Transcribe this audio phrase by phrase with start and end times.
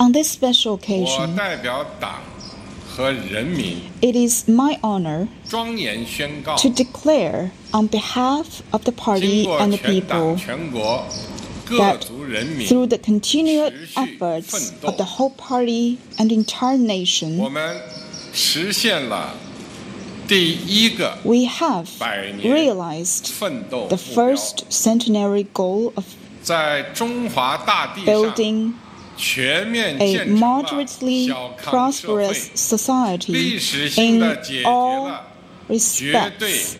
[0.00, 1.38] On this special occasion,
[4.02, 10.36] it is my honor to declare on behalf of the party and the people
[11.76, 12.04] that
[12.68, 17.38] through the continued efforts of the whole party and entire nation,
[21.24, 21.88] we have
[22.42, 23.24] realized
[23.90, 26.16] the first centenary goal of
[28.06, 28.74] building
[30.00, 33.58] a moderately prosperous society
[33.96, 35.20] in all
[35.66, 36.76] respects.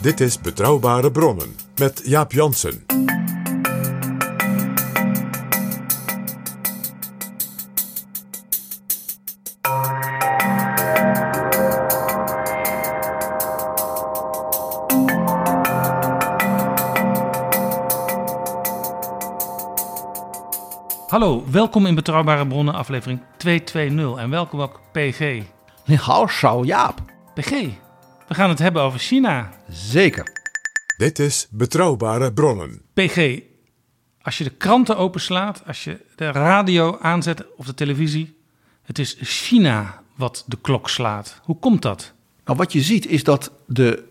[0.00, 3.03] Dit is Betrouwbare Bronnen met Jaap Jansen.
[21.14, 24.22] Hallo, welkom in Betrouwbare Bronnen, aflevering 220.
[24.22, 25.42] En welkom ook PG.
[25.84, 27.02] Hou zou Jaap.
[27.34, 27.50] PG,
[28.28, 29.50] we gaan het hebben over China.
[29.68, 30.32] Zeker.
[30.96, 32.82] Dit is Betrouwbare Bronnen.
[32.94, 33.40] PG,
[34.22, 38.36] als je de kranten openslaat, als je de radio aanzet of de televisie,
[38.82, 41.40] het is China wat de klok slaat.
[41.42, 42.12] Hoe komt dat?
[42.44, 44.04] Nou, wat je ziet is dat de,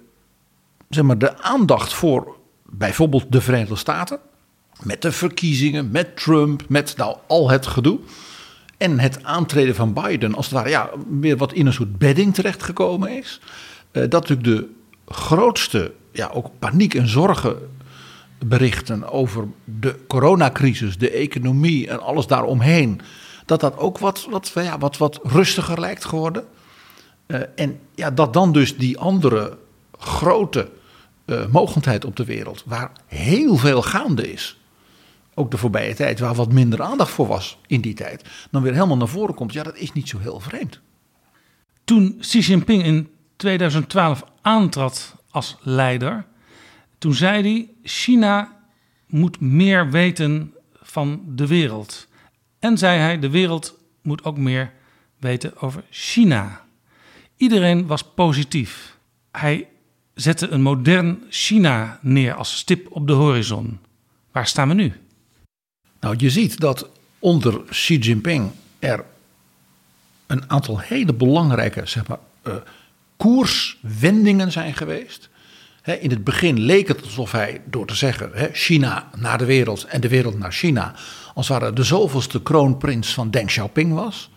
[0.89, 4.19] zeg maar, de aandacht voor bijvoorbeeld de Verenigde Staten,
[4.85, 7.99] met de verkiezingen, met Trump, met nou, al het gedoe.
[8.77, 12.33] En het aantreden van Biden, als het ware, ja, weer wat in een soort bedding
[12.33, 13.39] terechtgekomen is.
[13.91, 14.69] eh, dat natuurlijk de
[15.13, 17.57] grootste, ja, ook paniek en zorgen
[18.45, 23.01] berichten over de coronacrisis, de economie en alles daaromheen.
[23.45, 26.45] Dat dat ook wat, wat, ja, wat, wat rustiger lijkt geworden.
[27.25, 29.57] Eh, en ja, dat dan dus die andere
[29.97, 30.69] grote
[31.25, 34.57] eh mogendheid op de wereld, waar heel veel gaande is,
[35.35, 38.73] ook de voorbije tijd, waar wat minder aandacht voor was in die tijd, dan weer
[38.73, 39.53] helemaal naar voren komt.
[39.53, 40.79] Ja, dat is niet zo heel vreemd.
[41.83, 46.25] Toen Xi Jinping in 2012 aantrad als leider,
[46.97, 48.59] toen zei hij: China
[49.07, 52.07] moet meer weten van de wereld.
[52.59, 54.71] En zei hij: de wereld moet ook meer
[55.19, 56.61] weten over China.
[57.37, 58.97] Iedereen was positief.
[59.31, 59.67] Hij
[60.13, 63.79] zette een modern China neer als stip op de horizon.
[64.31, 64.93] Waar staan we nu?
[66.03, 69.03] Nou, je ziet dat onder Xi Jinping er
[70.27, 72.53] een aantal hele belangrijke zeg maar, eh,
[73.17, 75.29] koerswendingen zijn geweest.
[75.99, 80.01] In het begin leek het alsof hij door te zeggen China naar de wereld en
[80.01, 80.93] de wereld naar China,
[81.33, 84.29] als ware de zoveelste kroonprins van Deng Xiaoping was.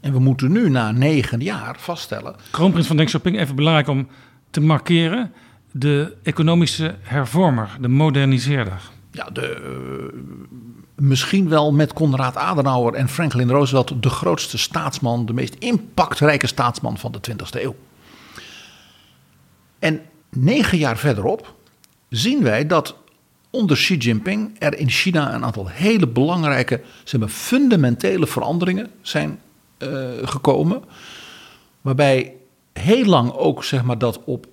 [0.00, 4.08] En we moeten nu na negen jaar vaststellen Kroonprins van Deng Xiaoping, even belangrijk om
[4.50, 5.32] te markeren.
[5.70, 8.92] De economische hervormer, de moderniseerder.
[9.14, 10.18] Ja, de, eh,
[10.94, 16.98] misschien wel met Konrad Adenauer en Franklin Roosevelt de grootste staatsman, de meest impactrijke staatsman
[16.98, 17.74] van de 20e eeuw.
[19.78, 21.54] En negen jaar verderop
[22.08, 22.96] zien wij dat
[23.50, 29.40] onder Xi Jinping er in China een aantal hele belangrijke, zeg maar, fundamentele veranderingen zijn
[29.78, 29.88] eh,
[30.22, 30.82] gekomen.
[31.80, 32.34] Waarbij
[32.72, 34.46] heel lang ook zeg maar, dat op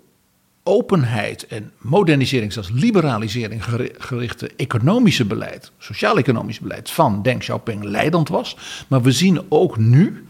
[0.64, 8.30] openheid en modernisering, zelfs liberalisering geri- gerichte economische beleid, sociaal-economisch beleid van Deng Xiaoping leidend
[8.30, 8.58] was.
[8.88, 10.26] Maar we zien ook nu,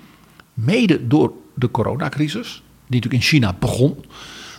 [0.54, 4.06] mede door de coronacrisis, die natuurlijk in China begon,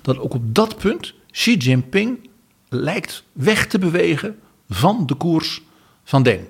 [0.02, 2.28] dat ook op dat punt Xi Jinping
[2.68, 4.38] lijkt weg te bewegen
[4.68, 5.62] van de koers
[6.04, 6.48] van Deng.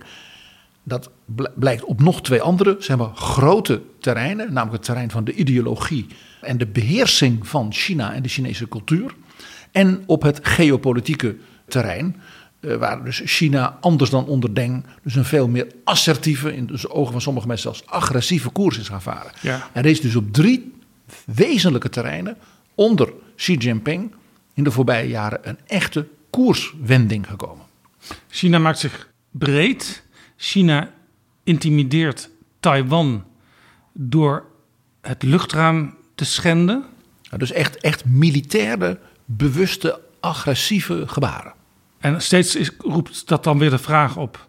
[0.83, 5.25] Dat bl- blijkt op nog twee andere zeg maar, grote terreinen, namelijk het terrein van
[5.25, 6.07] de ideologie
[6.41, 9.15] en de beheersing van China en de Chinese cultuur.
[9.71, 11.37] En op het geopolitieke
[11.69, 12.17] terrein,
[12.61, 16.91] eh, waar dus China anders dan onder Deng, dus een veel meer assertieve, in de
[16.91, 19.33] ogen van sommige mensen zelfs agressieve koers is gaan varen.
[19.41, 19.71] Ja.
[19.73, 20.73] Er is dus op drie
[21.25, 22.37] wezenlijke terreinen
[22.75, 24.15] onder Xi Jinping
[24.55, 27.65] in de voorbije jaren een echte koerswending gekomen.
[28.29, 30.03] China maakt zich breed.
[30.45, 30.91] China
[31.45, 32.31] intimideert
[32.61, 33.25] Taiwan
[33.93, 34.47] door
[35.01, 36.85] het luchtruim te schenden.
[37.23, 41.53] Nou, dus echt, echt militaire, bewuste, agressieve gebaren.
[41.99, 44.49] En steeds is, roept dat dan weer de vraag op: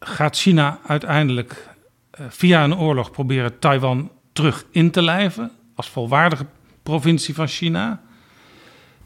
[0.00, 1.68] gaat China uiteindelijk
[2.10, 6.46] eh, via een oorlog proberen Taiwan terug in te lijven als volwaardige
[6.82, 8.00] provincie van China?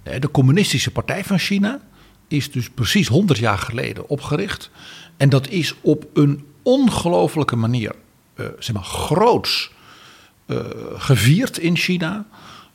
[0.02, 1.80] De Communistische Partij van China
[2.28, 4.70] is dus precies 100 jaar geleden opgericht.
[5.24, 7.94] En dat is op een ongelofelijke manier,
[8.34, 9.70] eh, zeg maar, groots
[10.46, 10.56] eh,
[10.94, 12.26] gevierd in China.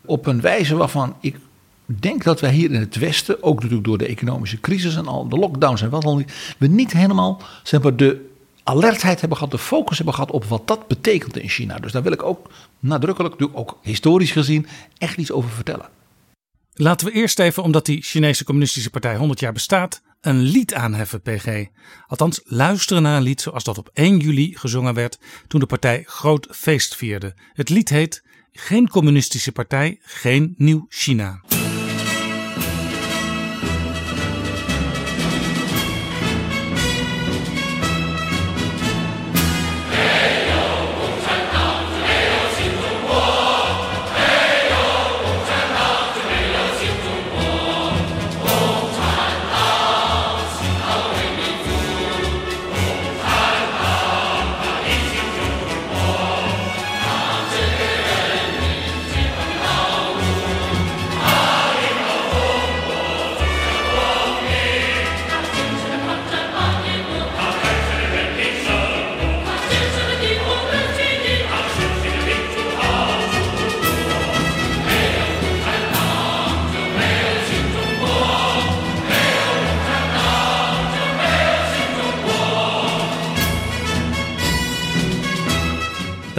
[0.06, 1.38] Op een wijze waarvan ik
[1.86, 5.28] denk dat wij hier in het Westen, ook natuurlijk door de economische crisis en al
[5.28, 8.30] de lockdowns en wat dan niet, we niet helemaal zeg maar, de
[8.64, 11.80] alertheid hebben gehad, de focus hebben gehad op wat dat betekent in China.
[11.80, 12.50] Dus daar wil ik ook
[12.80, 14.68] nadrukkelijk, ook historisch gezien,
[14.98, 15.90] echt iets over vertellen.
[16.74, 21.22] Laten we eerst even, omdat die Chinese Communistische Partij 100 jaar bestaat, een lied aanheffen,
[21.22, 21.66] PG.
[22.08, 26.04] Althans, luisteren naar een lied zoals dat op 1 juli gezongen werd toen de partij
[26.06, 27.36] groot feest vierde.
[27.54, 31.42] Het lied heet Geen Communistische Partij, geen Nieuw China.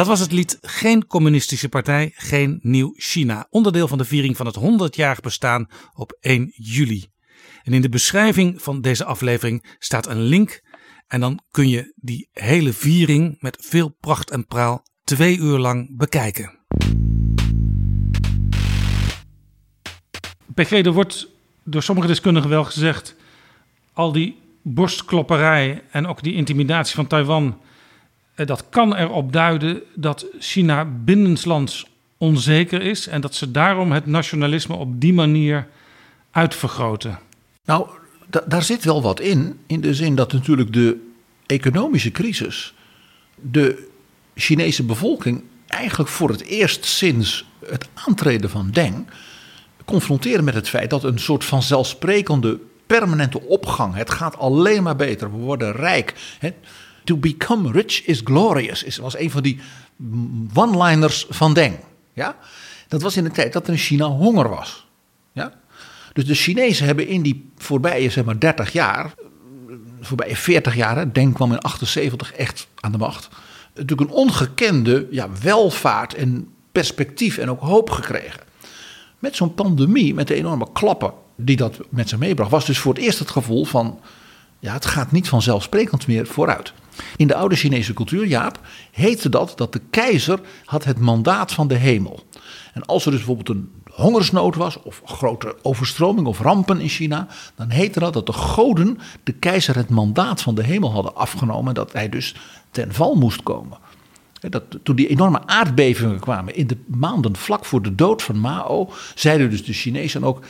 [0.01, 3.47] Dat was het lied Geen Communistische Partij, Geen Nieuw China.
[3.51, 7.07] Onderdeel van de viering van het 100-jarig bestaan op 1 juli.
[7.63, 10.63] En in de beschrijving van deze aflevering staat een link.
[11.07, 15.97] En dan kun je die hele viering met veel pracht en praal twee uur lang
[15.97, 16.59] bekijken.
[20.55, 21.29] PG, er wordt
[21.65, 23.17] door sommige deskundigen wel gezegd.
[23.93, 27.61] al die borstklopperij en ook die intimidatie van Taiwan
[28.47, 31.87] dat kan erop duiden dat China binnenlands
[32.19, 35.67] onzeker is en dat ze daarom het nationalisme op die manier
[36.31, 37.19] uitvergroten.
[37.65, 37.89] Nou,
[38.27, 41.09] da daar zit wel wat in, in de zin dat natuurlijk de
[41.47, 42.75] economische crisis
[43.41, 43.89] de
[44.35, 49.07] Chinese bevolking eigenlijk voor het eerst sinds het aantreden van Deng
[49.91, 54.97] confronteren met het feit dat een soort van zelfsprekende permanente opgang, het gaat alleen maar
[54.97, 56.15] beter, we worden rijk.
[56.39, 56.51] Hè,
[57.11, 58.83] To become rich is glorious.
[58.83, 59.61] Is, was een van die
[60.55, 61.79] one-liners van Deng.
[62.13, 62.37] Ja?
[62.89, 64.87] Dat was in de tijd dat er in China honger was.
[65.33, 65.53] Ja?
[66.13, 69.15] Dus de Chinezen hebben in die voorbije zeg maar, 30 jaar,
[70.01, 73.29] voorbije 40 jaar, Deng kwam in 78 echt aan de macht.
[73.75, 78.41] Natuurlijk een ongekende ja, welvaart en perspectief en ook hoop gekregen.
[79.19, 82.95] Met zo'n pandemie, met de enorme klappen die dat met zich meebracht, was dus voor
[82.95, 84.01] het eerst het gevoel van:
[84.59, 86.73] ja, het gaat niet vanzelfsprekend meer vooruit.
[87.17, 88.61] In de oude Chinese cultuur, Jaap,
[88.91, 92.25] heette dat dat de keizer had het mandaat van de hemel.
[92.73, 97.27] En als er dus bijvoorbeeld een hongersnood was, of grote overstroming of rampen in China,
[97.55, 101.69] dan heette dat dat de goden de keizer het mandaat van de hemel hadden afgenomen
[101.69, 102.35] en dat hij dus
[102.71, 103.79] ten val moest komen.
[104.41, 108.93] Dat, toen die enorme aardbevingen kwamen in de maanden vlak voor de dood van Mao,
[109.15, 110.45] zeiden dus de Chinezen ook: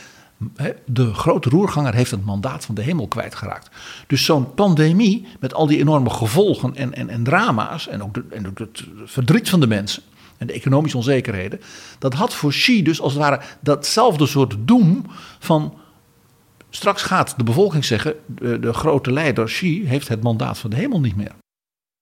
[0.85, 3.71] de grote roerganger heeft het mandaat van de hemel kwijtgeraakt.
[4.07, 8.25] Dus zo'n pandemie met al die enorme gevolgen en, en, en drama's en ook, de,
[8.31, 10.03] en ook het verdriet van de mensen
[10.39, 11.61] en de economische onzekerheden,
[11.99, 15.07] dat had voor Xi dus als het ware datzelfde soort doem
[15.39, 15.75] van
[16.71, 20.77] straks gaat de bevolking zeggen, de, de grote leider Xi heeft het mandaat van de
[20.77, 21.33] hemel niet meer.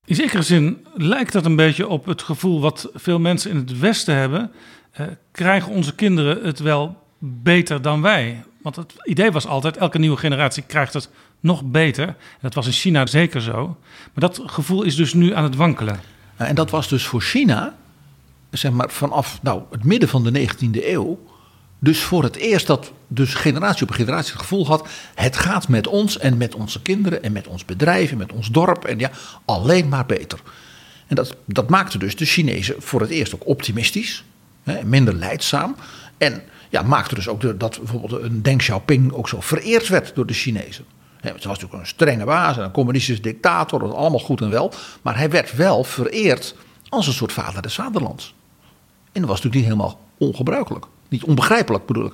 [0.07, 3.79] In zekere zin lijkt dat een beetje op het gevoel wat veel mensen in het
[3.79, 4.51] Westen hebben.
[4.91, 8.45] Eh, krijgen onze kinderen het wel beter dan wij.
[8.63, 11.09] Want het idee was altijd, elke nieuwe generatie krijgt het
[11.41, 12.17] nog beter.
[12.41, 13.67] Dat was in China zeker zo.
[14.13, 16.01] Maar dat gevoel is dus nu aan het wankelen.
[16.37, 17.75] En dat was dus voor China,
[18.51, 21.19] zeg maar vanaf nou, het midden van de 19e eeuw...
[21.79, 25.87] Dus voor het eerst dat dus generatie op generatie het gevoel had: het gaat met
[25.87, 29.11] ons en met onze kinderen en met ons bedrijf en met ons dorp en ja,
[29.45, 30.41] alleen maar beter.
[31.07, 34.25] En dat, dat maakte dus de Chinezen voor het eerst ook optimistisch,
[34.63, 35.77] hè, minder leidzaam.
[36.17, 40.27] En ja, maakte dus ook dat bijvoorbeeld een Deng Xiaoping ook zo vereerd werd door
[40.27, 40.85] de Chinezen.
[41.21, 44.51] He, het was natuurlijk een strenge baas en een communistische dictator, dat allemaal goed en
[44.51, 44.73] wel.
[45.03, 46.55] Maar hij werd wel vereerd
[46.89, 48.35] als een soort vader des vaderlands.
[49.13, 50.87] En dat was natuurlijk niet helemaal ongebruikelijk.
[51.09, 52.13] Niet onbegrijpelijk bedoel ik.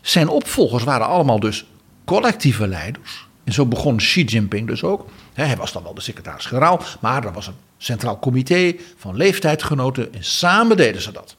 [0.00, 1.64] Zijn opvolgers waren allemaal dus
[2.04, 3.28] collectieve leiders.
[3.44, 5.06] En zo begon Xi Jinping dus ook.
[5.32, 10.24] hij was dan wel de secretaris-generaal, maar er was een centraal comité van leeftijdsgenoten en
[10.24, 11.36] samen deden ze dat.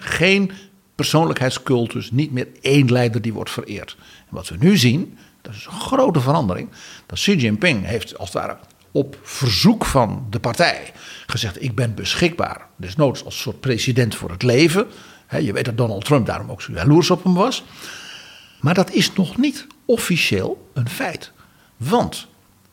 [0.00, 0.52] geen
[0.98, 3.96] persoonlijkheidscultus, niet meer één leider die wordt vereerd.
[4.00, 6.68] En wat we nu zien, dat is een grote verandering,
[7.06, 8.56] dat Xi Jinping heeft als het ware
[8.92, 10.92] op verzoek van de partij
[11.26, 14.86] gezegd: Ik ben beschikbaar, desnoods als soort president voor het leven.
[15.40, 17.64] je weet dat Donald Trump daarom ook zo jaloers op hem was.
[18.60, 21.32] Maar dat is nog niet officieel een feit.
[21.76, 22.26] Want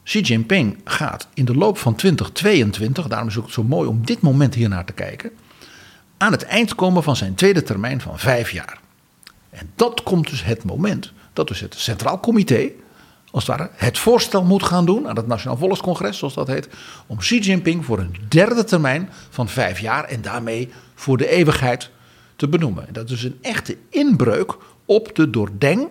[0.04, 4.06] Xi Jinping gaat in de loop van 2022, daarom is het ook zo mooi om
[4.06, 5.32] dit moment hier naar te kijken,
[6.18, 8.80] aan het eind komen van zijn tweede termijn van vijf jaar.
[9.50, 12.70] En dat komt dus het moment dat dus het Centraal Comité,
[13.32, 16.70] als het ware, het voorstel moet gaan doen aan het Nationaal Volkscongres, zoals dat heet,
[17.08, 21.90] om Xi Jinping voor een derde termijn van vijf jaar en daarmee voor de eeuwigheid
[22.36, 22.88] te benoemen.
[22.88, 25.88] En dat is een echte inbreuk op de door Deng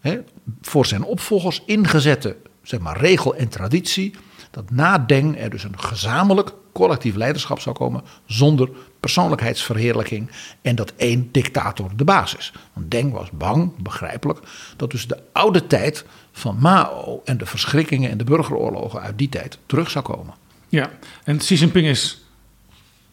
[0.00, 0.20] hè,
[0.60, 4.14] voor zijn opvolgers ingezette zeg maar, regel en traditie.
[4.50, 8.68] Dat na Deng er dus een gezamenlijk collectief leiderschap zou komen zonder
[9.00, 10.30] persoonlijkheidsverheerlijking
[10.62, 12.38] en dat één dictator de basis.
[12.38, 12.52] is.
[12.72, 14.38] Want Deng was bang, begrijpelijk,
[14.76, 19.28] dat dus de oude tijd van Mao en de verschrikkingen en de burgeroorlogen uit die
[19.28, 20.34] tijd terug zou komen.
[20.68, 20.90] Ja,
[21.24, 22.24] en Xi Jinping is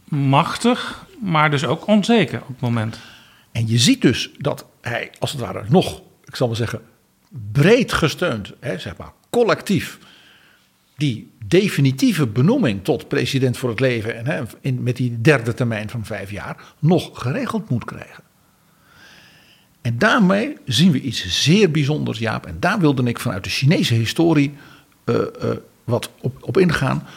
[0.03, 2.99] machtig, maar dus ook onzeker op het moment.
[3.51, 6.81] En je ziet dus dat hij, als het ware, nog, ik zal maar zeggen,
[7.51, 9.97] breed gesteund, hè, zeg maar, collectief,
[10.97, 16.05] die definitieve benoeming tot president voor het leven en in, met die derde termijn van
[16.05, 18.23] vijf jaar nog geregeld moet krijgen.
[19.81, 22.45] En daarmee zien we iets zeer bijzonders, Jaap.
[22.45, 24.53] En daar wilde ik vanuit de Chinese historie
[25.05, 25.49] uh, uh,
[25.83, 27.07] wat op, op ingaan.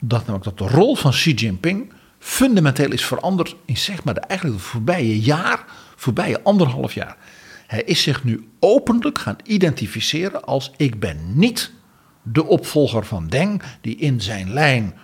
[0.00, 4.20] Dat namelijk dat de rol van Xi Jinping fundamenteel is veranderd in zeg maar de,
[4.20, 5.64] eigenlijk het voorbije jaar,
[5.96, 7.16] voorbije anderhalf jaar.
[7.66, 11.72] Hij is zich nu openlijk gaan identificeren als ik ben niet
[12.22, 14.94] de opvolger van Deng die in zijn lijn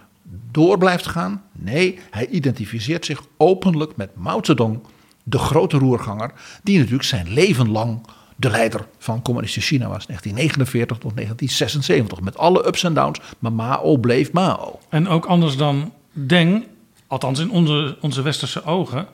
[0.51, 1.43] door blijft gaan.
[1.53, 4.81] Nee, hij identificeert zich openlijk met Mao Zedong,
[5.23, 6.33] de grote roerganger,
[6.63, 8.07] die natuurlijk zijn leven lang
[8.37, 10.07] de leider van communistisch China was.
[10.07, 14.79] 1949 tot 1976, met alle ups en downs, maar Mao bleef Mao.
[14.89, 16.65] En ook anders dan Deng,
[17.07, 19.07] althans in onze, onze westerse ogen,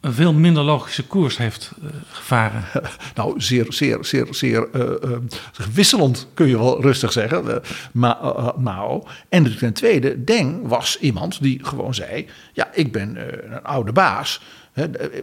[0.00, 2.64] een veel minder logische koers heeft uh, gevaren.
[3.14, 5.16] Nou, zeer, zeer, zeer, zeer uh,
[5.72, 7.62] wisselend kun je wel rustig zeggen,
[7.92, 9.06] Ma Mao.
[9.28, 13.16] En ten tweede, Deng was iemand die gewoon zei: Ja, ik ben
[13.52, 14.40] een oude baas.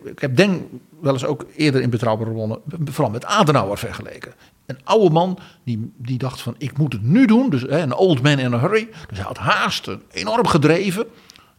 [0.03, 0.62] Ik heb Deng
[1.00, 4.34] wel eens ook eerder in betrouwbare bronnen, vooral met Adenauer vergeleken.
[4.65, 7.50] Een oude man die, die dacht van ik moet het nu doen.
[7.50, 8.89] Dus een old man in a hurry.
[9.08, 11.06] Dus hij had haast, enorm gedreven.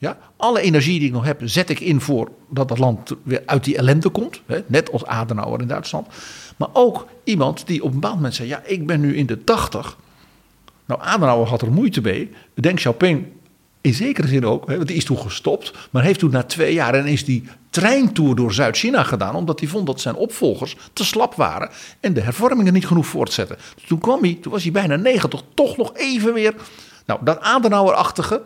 [0.04, 3.42] Ja, alle energie die ik nog heb, zet ik in voor dat dat land weer
[3.46, 4.40] uit die ellende komt.
[4.46, 6.06] Hè, net als Adenauer in Duitsland.
[6.56, 9.44] Maar ook iemand die op een bepaald moment zei: Ja, ik ben nu in de
[9.44, 9.96] tachtig.
[10.84, 12.30] Nou, Adenauer had er moeite mee.
[12.54, 13.26] Deng Xiaoping
[13.80, 15.72] in zekere zin ook, hè, want die is toen gestopt.
[15.90, 19.34] Maar heeft toen na twee jaar en is die treintour door Zuid-China gedaan.
[19.34, 21.70] Omdat hij vond dat zijn opvolgers te slap waren.
[22.00, 23.56] En de hervormingen niet genoeg voortzetten.
[23.86, 26.54] Toen kwam hij, toen was hij bijna 90, toch nog even weer.
[27.06, 28.42] Nou, dat Adenauer-achtige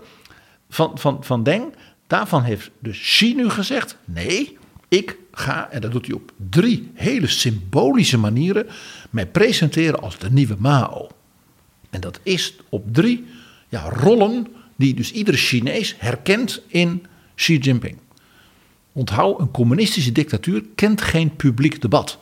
[0.69, 1.75] van, van, van Deng,
[2.07, 4.59] daarvan heeft dus Xi nu gezegd: nee,
[4.89, 8.67] ik ga, en dat doet hij op drie hele symbolische manieren,
[9.11, 11.09] mij presenteren als de nieuwe Mao.
[11.91, 13.27] En dat is op drie
[13.69, 14.47] ja, rollen
[14.77, 17.97] die dus iedere Chinees herkent in Xi Jinping.
[18.93, 22.19] Onthoud, een communistische dictatuur kent geen publiek debat.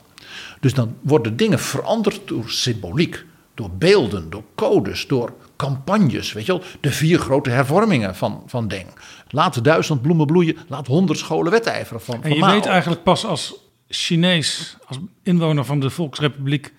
[0.59, 6.33] Dus dan worden dingen veranderd door symboliek, door beelden, door codes, door campagnes.
[6.33, 8.87] Weet je wel, de vier grote hervormingen van, van Deng.
[9.29, 12.01] Laat duizend bloemen bloeien, laat honderd scholen wedijveren.
[12.01, 13.53] Van, en je weet eigenlijk pas als
[13.87, 16.73] Chinees, als inwoner van de Volksrepubliek,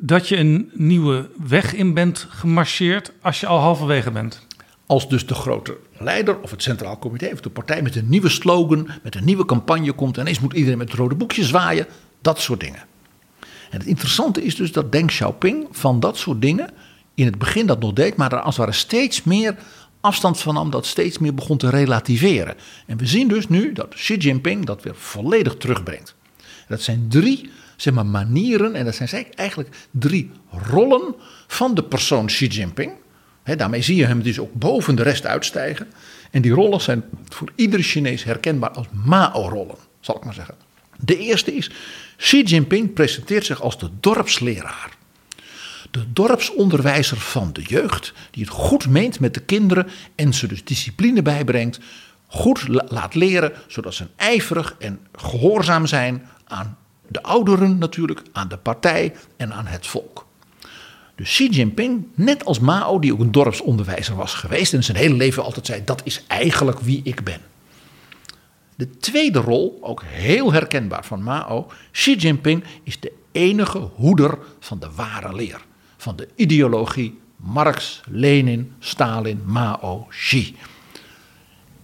[0.00, 4.46] dat je een nieuwe weg in bent gemarcheerd als je al halverwege bent.
[4.86, 8.28] Als dus de grote leider of het Centraal Comité of de partij met een nieuwe
[8.28, 10.18] slogan, met een nieuwe campagne komt.
[10.18, 11.86] En eens moet iedereen met het rode boekje zwaaien.
[12.20, 12.84] Dat soort dingen.
[13.70, 16.70] En het interessante is dus dat Deng Xiaoping van dat soort dingen
[17.14, 19.56] in het begin dat nog deed, maar er als het steeds meer
[20.00, 22.54] afstand van nam, dat steeds meer begon te relativeren.
[22.86, 26.14] En we zien dus nu dat Xi Jinping dat weer volledig terugbrengt.
[26.68, 30.30] Dat zijn drie zeg maar, manieren, en dat zijn eigenlijk drie
[30.70, 31.14] rollen
[31.46, 32.92] van de persoon Xi Jinping.
[33.56, 35.86] daarmee zie je hem dus ook boven de rest uitstijgen.
[36.30, 40.54] En die rollen zijn voor iedere Chinees herkenbaar als Mao-rollen, zal ik maar zeggen.
[40.98, 41.70] De eerste is,
[42.16, 45.00] Xi Jinping presenteert zich als de dorpsleraar
[45.92, 50.64] de dorpsonderwijzer van de jeugd, die het goed meent met de kinderen en ze dus
[50.64, 51.80] discipline bijbrengt,
[52.26, 58.56] goed laat leren, zodat ze ijverig en gehoorzaam zijn aan de ouderen natuurlijk, aan de
[58.56, 60.26] partij en aan het volk.
[61.14, 65.14] Dus Xi Jinping, net als Mao, die ook een dorpsonderwijzer was geweest en zijn hele
[65.14, 67.40] leven altijd zei: dat is eigenlijk wie ik ben.
[68.74, 74.78] De tweede rol, ook heel herkenbaar van Mao, Xi Jinping is de enige hoeder van
[74.78, 75.60] de ware leer
[76.02, 80.56] van de ideologie Marx, Lenin, Stalin, Mao, Xi.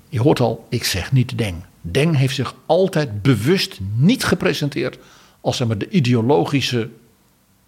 [0.09, 1.65] Je hoort al, ik zeg niet Deng.
[1.81, 4.99] Deng heeft zich altijd bewust niet gepresenteerd
[5.41, 6.91] als zeg maar, de ideologische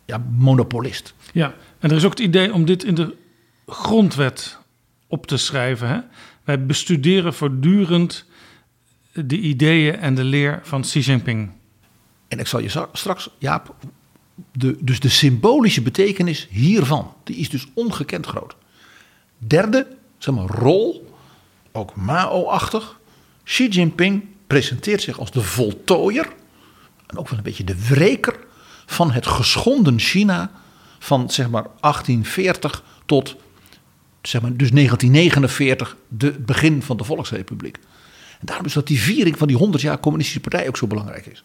[0.05, 1.15] ja, monopolist.
[1.33, 3.15] Ja, En er is ook het idee om dit in de
[3.67, 4.59] grondwet
[5.07, 5.89] op te schrijven.
[5.89, 5.99] Hè?
[6.45, 8.25] Wij bestuderen voortdurend
[9.13, 11.51] de ideeën en de leer van Xi Jinping.
[12.29, 13.75] En ik zal je straks, Jaap,
[14.53, 18.57] de, dus de symbolische betekenis hiervan, die is dus ongekend groot.
[19.39, 19.87] Derde,
[20.19, 21.15] zeg maar, rol,
[21.73, 22.99] ook Mao-achtig.
[23.45, 26.29] Xi Jinping presenteert zich als de voltooier
[27.07, 28.39] en ook wel een beetje de wreker
[28.87, 30.51] van het geschonden China
[30.99, 33.37] van zeg maar 1840 tot
[34.23, 37.77] zeg maar, dus 1949, de het begin van de Volksrepubliek.
[38.41, 41.27] En daarom is dat die viering van die 100 jaar communistische partij ook zo belangrijk
[41.27, 41.43] is.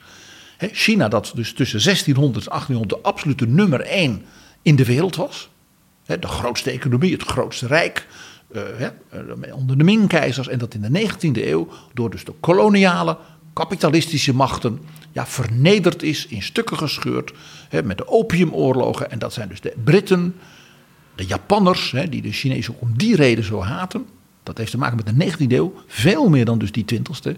[0.58, 4.26] China, dat dus tussen 1600 en 1800 de absolute nummer 1
[4.62, 5.50] in de wereld was.
[6.06, 8.08] De grootste economie, het grootste rijk.
[8.52, 10.48] eh, eh, onder de Ming-keizers.
[10.48, 13.18] En dat in de 19e eeuw door dus de koloniale,
[13.54, 14.80] kapitalistische machten.
[15.12, 17.34] Ja, vernederd is, in stukken gescheurd.
[17.84, 19.12] Met de opiumoorlogen.
[19.12, 20.36] En dat zijn dus de Britten,
[21.16, 24.06] de Japanners, die de Chinezen om die reden zo haten.
[24.44, 27.38] Dat heeft te maken met de 19e eeuw, veel meer dan dus die 20e.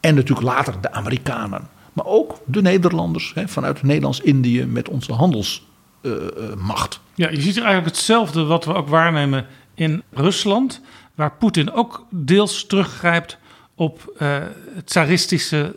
[0.00, 1.68] En natuurlijk later de Amerikanen.
[1.94, 7.00] Maar ook de Nederlanders hè, vanuit Nederlands-Indië met onze handelsmacht.
[7.14, 10.80] Ja, je ziet eigenlijk hetzelfde wat we ook waarnemen in Rusland,
[11.14, 13.38] waar Poetin ook deels teruggrijpt
[13.74, 14.36] op eh,
[14.84, 15.76] tsaristische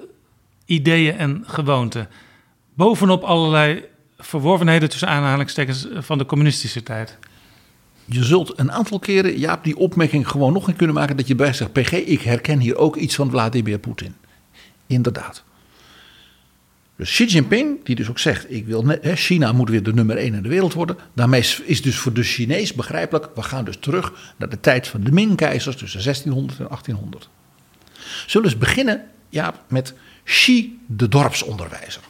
[0.66, 2.08] ideeën en gewoonten.
[2.74, 3.84] Bovenop allerlei
[4.18, 7.18] verworvenheden tussen aanhalingstekens van de communistische tijd.
[8.06, 11.18] Je zult een aantal keren, Jaap, die opmerking gewoon nog een kunnen maken.
[11.18, 14.16] Dat je bij zegt, PG, ik herken hier ook iets van Vladimir Poetin.
[14.88, 15.44] Inderdaad.
[16.98, 20.34] Dus Xi Jinping, die dus ook zegt, ik wil, China moet weer de nummer 1
[20.34, 20.98] in de wereld worden.
[21.14, 25.04] Daarmee is- dus voor de Chinees begrijpelijk, we gaan dus terug naar de tijd van
[25.04, 27.30] de Ming-keizers tussen 1600 en 1800.
[28.28, 32.02] Zullen we eens beginnen, Jaap, met Xi de dorpsonderwijzer.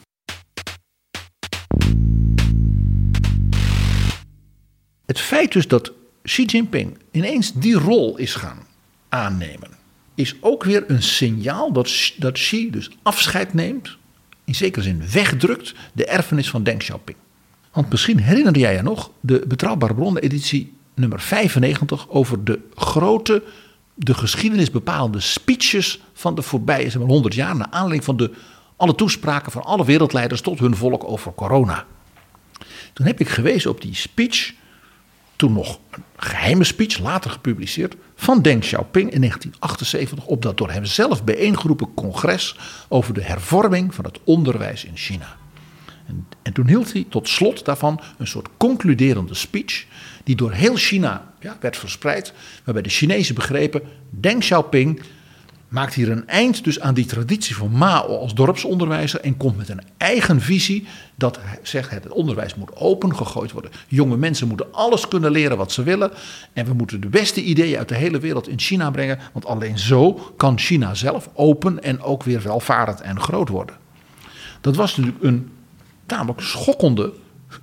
[5.06, 5.91] Het feit dus dat
[6.24, 8.60] Xi Jinping ineens die rol is gaan
[9.10, 9.70] aannemen,
[10.16, 13.98] is ook weer een signaal dat, dat Xi dus afscheid neemt,
[14.48, 17.18] in zekere zin wegdrukt, de erfenis van Deng Xiaoping.
[17.72, 23.44] Want misschien herinner jij je nog de Betrouwbare Bronnen editie nummer 95 over de grote,
[23.94, 28.31] de geschiedenis bepalende speeches van de voorbije zeg maar, 100 jaar, naar aanleiding van de,
[28.75, 31.86] alle toespraken van alle wereldleiders tot hun volk over corona.
[32.94, 34.53] Toen heb ik gewezen op die speech,
[35.38, 40.72] toen nog een geheime speech, later gepubliceerd, van Deng Xiaoping in 1978 op dat door
[40.72, 42.56] hem zelf bijeengeroepen congres
[42.88, 45.36] over de hervorming van het onderwijs in China.
[46.08, 49.86] En, en toen hield hij tot slot daarvan een soort concluderende speech,
[50.24, 55.02] die door heel China ja, werd verspreid, waarbij de Chinezen begrepen, Deng Xiaoping
[55.68, 59.70] maakt hier een eind dus aan die traditie van Mao als dorpsonderwijzer en komt met
[59.70, 63.72] een eigen visie dat zegt het onderwijs moet open gegooid worden.
[63.88, 66.12] Jonge mensen moeten alles kunnen leren wat ze willen
[66.53, 69.80] en we moeten de beste ideeën uit de hele wereld in China brengen, want alleen
[69.80, 73.75] zo kan China zelf open en ook weer welvarend en groot worden.
[74.62, 75.51] Dat was natuurlijk een
[76.06, 77.14] tamelijk schokkende,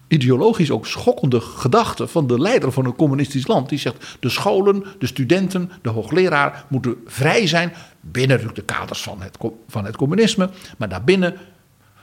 [0.09, 3.69] ideologisch ook schokkende gedachte van de leider van een communistisch land.
[3.69, 7.73] Die zegt: de scholen, de studenten, de hoogleraar moeten vrij zijn.
[8.11, 9.38] Binnen de kaders van het,
[9.69, 10.51] van het communisme.
[10.79, 11.37] Maar daarbinnen,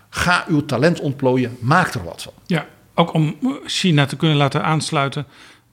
[0.10, 2.34] ga uw talent ontplooien, maak er wat van.
[2.46, 3.36] Ja, ook om
[3.66, 5.26] China te kunnen laten aansluiten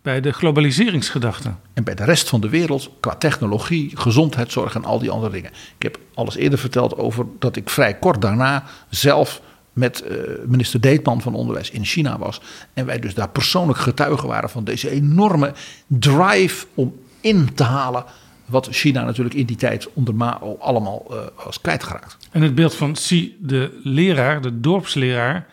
[0.02, 1.52] bij de globaliseringsgedachte.
[1.74, 5.50] En bij de rest van de wereld, qua technologie, gezondheidszorg en al die andere dingen.
[5.50, 9.40] Ik heb alles eerder verteld over dat ik vrij kort daarna zelf
[9.72, 12.40] met eh, minister Deetman van Onderwijs in China was.
[12.74, 15.52] En wij dus daar persoonlijk getuigen waren van deze enorme
[15.86, 18.04] drive om in te halen.
[18.48, 22.16] Wat China natuurlijk in die tijd onder Mao allemaal eh, was kwijtgeraakt.
[22.30, 25.46] En het beeld van Xi, de leraar, de dorpsleraar,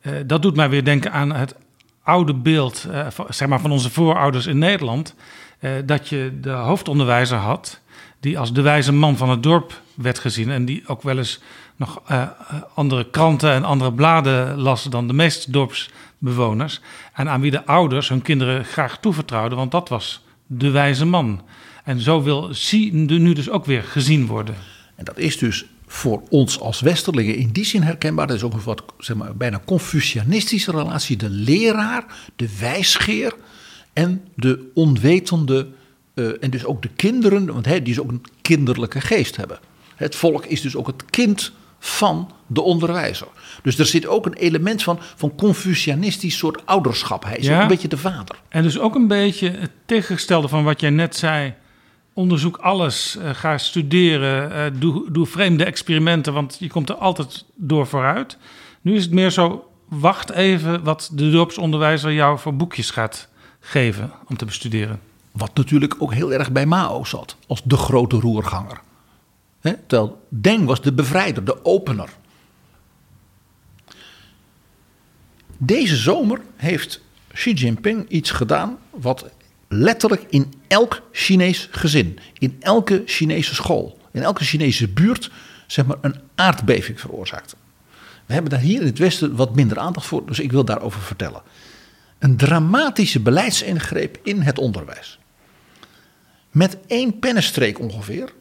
[0.00, 1.54] eh, dat doet mij weer denken aan het
[2.02, 5.14] oude beeld eh, van, zeg maar van onze voorouders in Nederland.
[5.84, 7.80] dat je de hoofdonderwijzer had,
[8.20, 10.50] die als de wijze man van het dorp werd gezien.
[10.50, 11.40] En die ook wel eens
[11.76, 12.02] nog
[12.74, 16.80] andere kranten en andere bladen las dan de meeste dorpsbewoners.
[17.12, 21.42] En aan wie de ouders hun kinderen graag toevertrouwden, want dat was de wijze man.
[21.84, 24.54] En zo wil Xi nu dus ook weer gezien worden.
[24.94, 28.26] En dat is dus voor ons als Westerlingen in die zin herkenbaar.
[28.26, 31.16] Dat is ook een wat zeg maar, bijna Confucianistische relatie.
[31.16, 32.04] De leraar,
[32.36, 33.32] de wijsgeer
[33.92, 35.68] en de onwetende.
[36.14, 39.58] eh, en dus ook de kinderen, want hij, die dus ook een kinderlijke geest hebben.
[39.96, 43.26] Het volk is dus ook het kind van de onderwijzer.
[43.62, 47.24] Dus er zit ook een element van, van Confucianistisch soort ouderschap.
[47.24, 47.54] Hij is Ja.
[47.56, 48.36] ook een beetje de vader.
[48.48, 51.54] En dus ook een beetje het tegengestelde van wat jij net zei.
[52.14, 57.44] Onderzoek alles, eh, ga studeren, eh, doe, doe vreemde experimenten, want je komt er altijd
[57.54, 58.36] door vooruit.
[58.80, 63.28] Nu is het meer zo, wacht even wat de dorpsonderwijzer jou voor boekjes gaat
[63.60, 65.00] geven om te bestuderen.
[65.32, 68.80] Wat natuurlijk ook heel erg bij Mao zat, als de grote roerganger.
[69.60, 72.08] Hè, terwijl Deng was de bevrijder, de opener.
[75.58, 77.00] Deze zomer heeft
[77.32, 79.30] Xi Jinping iets gedaan wat
[79.74, 85.30] letterlijk in elk Chinees gezin, in elke Chinese school, in elke Chinese buurt,
[85.66, 87.56] zeg maar, een aardbeving veroorzaakte.
[88.26, 91.00] We hebben daar hier in het Westen wat minder aandacht voor, dus ik wil daarover
[91.00, 91.42] vertellen.
[92.18, 95.18] Een dramatische beleidsingreep in het onderwijs.
[96.50, 98.32] Met één pennenstreek ongeveer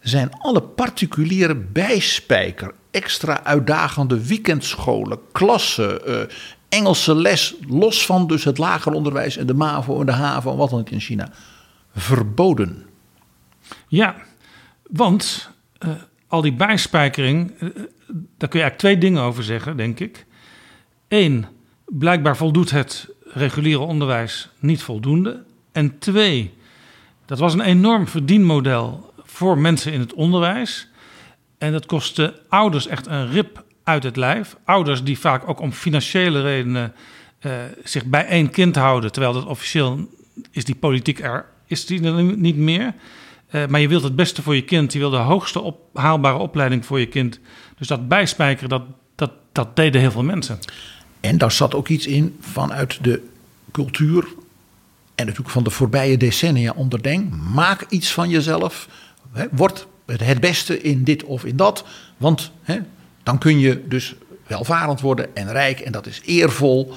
[0.00, 6.36] zijn alle particuliere bijspijker, extra uitdagende weekendscholen, klassen, eh,
[6.68, 10.56] Engelse les, los van dus het lager onderwijs en de MAVO en de HAVO en
[10.56, 11.30] wat dan ook in China,
[11.94, 12.86] verboden.
[13.88, 14.16] Ja,
[14.90, 15.90] want eh,
[16.26, 17.68] al die bijspijkering, eh,
[18.08, 20.26] daar kun je eigenlijk twee dingen over zeggen, denk ik.
[21.08, 21.46] Eén,
[21.86, 25.44] blijkbaar voldoet het reguliere onderwijs niet voldoende.
[25.72, 26.54] En twee,
[27.26, 30.88] dat was een enorm verdienmodel voor mensen in het onderwijs.
[31.58, 34.56] En dat kostte ouders echt een rip uit het lijf.
[34.64, 36.94] Ouders die vaak ook om financiële redenen
[37.38, 37.52] eh,
[37.84, 40.08] zich bij één kind houden, terwijl dat officieel
[40.50, 42.94] is die politiek er is die er niet meer.
[43.48, 46.38] Eh, maar je wilt het beste voor je kind, je wil de hoogste op, haalbare
[46.38, 47.40] opleiding voor je kind.
[47.78, 48.82] Dus dat bijspijkeren, dat,
[49.14, 50.58] dat, dat deden heel veel mensen.
[51.20, 53.28] En daar zat ook iets in vanuit de
[53.72, 54.24] cultuur
[55.14, 57.52] en natuurlijk van de voorbije decennia onder Deng.
[57.54, 58.88] Maak iets van jezelf.
[59.50, 61.84] Word het beste in dit of in dat.
[62.16, 62.78] Want hè,
[63.28, 64.14] dan kun je dus
[64.46, 65.80] welvarend worden en rijk.
[65.80, 66.94] En dat is eervol.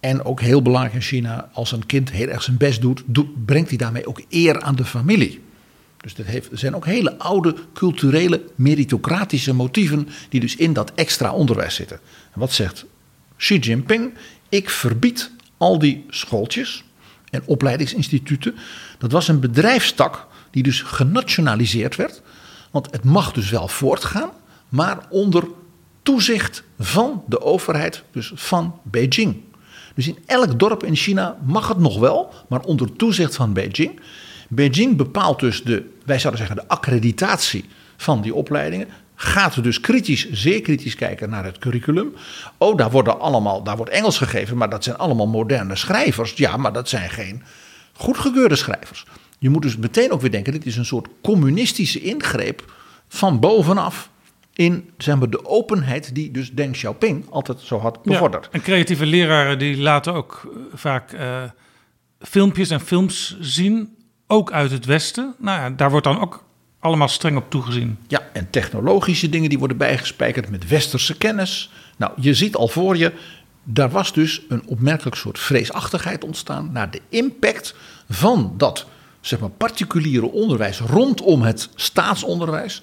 [0.00, 3.68] En ook heel belangrijk in China, als een kind heel erg zijn best doet, brengt
[3.68, 5.42] hij daarmee ook eer aan de familie.
[5.96, 10.92] Dus dat heeft, er zijn ook hele oude culturele meritocratische motieven die dus in dat
[10.94, 12.00] extra onderwijs zitten.
[12.32, 12.84] En wat zegt
[13.36, 14.14] Xi Jinping?
[14.48, 16.84] Ik verbied al die schooltjes
[17.30, 18.54] en opleidingsinstituten.
[18.98, 22.22] Dat was een bedrijfstak die dus genationaliseerd werd.
[22.70, 24.30] Want het mag dus wel voortgaan,
[24.68, 25.44] maar onder
[26.02, 29.42] toezicht van de overheid, dus van Beijing.
[29.94, 34.00] Dus in elk dorp in China mag het nog wel, maar onder toezicht van Beijing.
[34.48, 37.64] Beijing bepaalt dus de, wij zouden zeggen, de accreditatie
[37.96, 38.88] van die opleidingen.
[39.14, 42.14] Gaat dus kritisch, zeer kritisch kijken naar het curriculum.
[42.58, 46.32] Oh, daar, worden allemaal, daar wordt Engels gegeven, maar dat zijn allemaal moderne schrijvers.
[46.32, 47.42] Ja, maar dat zijn geen
[47.92, 49.04] goedgekeurde schrijvers.
[49.38, 52.72] Je moet dus meteen ook weer denken: dit is een soort communistische ingreep
[53.08, 54.10] van bovenaf
[54.56, 58.44] in zeg maar, de openheid die dus Deng Xiaoping altijd zo had bevorderd.
[58.44, 61.42] Ja, en creatieve leraren die laten ook eh, vaak uh,
[62.20, 65.34] filmpjes en films zien, ook uit het Westen.
[65.38, 66.44] Nou ja, daar wordt dan ook
[66.78, 67.98] allemaal streng op toegezien.
[68.06, 71.70] Ja, en technologische dingen die worden bijgespijkerd met westerse kennis.
[71.96, 73.12] Nou, je ziet al voor je,
[73.62, 77.74] daar was dus een opmerkelijk soort vreesachtigheid ontstaan naar de impact
[78.08, 78.86] van dat
[79.20, 82.82] zeg maar, particuliere onderwijs rondom het staatsonderwijs.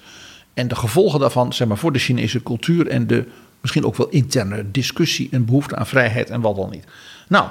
[0.54, 3.28] En de gevolgen daarvan zeg maar, voor de Chinese cultuur en de
[3.60, 6.84] misschien ook wel interne discussie en behoefte aan vrijheid en wat dan niet.
[7.28, 7.48] Nou,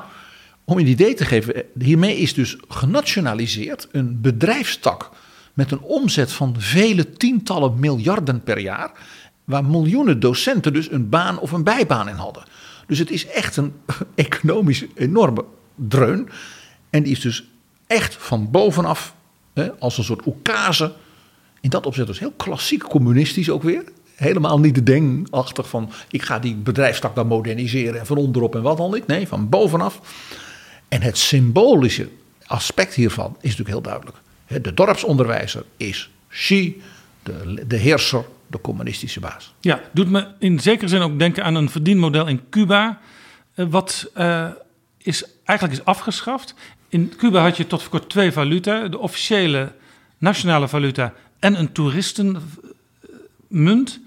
[0.64, 5.12] om een idee te geven, hiermee is dus genationaliseerd een bedrijfstak
[5.54, 8.92] met een omzet van vele tientallen miljarden per jaar,
[9.44, 12.44] waar miljoenen docenten dus een baan of een bijbaan in hadden.
[12.88, 13.74] Dus het is echt een
[14.16, 16.30] economisch enorme dreun.
[16.90, 17.44] En die is dus
[17.88, 19.16] echt van bovenaf,
[19.54, 20.94] hè, als een soort oekase,
[21.64, 23.84] in dat opzicht dus heel klassiek communistisch ook weer.
[24.16, 28.62] Helemaal niet de denkachtig van ik ga die bedrijfstak dan moderniseren en van onderop en
[28.62, 29.08] wat dan niet.
[29.08, 30.00] Nee, van bovenaf.
[30.88, 32.10] En het symbolische
[32.46, 34.18] aspect hiervan is natuurlijk heel duidelijk.
[34.48, 36.82] De dorpsonderwijzer is Xi,
[37.24, 39.54] de, de heerser, de communistische baas.
[39.60, 43.00] Ja, doet me in zekere zin ook denken aan een verdienmodel in Cuba.
[43.56, 44.48] eh, Wat uh,
[44.98, 46.54] is, eigenlijk is afgeschaft.
[46.90, 48.88] In Cuba had je tot voor kort twee valuta.
[48.88, 49.72] De officiële
[50.18, 54.00] nationale valuta en een toeristenmunt.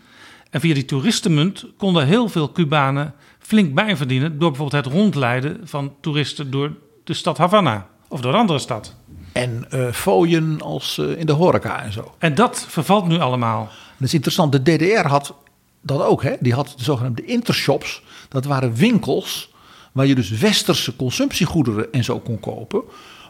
[0.50, 4.38] En via die toeristenmunt konden heel veel Cubanen flink bijverdienen...
[4.38, 6.72] door bijvoorbeeld het rondleiden van toeristen door
[7.04, 7.88] de stad Havana.
[8.08, 8.94] Of door een andere stad.
[9.32, 12.14] En uh, fooien als uh, in de horeca en zo.
[12.18, 13.68] En dat vervalt nu allemaal.
[13.98, 14.52] Dat is interessant.
[14.52, 15.34] De DDR had
[15.80, 16.22] dat ook.
[16.22, 16.34] Hè?
[16.40, 18.02] Die had de zogenaamde intershops.
[18.28, 19.50] Dat waren winkels
[19.92, 22.82] waar je dus westerse consumptiegoederen en zo kon kopen.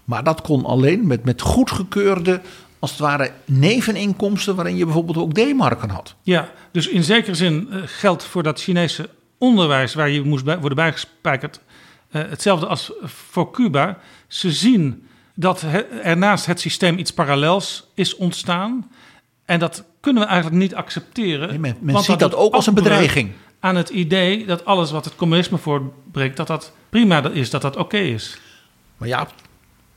[0.05, 2.40] Maar dat kon alleen met, met goedgekeurde,
[2.87, 4.55] als het ware, neveninkomsten...
[4.55, 6.14] waarin je bijvoorbeeld ook D-marken had.
[6.22, 9.94] Ja, dus in zekere zin uh, geldt voor dat Chinese onderwijs...
[9.94, 11.61] waar je moest bij, worden bijgespijkerd...
[12.11, 13.99] hetzelfde als voor Cuba.
[14.27, 15.64] Ze zien dat
[16.03, 18.90] er naast het systeem iets parallels is ontstaan.
[19.44, 21.49] En dat kunnen we eigenlijk niet accepteren.
[21.49, 23.33] Nee, men men ziet dat, dat ook als een bedreiging.
[23.61, 27.77] aan het idee dat alles wat het communisme voortbrengt, dat dat prima is, dat dat
[27.77, 28.38] oké is.
[28.96, 29.29] Maar ja,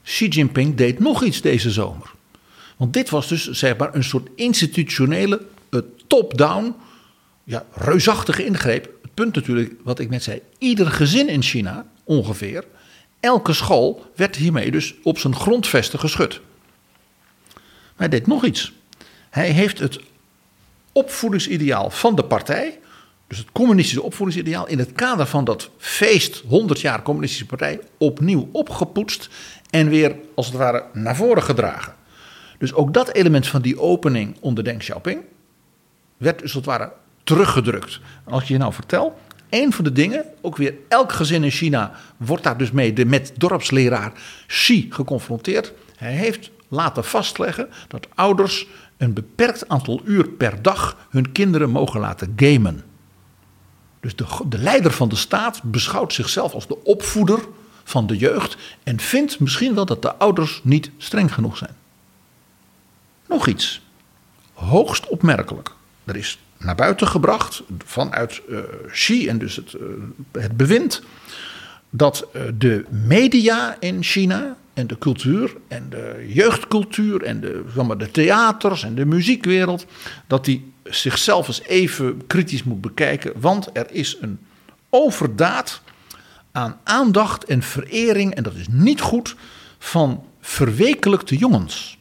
[0.04, 2.18] Xi Jinping deed nog iets deze zomer.
[2.80, 6.76] Want dit was dus zeg maar een soort institutionele eh, top-down,
[7.44, 8.90] ja, reusachtige ingreep.
[9.02, 12.66] Het punt natuurlijk, wat ik net zei, ieder gezin in China ongeveer,
[13.20, 16.42] elke school werd hiermee dus op zijn grondvesten geschud.
[17.54, 18.74] Maar hij deed nog iets.
[19.30, 20.00] Hij heeft het
[20.92, 22.80] opvoedingsideaal van de partij,
[23.28, 28.50] dus het communistische opvoedingsideaal, in het kader van dat feest 100 jaar communistische partij, opnieuw
[28.52, 29.30] opgepoetst
[29.70, 31.98] en weer als het ware naar voren gedragen.
[32.60, 35.22] Dus ook dat element van die opening onder Deng Xiaoping
[36.18, 36.92] werd dus als het ware
[37.24, 38.00] teruggedrukt.
[38.26, 39.20] En als ik je nou vertel,
[39.50, 43.06] een van de dingen, ook weer elk gezin in China wordt daar dus mee de,
[43.06, 44.12] met dorpsleraar
[44.48, 45.74] Xi geconfronteerd.
[45.96, 48.68] Hij heeft laten vastleggen dat ouders
[48.98, 52.84] een beperkt aantal uur per dag hun kinderen mogen laten gamen.
[54.00, 57.40] Dus de, de leider van de staat beschouwt zichzelf als de opvoeder
[57.84, 61.76] van de jeugd en vindt misschien wel dat de ouders niet streng genoeg zijn.
[63.30, 63.82] Nog iets,
[64.54, 65.72] hoogst opmerkelijk.
[66.06, 69.82] Er is naar buiten gebracht vanuit uh, Xi en dus het, uh,
[70.32, 71.02] het bewind
[71.90, 77.86] dat uh, de media in China en de cultuur en de jeugdcultuur en de, zeg
[77.86, 79.86] maar, de theaters en de muziekwereld,
[80.28, 84.40] dat die zichzelf eens even kritisch moet bekijken, want er is een
[84.90, 85.82] overdaad
[86.52, 89.36] aan aandacht en verering, en dat is niet goed,
[89.80, 91.99] van verwekelijkte jongens.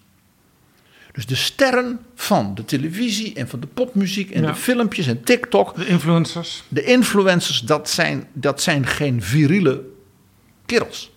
[1.18, 4.46] Dus de sterren van de televisie en van de popmuziek en Ja.
[4.46, 6.62] de filmpjes en TikTok, De influencers.
[6.68, 9.82] de influencers, dat zijn, dat zijn geen viriele
[10.66, 11.10] kerels.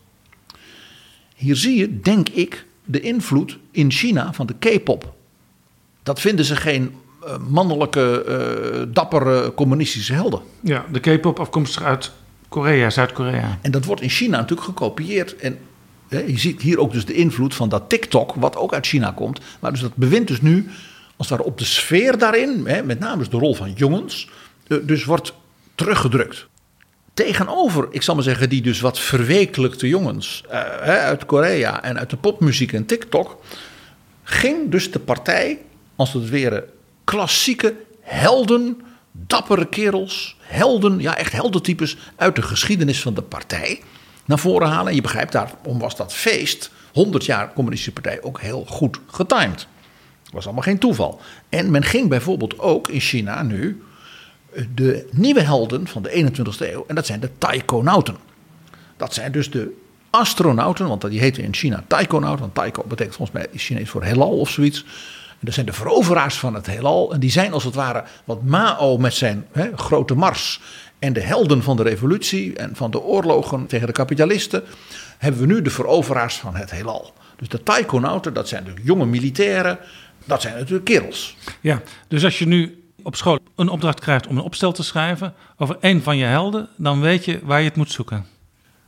[1.35, 5.13] Hier zie je, denk ik, de invloed in China van de K-pop.
[6.03, 10.41] Dat vinden ze geen eh, mannelijke, eh, dappere communistische helden.
[10.61, 12.11] Ja, de K-pop afkomstig uit
[12.49, 13.59] Korea, Zuid-Korea.
[13.61, 15.35] En dat wordt in China natuurlijk gekopieerd.
[15.35, 15.59] En
[16.19, 19.39] je ziet hier ook dus de invloed van dat TikTok, wat ook uit China komt.
[19.59, 20.69] Maar dus dat bewint dus nu,
[21.15, 24.29] als ware op de sfeer daarin, met name dus de rol van jongens,
[24.67, 25.33] eh, dus wordt
[25.75, 26.47] teruggedrukt.
[27.13, 32.09] Tegenover, ik zal maar zeggen, die dus wat verwekelijkte jongens eh, uit Korea en uit
[32.09, 33.41] de popmuziek en TikTok,
[34.23, 35.59] ging dus de partij
[35.95, 36.67] als het ware
[37.03, 43.81] klassieke helden, dappere kerels, helden, ja echt heldentypes uit de geschiedenis van de partij
[44.31, 44.87] naar voren halen.
[44.87, 49.67] En je begrijpt, daarom was dat feest, 100 jaar communistische partij, ook heel goed getimed.
[50.31, 51.21] was allemaal geen toeval.
[51.49, 53.83] En men ging bijvoorbeeld ook in China nu
[54.75, 58.15] de nieuwe helden van de 21ste eeuw, en dat zijn de taikonauten.
[58.97, 62.39] Dat zijn dus de astronauten, want die heten in China taikonauten.
[62.39, 64.83] Want taiko betekent volgens mij Chinees voor heelal of zoiets.
[65.29, 67.13] En dat zijn de veroveraars van het heelal.
[67.13, 70.61] En die zijn als het ware wat Mao met zijn hè, grote mars.
[71.01, 74.63] En de helden van de revolutie en van de oorlogen tegen de kapitalisten.
[75.17, 77.13] Hebben we nu de veroveraars van het heelal.
[77.37, 79.79] Dus de taikonauten, dat zijn de jonge militairen.
[80.25, 81.37] Dat zijn natuurlijk kerels.
[81.61, 85.33] Ja, dus als je nu op school een opdracht krijgt om een opstel te schrijven
[85.57, 88.25] over een van je helden, dan weet je waar je het moet zoeken.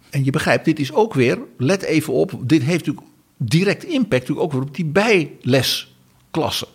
[0.09, 4.11] En je begrijpt, dit is ook weer, let even op, dit heeft natuurlijk direct impact
[4.11, 6.67] natuurlijk ook weer op die bijlesklassen.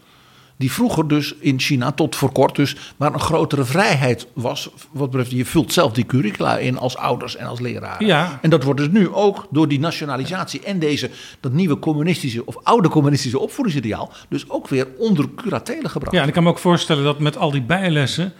[0.58, 4.70] Die vroeger dus in China tot voor kort dus waar een grotere vrijheid was.
[4.90, 8.06] Wat betreft, je vult zelf die curricula in als ouders en als leraren.
[8.06, 8.38] Ja.
[8.42, 12.56] En dat wordt dus nu ook door die nationalisatie en deze, dat nieuwe communistische of
[12.62, 14.12] oude communistische opvoedingsideaal.
[14.28, 16.14] Dus ook weer onder curatele gebracht.
[16.14, 18.32] Ja, en ik kan me ook voorstellen dat met al die bijlessen,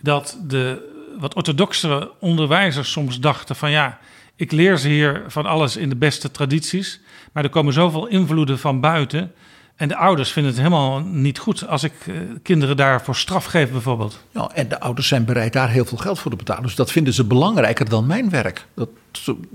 [0.00, 3.98] dat de wat orthodoxere onderwijzers soms dachten van ja,
[4.36, 7.00] ik leer ze hier van alles in de beste tradities,
[7.32, 9.32] maar er komen zoveel invloeden van buiten.
[9.76, 13.70] En de ouders vinden het helemaal niet goed als ik eh, kinderen daarvoor straf geef
[13.70, 14.24] bijvoorbeeld.
[14.30, 16.62] Ja, en de ouders zijn bereid daar heel veel geld voor te betalen.
[16.62, 18.66] Dus dat vinden ze belangrijker dan mijn werk.
[18.74, 18.88] Dat,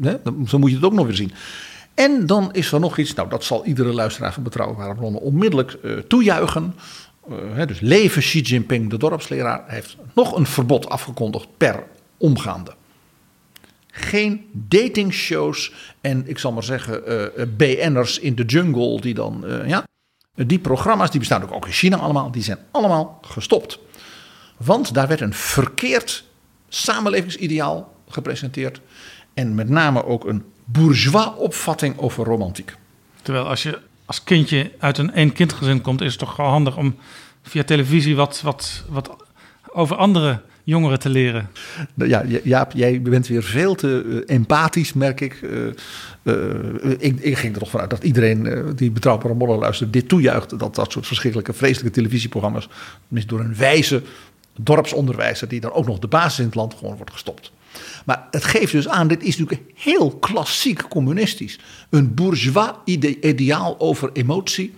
[0.02, 0.16] hè,
[0.58, 1.32] moet je het ook nog weer zien.
[1.94, 5.72] En dan is er nog iets, nou dat zal iedere luisteraar van Betrouwbare Bronnen onmiddellijk
[5.72, 6.76] eh, toejuichen.
[7.30, 11.84] Eh, hè, dus leven Xi Jinping, de dorpsleraar, heeft nog een verbod afgekondigd per
[12.18, 12.74] omgaande.
[13.92, 17.04] Geen datingshows en ik zal maar zeggen
[17.58, 19.84] BN'ers in de jungle die dan, ja,
[20.48, 23.80] die programma's, die bestaan ook in China allemaal, die zijn allemaal gestopt.
[24.58, 26.24] Want daar werd een verkeerd
[26.70, 28.82] samenlevingsideaal gepresenteerd.
[29.34, 32.76] En met name ook een bourgeois opvatting over romantiek.
[33.22, 36.78] Terwijl als je als kindje uit een één kindgezin komt, is het toch wel handig
[36.78, 36.96] om
[37.42, 39.16] via televisie wat, wat, wat
[39.68, 41.50] over andere jongeren te leren.
[41.96, 45.42] Ja, Jaap, jij bent weer veel te uh, empathisch, merk ik.
[46.30, 47.20] Uh, uh, ik.
[47.20, 49.94] Ik ging er toch vanuit dat iedereen die betrouwbare mollen luistert...
[49.94, 52.68] dit toejuicht, dat dat soort verschrikkelijke, vreselijke televisieprogramma's...
[53.08, 54.02] tenminste door een wijze
[54.56, 57.52] dorpsonderwijzer die dan ook nog de basis in het land gewoon wordt gestopt.
[58.06, 61.60] Maar het geeft dus aan, dit is natuurlijk heel klassiek communistisch.
[61.90, 64.74] Een bourgeois ide- ideaal over emotie.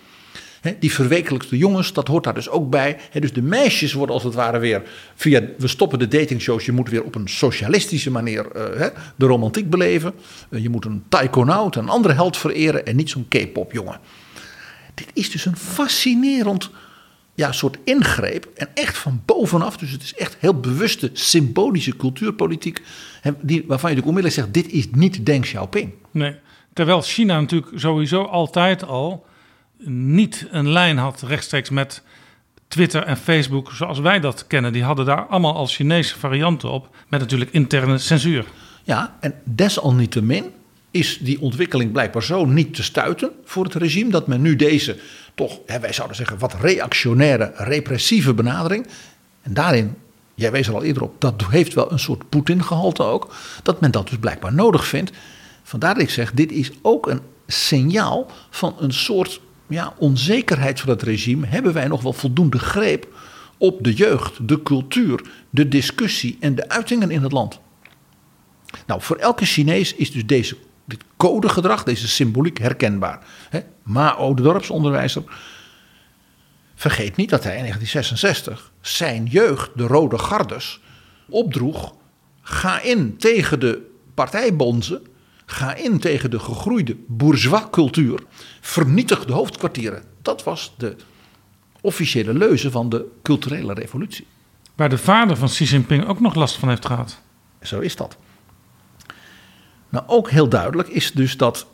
[0.79, 2.97] Die verwekelijkste jongens, dat hoort daar dus ook bij.
[3.19, 4.81] Dus de meisjes worden als het ware weer
[5.15, 5.41] via.
[5.57, 6.65] We stoppen de datingshows.
[6.65, 10.13] Je moet weer op een socialistische manier eh, de romantiek beleven.
[10.49, 12.85] Eh, je moet een taikonaut, een andere held vereren.
[12.85, 13.99] En niet zo'n K-pop jongen.
[14.93, 16.69] Dit is dus een fascinerend
[17.33, 18.47] ja, soort ingreep.
[18.55, 19.77] En echt van bovenaf.
[19.77, 22.81] Dus het is echt heel bewuste symbolische cultuurpolitiek.
[23.41, 25.93] Die, waarvan je natuurlijk onmiddellijk zegt: dit is niet Deng Xiaoping.
[26.11, 26.35] Nee.
[26.73, 29.25] Terwijl China natuurlijk sowieso altijd al
[29.89, 32.03] niet een lijn had rechtstreeks met
[32.67, 34.73] Twitter en Facebook zoals wij dat kennen.
[34.73, 36.95] Die hadden daar allemaal al Chinese varianten op.
[37.09, 38.45] Met natuurlijk interne censuur.
[38.83, 40.43] Ja, en desalniettemin
[40.91, 44.97] is die ontwikkeling blijkbaar zo niet te stuiten voor het regime dat men nu deze
[45.35, 48.87] toch, hè, wij zouden zeggen, wat reactionaire, repressieve benadering.
[49.41, 49.95] En daarin,
[50.35, 53.33] jij wees er al eerder op, dat heeft wel een soort Poetin-gehalte ook.
[53.63, 55.11] Dat men dat dus blijkbaar nodig vindt.
[55.63, 59.41] Vandaar dat ik zeg, dit is ook een signaal van een soort
[59.71, 61.47] ja, onzekerheid van het regime.
[61.47, 63.07] Hebben wij nog wel voldoende greep
[63.57, 67.59] op de jeugd, de cultuur, de discussie en de uitingen in het land?
[68.85, 73.19] Nou, voor elke Chinees is dus deze, dit codegedrag, deze symboliek herkenbaar.
[73.49, 73.59] Hè?
[73.83, 75.23] Mao, de dorpsonderwijzer,
[76.75, 80.79] vergeet niet dat hij in 1966 zijn jeugd, de Rode Gardes,
[81.29, 81.93] opdroeg.
[82.41, 85.01] Ga in tegen de partijbonzen.
[85.51, 88.23] Ga in tegen de gegroeide bourgeois cultuur.
[88.61, 90.03] Vernietig de hoofdkwartieren.
[90.21, 90.95] Dat was de
[91.81, 94.27] officiële leuze van de culturele revolutie.
[94.75, 97.21] Waar de vader van Xi Jinping ook nog last van heeft gehad.
[97.61, 98.17] Zo is dat.
[99.89, 101.67] Nou, ook heel duidelijk is dus dat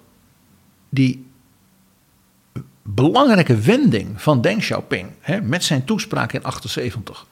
[0.90, 1.26] die
[2.84, 7.26] belangrijke wending van Deng Xiaoping hè, met zijn toespraak in 78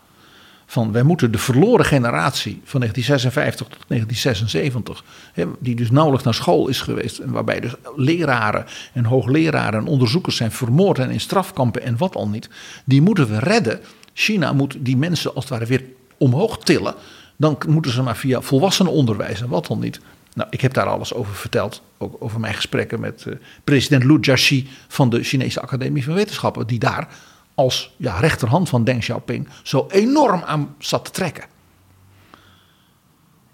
[0.65, 6.33] van wij moeten de verloren generatie van 1956 tot 1976, hè, die dus nauwelijks naar
[6.33, 11.19] school is geweest en waarbij dus leraren en hoogleraren en onderzoekers zijn vermoord en in
[11.19, 12.49] strafkampen en wat al niet,
[12.85, 13.79] die moeten we redden.
[14.13, 15.83] China moet die mensen als het ware weer
[16.17, 16.95] omhoog tillen.
[17.37, 19.99] Dan moeten ze maar via volwassenenonderwijs en wat dan niet.
[20.33, 21.81] Nou, ik heb daar alles over verteld.
[21.97, 26.67] Ook over mijn gesprekken met eh, president Lu Jiaxi van de Chinese Academie van Wetenschappen.
[26.67, 27.07] Die daar
[27.55, 31.45] als ja, rechterhand van Deng Xiaoping zo enorm aan zat te trekken.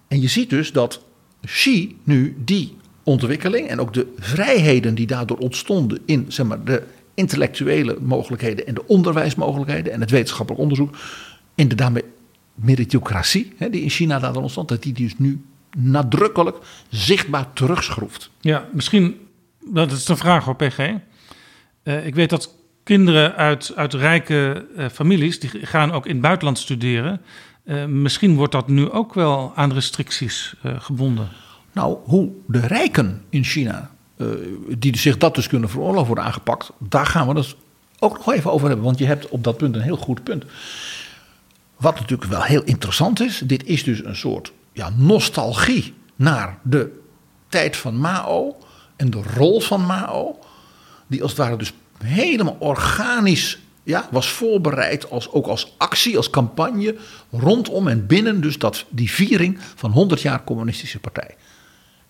[0.07, 1.01] En je ziet dus dat
[1.45, 6.83] Xi nu die ontwikkeling en ook de vrijheden die daardoor ontstonden in zeg maar, de
[7.13, 10.97] intellectuele mogelijkheden en de onderwijsmogelijkheden en het wetenschappelijk onderzoek
[11.55, 12.03] in de daarmee
[12.55, 15.41] meritocratie hè, die in China daardoor ontstond, dat die dus nu
[15.77, 16.57] nadrukkelijk
[16.89, 18.29] zichtbaar terugschroeft.
[18.39, 19.27] Ja, misschien,
[19.65, 20.79] dat is een vraag hoor, PG.
[21.83, 22.55] Uh, ik weet dat
[22.97, 27.21] kinderen uit, uit rijke uh, families, die gaan ook in het buitenland studeren.
[27.65, 31.29] Uh, misschien wordt dat nu ook wel aan restricties gebonden.
[31.71, 33.91] Nou, hoe de rijken in China,
[34.77, 37.55] die zich dat dus kunnen veroorloven, worden aangepakt, daar gaan we het
[37.99, 38.85] ook nog even over hebben.
[38.85, 40.45] Want je hebt op dat punt een heel goed punt.
[41.77, 46.99] Wat natuurlijk wel heel interessant is, dit is dus een soort ja, nostalgie naar de
[47.49, 48.57] tijd van Mao
[48.95, 50.39] en de rol van Mao,
[51.07, 56.29] die als het ware dus helemaal organisch ja, was voorbereid, als, ook als actie, als
[56.29, 56.95] campagne,
[57.31, 61.35] rondom en binnen dus dat, die viering van 100 jaar communistische partij.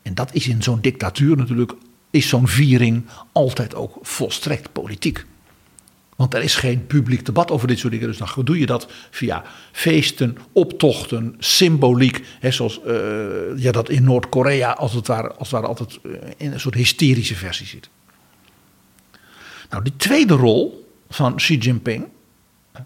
[0.02, 1.74] En dat is in zo'n dictatuur natuurlijk,
[2.10, 5.26] is zo'n viering altijd ook volstrekt politiek.
[6.16, 8.08] Want er is geen publiek debat over dit soort dingen.
[8.08, 12.26] Dus dan doe je dat via feesten, optochten, symboliek.
[12.40, 12.84] Hè, zoals uh,
[13.58, 16.00] je dat in Noord-Korea als het ware, als het ware altijd
[16.38, 17.90] in een soort hysterische versie ziet.
[19.72, 22.08] Nou, die tweede rol van Xi Jinping,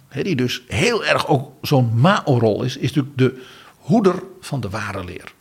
[0.10, 3.44] die dus heel erg ook zo'n Mao-rol is, is natuurlijk de
[3.78, 5.34] hoeder van de ware leer.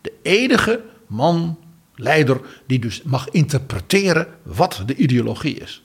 [0.00, 1.58] De enige man,
[1.94, 5.82] leider, die dus mag interpreteren wat de ideologie is.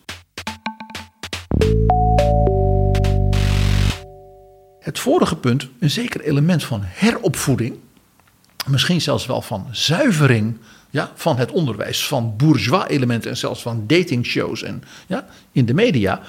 [4.79, 7.75] Het vorige punt, een zeker element van heropvoeding,
[8.67, 10.57] misschien zelfs wel van zuivering
[10.91, 15.73] ja, van het onderwijs, van bourgeois elementen en zelfs van datingshows en, ja, in de
[15.73, 16.21] media,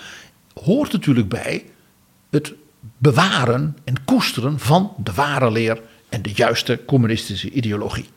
[0.65, 1.65] hoort natuurlijk bij
[2.31, 2.53] het
[2.99, 8.09] bewaren en koesteren van de ware leer en de juiste communistische ideologie.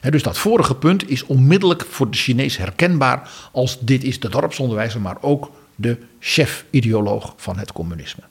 [0.00, 4.28] He, dus dat vorige punt is onmiddellijk voor de Chinees herkenbaar als dit is de
[4.28, 8.22] dorpsonderwijzer, maar ook de chef-ideoloog van het communisme.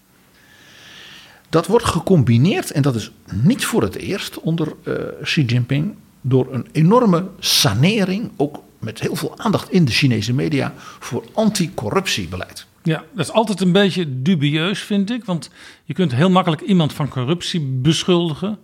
[1.50, 6.53] Dat wordt gecombineerd, en dat is niet voor het eerst onder uh, Xi Jinping, door
[6.53, 12.65] een enorme sanering, ook met heel veel aandacht in de Chinese media voor anticorruptiebeleid.
[12.84, 15.26] Ja, dat is altijd een beetje dubieus, vind ik.
[15.26, 15.49] Want
[15.84, 18.57] je kunt heel makkelijk iemand van corruptie beschuldigen.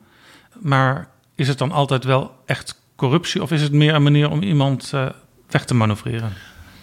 [0.60, 3.42] Maar is het dan altijd wel echt corruptie?
[3.42, 5.10] Of is het meer een manier om iemand uh,
[5.50, 6.34] weg te manoeuvreren?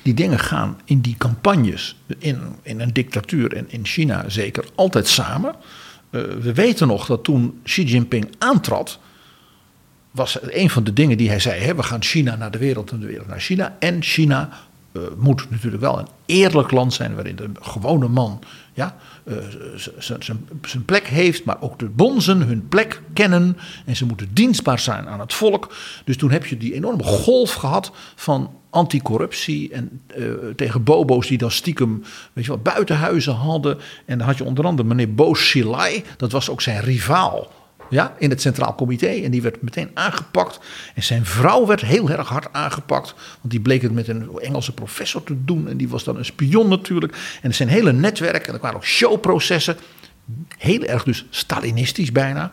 [0.02, 5.08] Die dingen gaan in die campagnes, in, in een dictatuur en in China zeker, altijd
[5.08, 5.54] samen.
[6.10, 8.98] Uh, we weten nog dat toen Xi Jinping aantrad,
[10.14, 12.90] was een van de dingen die hij zei: hè, we gaan China naar de wereld
[12.90, 13.76] en de wereld naar China.
[13.78, 14.48] En China
[14.92, 18.40] uh, moet natuurlijk wel een eerlijk land zijn waarin de gewone man
[18.72, 19.36] ja, uh,
[20.62, 23.56] zijn plek heeft, maar ook de bonzen hun plek kennen
[23.86, 25.74] en ze moeten dienstbaar zijn aan het volk.
[26.04, 31.38] Dus toen heb je die enorme golf gehad van anticorruptie en uh, tegen bobo's die
[31.38, 32.02] dan stiekem
[32.32, 33.78] weet je wel, buitenhuizen hadden.
[34.06, 38.14] En dan had je onder andere meneer Bo Xilai, dat was ook zijn rivaal ja,
[38.18, 39.06] in het Centraal Comité.
[39.06, 40.60] En die werd meteen aangepakt.
[40.94, 43.14] En zijn vrouw werd heel erg hard aangepakt.
[43.40, 45.68] Want die bleek het met een Engelse professor te doen.
[45.68, 47.38] En die was dan een spion natuurlijk.
[47.42, 48.48] En zijn hele netwerken.
[48.48, 49.76] En er waren ook showprocessen.
[50.58, 52.50] Heel erg dus Stalinistisch bijna.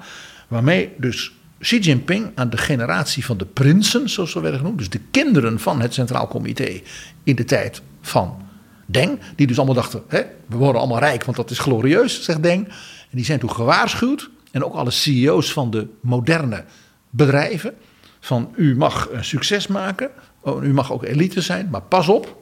[0.48, 4.78] Waarmee dus Xi Jinping aan de generatie van de prinsen, zoals ze werden genoemd.
[4.78, 6.82] Dus de kinderen van het Centraal Comité
[7.24, 8.38] in de tijd van
[8.86, 9.20] Deng.
[9.36, 12.68] Die dus allemaal dachten, hè, we worden allemaal rijk, want dat is glorieus, zegt Deng.
[12.68, 16.66] En die zijn toen gewaarschuwd en ook alle CEO's van de moderne
[17.10, 17.74] bedrijven.
[18.20, 20.10] Van u mag een succes maken,
[20.42, 22.38] oh, u mag ook elite zijn, maar pas op,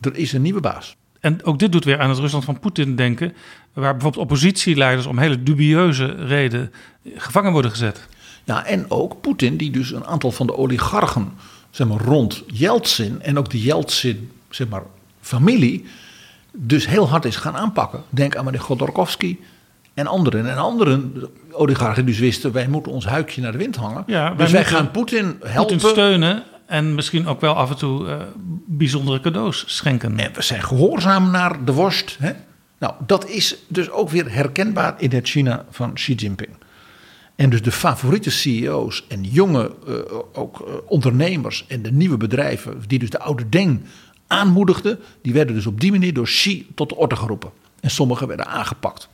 [0.00, 0.96] er is een nieuwe baas.
[1.20, 3.34] En ook dit doet weer aan het Rusland van Poetin denken,
[3.72, 6.72] waar bijvoorbeeld oppositieleiders om hele dubieuze reden
[7.14, 8.06] gevangen worden gezet.
[8.44, 11.32] Ja, en ook Poetin, die dus een aantal van de oligarchen
[11.70, 14.82] zeg maar, rond Yeltsin en ook de Yeltsin zeg maar,
[15.20, 15.84] familie,
[16.52, 18.02] dus heel hard is gaan aanpakken.
[18.08, 19.36] Denk aan meneer Godorkovsky,
[19.94, 20.50] en anderen.
[20.50, 21.14] En anderen,
[21.50, 24.02] oligarchen dus wisten, wij moeten ons huikje naar de wind hangen.
[24.06, 25.76] Ja, dus wij gaan Poetin helpen.
[25.76, 28.16] Poetin steunen en misschien ook wel af en toe uh,
[28.66, 30.18] bijzondere cadeaus schenken.
[30.18, 32.16] En we zijn gehoorzaam naar de worst.
[32.20, 32.32] Hè?
[32.78, 36.50] Nou, dat is dus ook weer herkenbaar in het China van Xi Jinping.
[37.36, 39.94] En dus de favoriete CEO's en jonge uh,
[40.32, 43.80] ook, uh, ondernemers en de nieuwe bedrijven, die dus de oude Deng
[44.26, 47.50] aanmoedigden, die werden dus op die manier door Xi tot de orde geroepen.
[47.80, 49.08] En sommigen werden aangepakt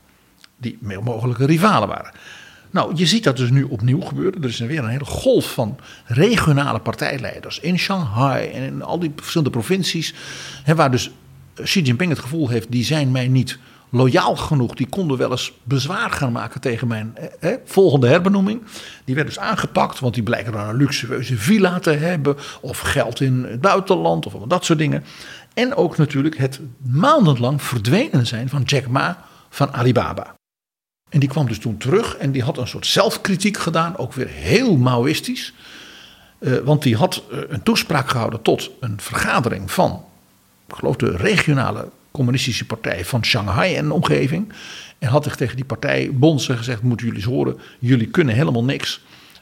[0.61, 2.13] die mogelijke rivalen waren.
[2.71, 4.43] Nou, je ziet dat dus nu opnieuw gebeuren.
[4.43, 9.13] Er is weer een hele golf van regionale partijleiders in Shanghai en in al die
[9.17, 10.15] verschillende provincies.
[10.63, 11.11] Hè, waar dus
[11.55, 13.59] Xi Jinping het gevoel heeft, die zijn mij niet
[13.91, 14.75] loyaal genoeg.
[14.75, 18.63] Die konden wel eens bezwaar gaan maken tegen mijn hè, volgende herbenoeming.
[19.05, 22.37] Die werden dus aangepakt, want die blijken dan een luxueuze villa te hebben.
[22.61, 25.05] Of geld in het buitenland, of dat soort dingen.
[25.55, 30.39] En ook natuurlijk het maandenlang verdwenen zijn van Jack Ma van Alibaba.
[31.11, 34.29] En die kwam dus toen terug en die had een soort zelfkritiek gedaan, ook weer
[34.29, 35.53] heel Maoïstisch.
[36.39, 40.05] Uh, want die had uh, een toespraak gehouden tot een vergadering van,
[40.69, 44.53] ik geloof de regionale communistische partij van Shanghai en omgeving.
[44.99, 48.65] En had zich tegen die partij bonzen gezegd, moeten jullie eens horen, jullie kunnen helemaal
[48.65, 49.01] niks.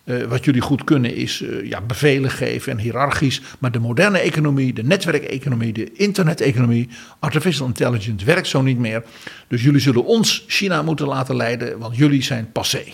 [0.08, 3.40] Uh, wat jullie goed kunnen is uh, ja, bevelen geven en hiërarchisch.
[3.58, 6.88] Maar de moderne economie, de netwerkeconomie, de interneteconomie,
[7.18, 9.02] artificial intelligence werkt zo niet meer.
[9.48, 12.84] Dus jullie zullen ons China moeten laten leiden, want jullie zijn passé.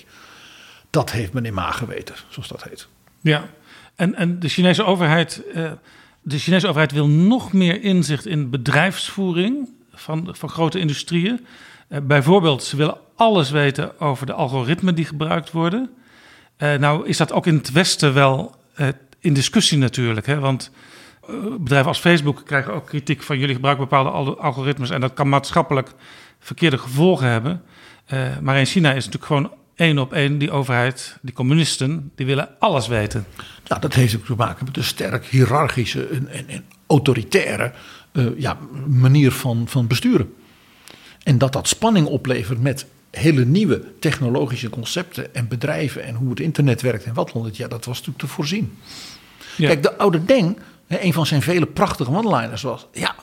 [0.91, 2.89] Dat heeft meneer Ma geweten, zoals dat heet.
[3.21, 3.49] Ja,
[3.95, 5.43] en, en de Chinese overheid.
[5.55, 5.73] Uh,
[6.23, 11.47] de Chinese overheid wil nog meer inzicht in bedrijfsvoering van, van grote industrieën.
[12.03, 15.91] bijvoorbeeld, ze willen alles weten over de algoritmen die gebruikt worden.
[16.59, 18.89] Uh, nou is dat ook in het Westen wel uh,
[19.21, 20.27] in discussie natuurlijk.
[20.27, 20.39] Hè?
[20.39, 20.71] Want
[21.31, 25.29] uh, bedrijven als Facebook krijgen ook kritiek van jullie gebruiken bepaalde algoritmes en dat kan
[25.29, 25.93] maatschappelijk
[26.39, 27.63] verkeerde gevolgen hebben.
[28.41, 32.49] maar in China is natuurlijk gewoon één op één die overheid, die communisten, die willen
[32.59, 33.27] alles weten.
[33.65, 37.73] Ja, dat heeft ook te maken met een sterk hiërarchische en, en, en autoritaire
[38.37, 40.35] ja, manier van, van besturen.
[41.23, 46.41] En dat dat spanning oplevert met hele nieuwe technologische concepten en bedrijven en hoe het
[46.41, 48.79] internet werkt en wat dan ja, dat was natuurlijk te voorzien.
[49.57, 50.59] Kijk, de oude Deng,
[50.89, 53.15] een van zijn vele prachtige one-liners was, ja,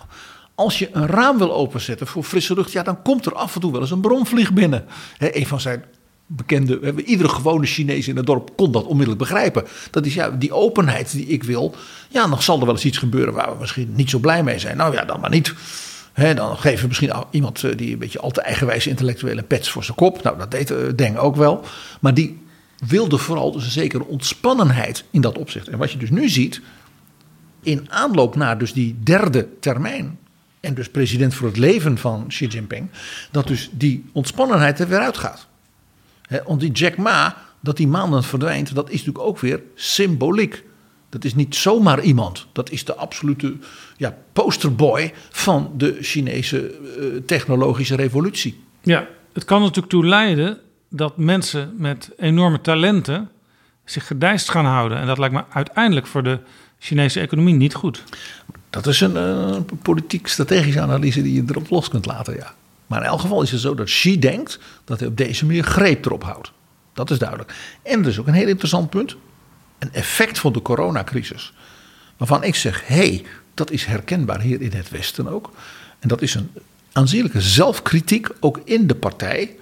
[0.56, 3.62] als je een raam wil openzetten voor frisse lucht, ja, dan komt er af en
[3.62, 4.86] toe wel eens een bromvlieg binnen.
[5.18, 5.84] een van zijn
[6.26, 9.64] bekende, iedere gewone Chinees in het dorp kon dat onmiddellijk begrijpen.
[9.92, 11.76] Dat is ja, die openheid die ik wil.
[12.10, 14.60] Ja, dan zal er wel eens iets gebeuren waar we misschien niet zo blij mee
[14.60, 14.78] zijn.
[14.78, 15.54] Nou ja, dan maar niet
[16.14, 19.84] dan geven we misschien iemand eh, die een beetje al te eigenwijze intellectuele pets voor
[19.84, 20.24] zijn kop.
[20.24, 21.66] Nou, dat deed uh, Deng ook wel.
[21.99, 22.43] Maar die
[22.88, 25.68] wilde vooral dus een zekere ontspannenheid in dat opzicht.
[25.68, 26.62] En wat je dus nu ziet,
[27.62, 30.20] in aanloop naar dus die derde termijn.
[30.59, 32.89] En dus president voor het leven van Xi Jinping.
[33.32, 35.47] Dat dus die ontspannenheid er weer uitgaat.
[36.22, 40.64] He, want die Jack Ma, dat die maanden verdwijnt, dat is natuurlijk ook weer symboliek.
[41.12, 42.47] Dat is niet zomaar iemand.
[42.51, 43.55] Dat is de absolute
[43.97, 48.64] ja, posterboy van de Chinese eh, technologische revolutie.
[48.82, 50.57] Ja, het kan natuurlijk toe leiden
[50.89, 53.30] dat mensen met enorme talenten
[53.86, 54.97] zich gedijst gaan houden.
[54.97, 56.39] En dat lijkt me uiteindelijk voor de
[56.80, 58.03] Chinese economie niet goed.
[58.70, 62.53] Dat is een eh, politiek-strategische analyse die je erop los kunt laten, ja.
[62.88, 65.64] Maar in elk geval is het zo dat Xi denkt dat hij op deze manier
[65.64, 66.51] greep erop houdt.
[66.93, 67.53] Dat is duidelijk.
[67.84, 69.16] En er is ook een heel interessant punt.
[69.82, 71.54] Een effect van de coronacrisis.
[72.18, 75.52] Waarvan ik zeg, hé, hey, dat is herkenbaar hier in het Westen ook.
[76.00, 76.52] En dat is een
[76.92, 79.56] aanzienlijke zelfkritiek, ook in de partij.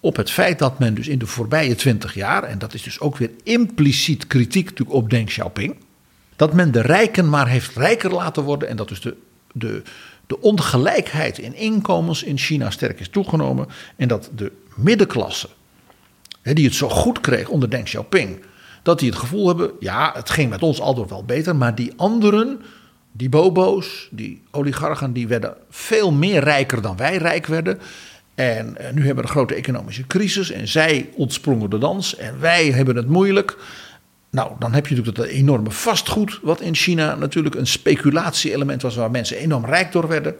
[0.00, 3.00] Op het feit dat men dus in de voorbije twintig jaar, en dat is dus
[3.00, 5.76] ook weer impliciet kritiek natuurlijk op Deng Xiaoping.
[6.36, 8.68] Dat men de rijken maar heeft rijker laten worden.
[8.68, 9.16] En dat dus de,
[9.52, 9.82] de,
[10.26, 13.68] de ongelijkheid in inkomens in China sterk is toegenomen.
[13.96, 15.48] En dat de middenklasse,
[16.42, 18.44] die het zo goed kreeg onder Deng Xiaoping.
[18.86, 21.56] Dat die het gevoel hebben, ja, het ging met ons altijd wel beter.
[21.56, 22.60] Maar die anderen,
[23.12, 27.78] die bobo's, die oligarchen, die werden veel meer rijker dan wij rijk werden.
[28.34, 30.50] En eh, nu hebben we een grote economische crisis.
[30.50, 32.16] En zij ontsprongen de dans.
[32.16, 33.56] En wij hebben het moeilijk.
[34.30, 38.94] Nou, dan heb je natuurlijk dat enorme vastgoed, wat in China natuurlijk een speculatie-element was,
[38.96, 40.34] waar mensen enorm rijk door werden.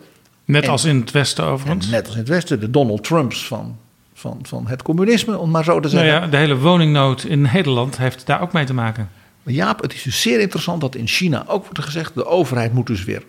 [0.45, 1.89] Net En- als in het Westen overigens.
[1.89, 3.79] Net als in het Westen, de Donald Trumps van,
[4.17, 6.23] van, van het communisme, om maar zo te Nou zeggen.
[6.23, 9.11] ja, de hele woningnood in Nederland heeft daar ook mee te maken.
[9.43, 12.73] Maar Jaap, het is dus zeer interessant dat in China ook wordt gezegd: de overheid
[12.73, 13.23] moet dus weer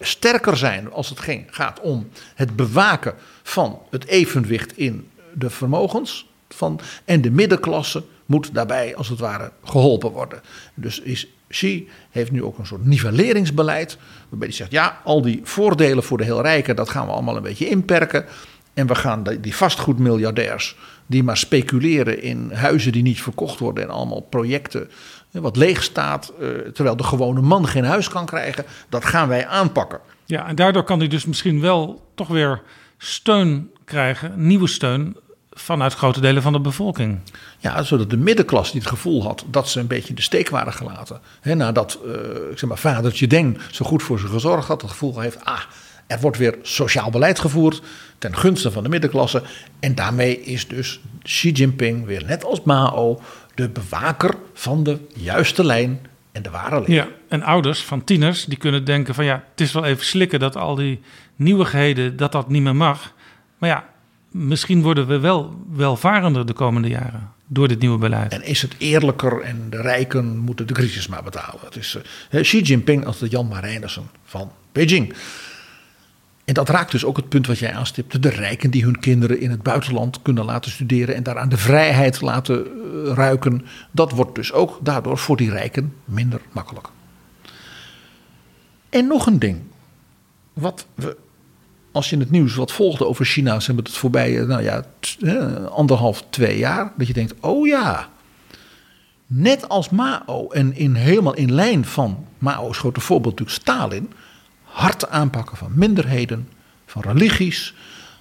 [0.00, 6.30] sterker zijn als het ging, gaat om het bewaken van het evenwicht in de vermogens.
[6.48, 10.40] Van, en de middenklasse moet daarbij als het ware geholpen worden.
[10.74, 13.98] Dus is, Xi heeft nu ook een soort nivelleringsbeleid.
[14.28, 17.36] Waarbij hij zegt: ja, al die voordelen voor de heel rijken, dat gaan we allemaal
[17.36, 18.24] een beetje inperken.
[18.74, 23.84] En we gaan die- die vastgoedmiljardairs die maar speculeren in huizen die niet verkocht worden
[23.84, 24.90] en allemaal projecten
[25.32, 29.28] eh, wat leeg staat, eh, terwijl de gewone man geen huis kan krijgen, dat gaan
[29.28, 30.00] wij aanpakken.
[30.24, 32.62] Ja, en daardoor kan hij dus misschien wel toch weer
[32.98, 35.16] steun krijgen, nieuwe steun
[35.50, 37.18] vanuit grote delen van de bevolking.
[37.58, 40.48] Ja, zodat de middenklasse niet het gevoel had dat ze een beetje in de steek
[40.48, 41.20] waren gelaten.
[41.40, 42.12] Hè, nadat eh,
[42.50, 45.60] ik zeg maar, vadertje Deng zo goed voor ze gezorgd had, het gevoel heeft, ah,
[46.12, 47.82] er wordt weer sociaal beleid gevoerd
[48.18, 49.42] ten gunste van de middenklasse.
[49.80, 53.20] En daarmee is dus Xi Jinping weer net als Mao
[53.54, 56.94] de bewaker van de juiste lijn en de ware leer.
[56.94, 60.40] Ja, en ouders van tieners die kunnen denken van ja, het is wel even slikken
[60.40, 61.00] dat al die
[61.36, 63.14] nieuwigheden, dat dat niet meer mag.
[63.58, 63.88] Maar ja,
[64.30, 68.32] misschien worden we wel welvarender de komende jaren door dit nieuwe beleid.
[68.32, 71.60] En is het eerlijker en de rijken moeten de crisis maar betalen.
[71.64, 71.98] Het is
[72.30, 75.14] eh, Xi Jinping als de Jan Marijnissen van Beijing.
[76.44, 78.18] En dat raakt dus ook het punt wat jij aanstipte.
[78.18, 82.20] De rijken die hun kinderen in het buitenland kunnen laten studeren en daaraan de vrijheid
[82.20, 83.66] laten eh, ruiken.
[83.90, 86.88] Dat wordt dus ook daardoor voor die rijken minder makkelijk.
[88.90, 89.60] En nog een ding.
[90.52, 91.16] Wat we,
[91.92, 94.84] als je het nieuws wat volgde over China, ze hebben het voorbije, nou ja,
[95.20, 96.92] eh, anderhalf, twee jaar.
[96.96, 98.08] Dat je denkt, oh ja,
[99.26, 104.12] net als Mao en in, helemaal in lijn van Mao's grote voorbeeld natuurlijk Stalin,
[104.72, 106.48] hard aanpakken van minderheden,
[106.86, 107.74] van religies,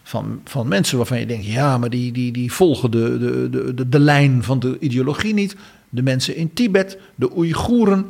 [0.03, 3.73] van, van mensen waarvan je denkt, ja, maar die, die, die volgen de, de, de,
[3.73, 5.55] de, de lijn van de ideologie niet.
[5.89, 8.05] De mensen in Tibet, de Oeigoeren,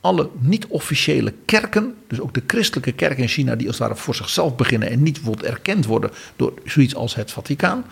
[0.00, 4.14] alle niet-officiële kerken, dus ook de christelijke kerken in China, die als het ware voor
[4.14, 7.84] zichzelf beginnen en niet wordt erkend worden door zoiets als het Vaticaan.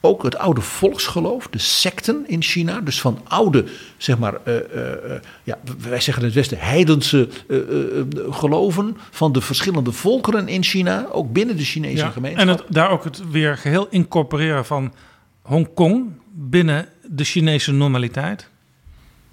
[0.00, 3.64] Ook het oude volksgeloof, de secten in China, dus van oude,
[3.96, 7.28] zeg maar, eh, eh, eh, ja, wij zeggen in het Westen, heidense
[8.30, 12.48] geloven van de verschillende volkeren in China, ook binnen de Chinese Ja, gemeenschap.
[12.48, 14.92] en het, daar ook het weer geheel incorporeren van
[15.42, 18.48] Hongkong binnen de Chinese normaliteit.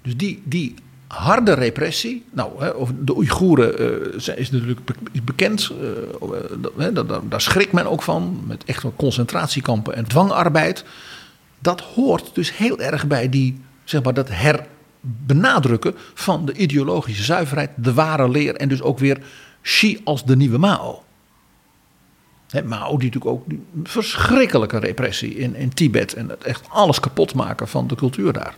[0.02, 0.74] Dus die, die
[1.16, 3.78] harde repressie, nou, of de Oeigoeren
[4.24, 4.80] eh, is natuurlijk
[5.24, 5.70] bekend,
[6.78, 10.84] eh, daar- daar schrikt men ook van, met echt concentratiekampen en dwangarbeid.
[11.58, 17.70] Dat hoort dus heel erg bij die, zeg maar, dat herbenadrukken van de ideologische zuiverheid,
[17.76, 19.18] de ware leer en dus ook weer
[19.62, 21.02] Xi als de nieuwe Mao.
[22.64, 27.34] Mao die natuurlijk ook die verschrikkelijke repressie in, in Tibet en het echt alles kapot
[27.34, 28.54] maken van de cultuur daar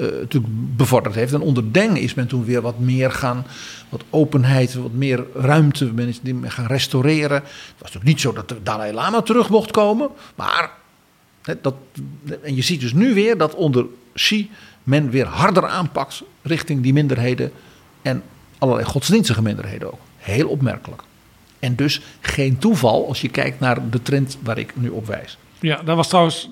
[0.00, 1.32] natuurlijk bevorderd heeft.
[1.32, 3.46] En onder Deng is men toen weer wat meer gaan,
[3.88, 5.92] wat openheid, wat meer ruimte.
[5.92, 7.36] Men is gaan restaureren.
[7.36, 7.44] Het
[7.78, 10.70] was natuurlijk niet zo dat de Dalai Lama terug mocht komen, maar
[11.60, 11.74] dat,
[12.42, 14.50] en je ziet dus nu weer dat onder Xi
[14.82, 17.52] men weer harder aanpakt richting die minderheden
[18.02, 18.22] en
[18.58, 20.00] allerlei godsdienstige minderheden ook.
[20.16, 21.02] Heel opmerkelijk.
[21.58, 25.38] En dus geen toeval als je kijkt naar de trend waar ik nu op wijs.
[25.60, 26.50] Ja, daar was trouwens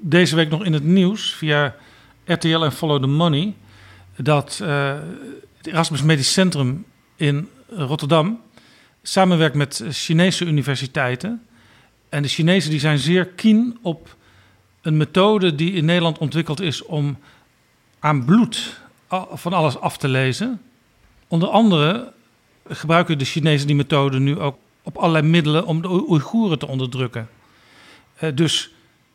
[0.00, 1.74] deze week nog in het nieuws via
[2.24, 3.54] RTL en Follow the Money.
[4.16, 4.94] dat eh,
[5.56, 6.84] het Erasmus Medisch Centrum
[7.16, 8.40] in Rotterdam
[9.02, 11.46] samenwerkt met Chinese universiteiten.
[12.08, 14.16] En de Chinezen die zijn zeer keen op
[14.82, 17.18] een methode die in Nederland ontwikkeld is om
[17.98, 18.80] aan bloed
[19.32, 20.60] van alles af te lezen.
[21.28, 22.12] Onder andere
[22.68, 26.66] gebruiken de Chinezen die methode nu ook op allerlei middelen om de Oei- Oeigoeren te
[26.66, 27.28] onderdrukken.
[28.14, 28.70] Eh, dus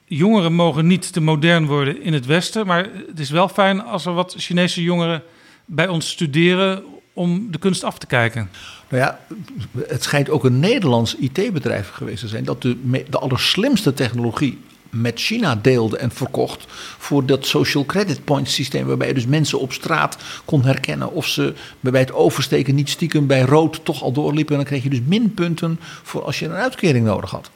[0.09, 4.05] jongeren mogen niet te modern worden in het Westen, maar het is wel fijn als
[4.05, 5.23] er wat Chinese jongeren
[5.65, 6.83] bij ons studeren
[7.13, 8.49] om de kunst af te kijken.
[8.89, 9.19] Nou ja,
[9.87, 14.57] het schijnt ook een Nederlands IT-bedrijf geweest te zijn dat de, de allerslimste technologie
[14.89, 16.65] met China deelde en verkocht
[16.97, 21.27] voor dat social credit point systeem waarbij je dus mensen op straat kon herkennen of
[21.27, 24.89] ze bij het oversteken niet stiekem bij rood toch al doorliepen en dan kreeg je
[24.89, 27.49] dus minpunten voor als je een uitkering nodig had.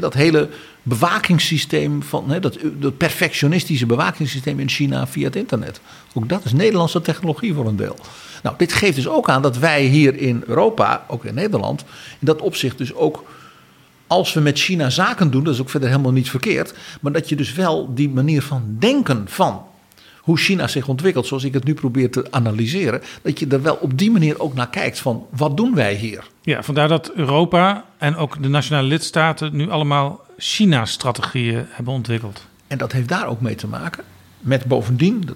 [0.00, 0.48] Dat hele
[0.82, 5.80] bewakingssysteem van dat, dat perfectionistische bewakingssysteem in China via het internet.
[6.14, 7.96] Ook dat is Nederlandse technologie voor een deel.
[8.42, 11.80] Nou, dit geeft dus ook aan dat wij hier in Europa, ook in Nederland,
[12.10, 13.24] in dat opzicht dus ook
[14.06, 17.28] als we met China zaken doen, dat is ook verder helemaal niet verkeerd, maar dat
[17.28, 19.62] je dus wel die manier van denken van
[20.28, 23.74] hoe China zich ontwikkelt, zoals ik het nu probeer te analyseren, dat je er wel
[23.80, 26.24] op die manier ook naar kijkt van wat doen wij hier?
[26.42, 32.46] Ja, vandaar dat Europa en ook de nationale lidstaten nu allemaal China-strategieën hebben ontwikkeld.
[32.66, 34.04] En dat heeft daar ook mee te maken
[34.38, 35.34] met bovendien de,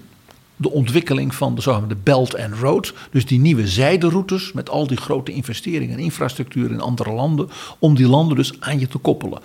[0.56, 2.92] de ontwikkeling van de zogenaamde Belt and Road.
[3.10, 7.48] Dus die nieuwe zijderoutes met al die grote investeringen en infrastructuur in andere landen.
[7.78, 9.40] Om die landen dus aan je te koppelen.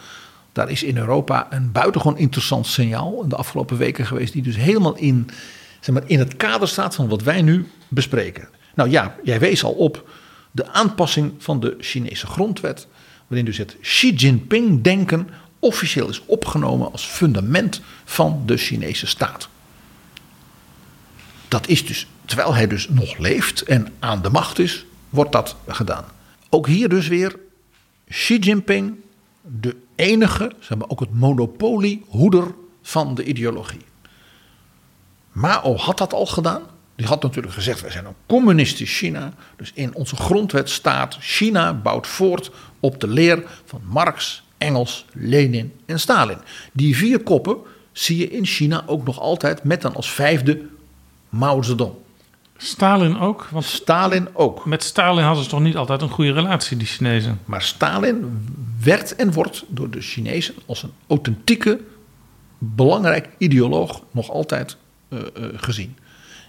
[0.58, 4.34] Daar is in Europa een buitengewoon interessant signaal in de afgelopen weken geweest.
[4.34, 5.30] Die dus helemaal in,
[5.80, 8.47] zeg maar, in het kader staat van wat wij nu bespreken.
[8.76, 10.10] Nou ja, jij wees al op
[10.51, 12.88] de aanpassing van de Chinese grondwet.
[13.28, 15.30] Waarin dus het Xi Jinping-denken
[15.60, 19.49] officieel is opgenomen als fundament van de Chinese staat.
[21.47, 25.55] Dat is dus, terwijl hij dus nog leeft en aan de macht is, wordt dat
[25.68, 26.05] gedaan.
[26.49, 27.36] Ook hier dus weer
[28.10, 28.95] Xi Jinping,
[29.59, 33.85] de enige, zeg maar ook het monopoliehoeder van de ideologie.
[35.31, 36.61] Mao had dat al gedaan.
[36.95, 39.33] Die had natuurlijk gezegd: wij zijn een communistisch China.
[39.55, 45.73] Dus in onze grondwet staat: China bouwt voort op de leer van Marx, Engels, Lenin
[45.85, 46.37] en Stalin.
[46.73, 47.57] Die vier koppen
[47.91, 50.65] zie je in China ook nog altijd met dan als vijfde
[51.29, 51.93] Mao Zedong.
[52.58, 54.66] Stalin ook, want Stalin ook.
[54.66, 57.39] met Stalin hadden ze toch niet altijd een goede relatie, die Chinezen.
[57.45, 58.47] Maar Stalin
[58.84, 61.80] werd en wordt door de Chinezen als een authentieke,
[62.58, 64.78] belangrijk ideoloog nog altijd
[65.10, 65.95] eh, eh, gezien.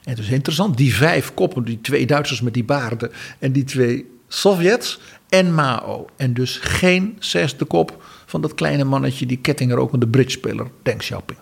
[0.04, 3.64] En het is interessant, die vijf koppen, die twee Duitsers met die baarden en die
[3.64, 4.98] twee Sovjets
[5.28, 6.06] en Mao.
[6.16, 11.38] En dus geen zesde kop van dat kleine mannetje, die kettingrokende bridgespeler Deng Xiaoping.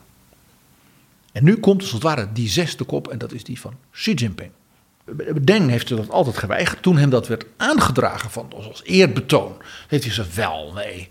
[1.37, 4.14] En nu komt als het ware die zesde kop en dat is die van Xi
[4.14, 4.51] Jinping.
[5.43, 6.82] Deng heeft dat altijd geweigerd.
[6.82, 9.57] Toen hem dat werd aangedragen van, als eerbetoon,
[9.89, 11.09] heeft hij gezegd: wel, nee.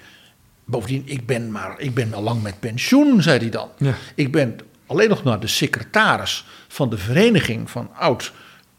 [0.66, 3.70] Bovendien, ik ben, maar, ik ben al lang met pensioen, zei hij dan.
[3.78, 3.94] Ja.
[4.16, 8.32] Ik ben alleen nog maar de secretaris van de vereniging van oud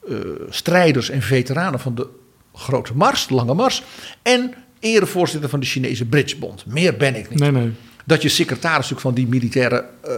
[0.08, 0.16] eh,
[0.48, 2.08] strijders en veteranen van de
[2.54, 3.82] Grote Mars, de Lange Mars.
[4.22, 6.66] En erevoorzitter van de Chinese Bridgebond.
[6.66, 7.38] Meer ben ik niet.
[7.38, 7.72] Nee, nee.
[8.06, 10.12] Dat je secretaris van die militaire eh,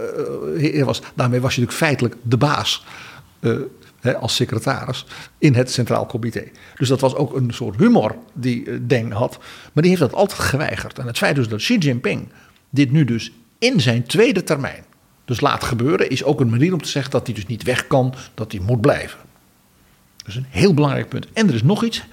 [0.57, 1.01] heer was.
[1.13, 2.85] Daarmee was je natuurlijk feitelijk de baas.
[3.39, 5.05] eh, als secretaris
[5.37, 6.43] in het Centraal Comité.
[6.77, 9.37] Dus dat was ook een soort humor die eh, Deng had.
[9.73, 10.99] Maar die heeft dat altijd geweigerd.
[10.99, 12.27] En het feit dus dat Xi Jinping
[12.69, 14.83] dit nu dus in zijn tweede termijn
[15.25, 17.87] dus laat gebeuren, is ook een manier om te zeggen dat hij dus niet weg
[17.87, 19.19] kan, dat hij moet blijven.
[20.25, 21.27] Dus een heel belangrijk punt.
[21.33, 22.03] En er is nog iets.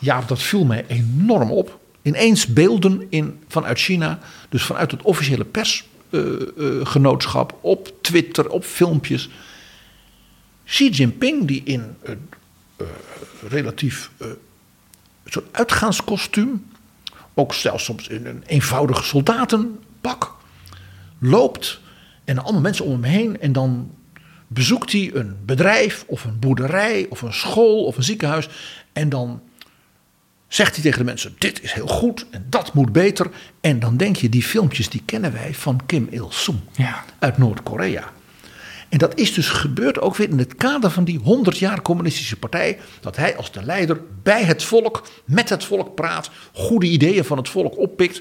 [0.00, 1.80] Ja, dat viel mij enorm op.
[2.06, 9.28] Ineens beelden in, vanuit China, dus vanuit het officiële persgenootschap, op Twitter, op filmpjes.
[10.64, 12.28] Xi Jinping, die in een
[12.76, 12.86] eh,
[13.48, 14.26] relatief eh,
[15.24, 16.66] soort uitgaanskostuum,
[17.34, 20.34] ook zelfs soms in een eenvoudig soldatenpak,
[21.18, 21.80] loopt
[22.24, 23.40] en allemaal mensen om hem heen.
[23.40, 23.90] En dan
[24.46, 28.48] bezoekt hij een bedrijf of een boerderij of een school of een ziekenhuis.
[28.92, 29.40] En dan
[30.48, 33.30] zegt hij tegen de mensen: Dit is heel goed en dat moet beter.
[33.60, 37.04] En dan denk je: die filmpjes die kennen wij van Kim Il-sung Ja.
[37.18, 38.04] uit Noord-Korea.
[38.88, 42.36] En dat is dus gebeurd ook weer in het kader van die 100 jaar communistische
[42.38, 42.78] partij.
[43.00, 47.36] Dat hij als de leider bij het volk, met het volk praat, goede ideeën van
[47.36, 48.20] het volk oppikt.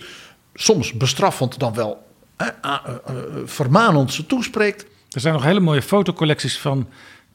[0.53, 2.03] Soms bestraffend dan wel
[2.35, 3.15] eh, eh, eh, eh,
[3.45, 4.85] vermanend ze toespreekt.
[5.09, 6.89] Er zijn nog hele mooie fotocollecties van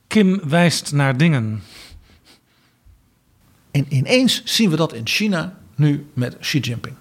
[0.06, 1.62] Kim wijst naar dingen.
[3.70, 6.94] En ineens zien we dat in China nu met Xi Jinping.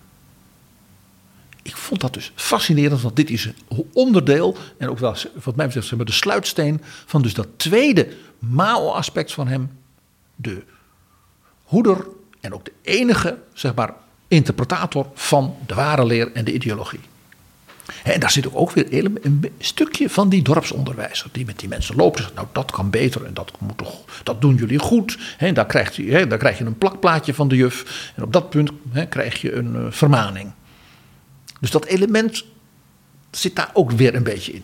[1.62, 5.66] Ik vond dat dus fascinerend, want dit is een onderdeel en ook wel, wat mij
[5.66, 8.08] betreft, de sluitsteen van dus dat tweede
[8.40, 9.72] Mao-aspect van hem.
[10.36, 10.64] De
[11.64, 12.06] hoeder
[12.40, 13.94] en ook de enige, zeg maar,
[14.28, 17.00] interpretator van de ware leer en de ideologie.
[18.04, 21.30] En daar zit ook weer een stukje van die dorpsonderwijzer.
[21.32, 24.42] Die met die mensen loopt zegt, nou dat kan beter en dat, moet toch, dat
[24.42, 25.18] doen jullie goed.
[25.38, 28.12] En krijgt hij, daar krijg je een plakplaatje van de juf.
[28.16, 28.72] En op dat punt
[29.10, 30.52] krijg je een uh, vermaning.
[31.60, 32.46] Dus dat element
[33.32, 34.64] zit daar ook weer een beetje in.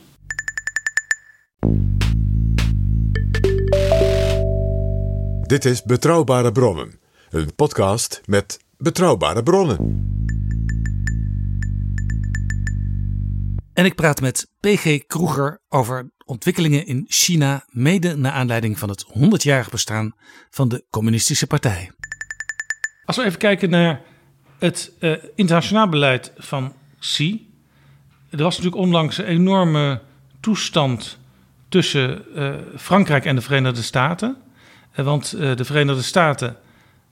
[5.41, 6.99] Dit is Betrouwbare Bronnen,
[7.29, 10.14] een podcast met betrouwbare bronnen.
[13.75, 19.05] En ik praat met PG Kroeger over ontwikkelingen in China, mede naar aanleiding van het
[19.05, 20.13] 100-jarig bestaan
[20.49, 21.91] van de Communistische Partij.
[23.05, 24.01] Als we even kijken naar
[24.59, 27.53] het uh, internationaal beleid van Xi.
[28.29, 30.01] Er was natuurlijk onlangs een enorme
[30.39, 31.19] toestand
[31.69, 34.37] tussen uh, Frankrijk en de Verenigde Staten.
[34.95, 36.57] Uh, want de Verenigde Staten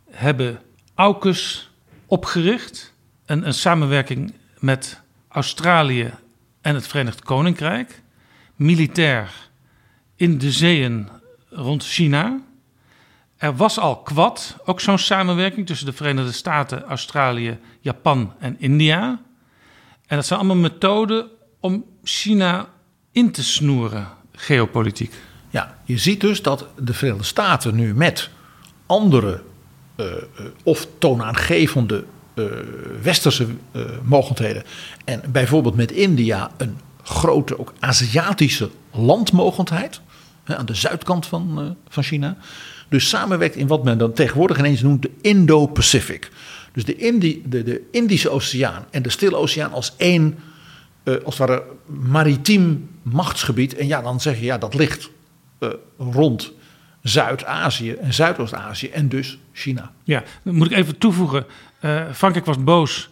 [0.09, 0.59] hebben
[0.95, 1.71] AUKUS
[2.05, 2.93] opgericht.
[3.25, 6.13] Een, een samenwerking met Australië
[6.63, 8.01] en het Verenigd Koninkrijk.
[8.55, 9.31] Militair
[10.15, 11.09] in de zeeën
[11.49, 12.41] rond China.
[13.37, 19.21] Er was al Quad, ook zo'n samenwerking tussen de Verenigde Staten, Australië, Japan en India.
[20.07, 21.27] En dat zijn allemaal methoden
[21.59, 22.67] om China
[23.11, 25.13] in te snoeren, geopolitiek.
[25.49, 28.29] Ja, je ziet dus dat de Verenigde Staten nu met
[28.85, 29.43] andere
[29.97, 30.05] uh,
[30.63, 32.05] of toonaangevende
[32.35, 32.45] uh,
[33.01, 33.47] westerse
[34.03, 34.63] mogendheden
[35.05, 40.01] en bijvoorbeeld met India een grote, ook Aziatische landmogendheid
[40.43, 42.37] hè, aan de zuidkant van, van China.
[42.89, 46.31] Dus samenwerkt in wat men dan tegenwoordig ineens noemt de Indo-Pacific.
[46.73, 50.39] Dus de, Indi, de, de, Indische Oceaan en de Stille Oceaan als één,
[51.03, 53.75] uh, als het ware, maritiem machtsgebied.
[53.75, 55.09] En ja, dan zeg je, ja, dat ligt
[55.59, 56.51] uh, rond
[57.01, 59.91] Zuid-Azië en Zuidoost-Azië en dus China.
[60.03, 61.45] Ja, dan moet ik even toevoegen.
[61.85, 63.09] Uh, Frankrijk was boos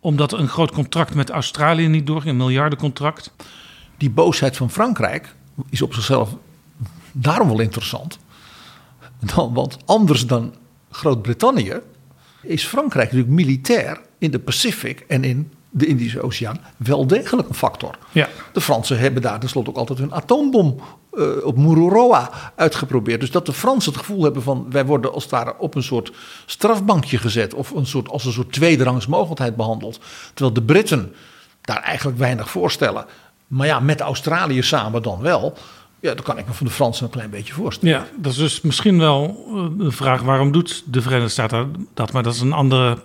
[0.00, 3.32] omdat een groot contract met Australië niet doorging, een miljardencontract.
[3.96, 5.34] Die boosheid van Frankrijk
[5.70, 6.36] is op zichzelf
[7.12, 8.18] daarom wel interessant.
[9.34, 10.54] Dan, want anders dan
[10.90, 11.80] Groot-Brittannië
[12.42, 17.54] is Frankrijk natuurlijk militair in de Pacific en in de Indische Oceaan wel degelijk een
[17.54, 17.98] factor.
[18.12, 18.28] Ja.
[18.52, 20.80] De Fransen hebben daar tenslotte ook altijd hun atoombom
[21.12, 23.20] uh, op Mururoa uitgeprobeerd.
[23.20, 25.82] Dus dat de Fransen het gevoel hebben van wij worden als het ware op een
[25.82, 26.12] soort
[26.46, 30.00] strafbankje gezet of een soort, als een soort tweederangs mogelijkheid behandeld.
[30.34, 31.14] Terwijl de Britten
[31.60, 33.04] daar eigenlijk weinig voorstellen.
[33.46, 35.56] Maar ja, met Australië samen dan wel.
[36.00, 37.94] Ja, dat kan ik me van de Fransen een klein beetje voorstellen.
[37.94, 39.44] Ja, dat is dus misschien wel
[39.78, 42.98] de eh, vraag waarom doet de Verenigde Staten dat, maar dat is een andere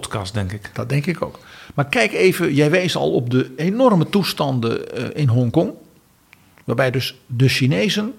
[0.00, 0.70] podcast, denk ik.
[0.72, 1.38] Dat denk ik ook.
[1.74, 5.72] Maar kijk even, jij wees al op de enorme toestanden uh, in Hongkong.
[6.64, 8.14] Waarbij dus de Chinezen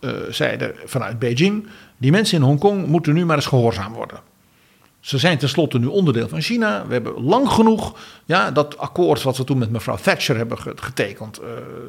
[0.00, 1.66] uh, zeiden vanuit Beijing:
[1.96, 4.20] die mensen in Hongkong moeten nu maar eens gehoorzaam worden.
[5.00, 6.86] Ze zijn tenslotte nu onderdeel van China.
[6.86, 11.40] We hebben lang genoeg ja, dat akkoord wat we toen met mevrouw Thatcher hebben getekend,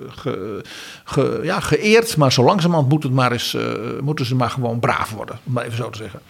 [0.10, 0.64] ge,
[1.04, 2.18] ge, ja, geëerd.
[2.18, 3.58] Maar zo langzamerhand moet het maar eens,
[4.02, 6.22] moeten ze maar gewoon braaf worden, om maar even zo te zeggen.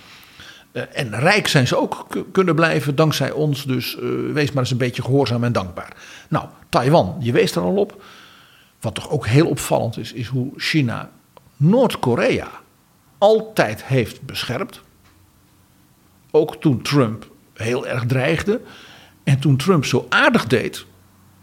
[0.73, 3.65] Uh, en rijk zijn ze ook kunnen blijven dankzij ons.
[3.65, 3.97] Dus
[4.33, 5.95] wees maar eens een beetje gehoorzaam en dankbaar.
[6.29, 8.03] Nou, Taiwan, je wees er al op.
[8.79, 11.09] Wat toch ook heel opvallend is, is hoe China
[11.57, 12.47] Noord-Korea
[13.17, 14.81] altijd heeft beschermd
[16.31, 18.61] ook toen Trump heel erg dreigde.
[19.23, 20.85] En toen Trump zo aardig deed,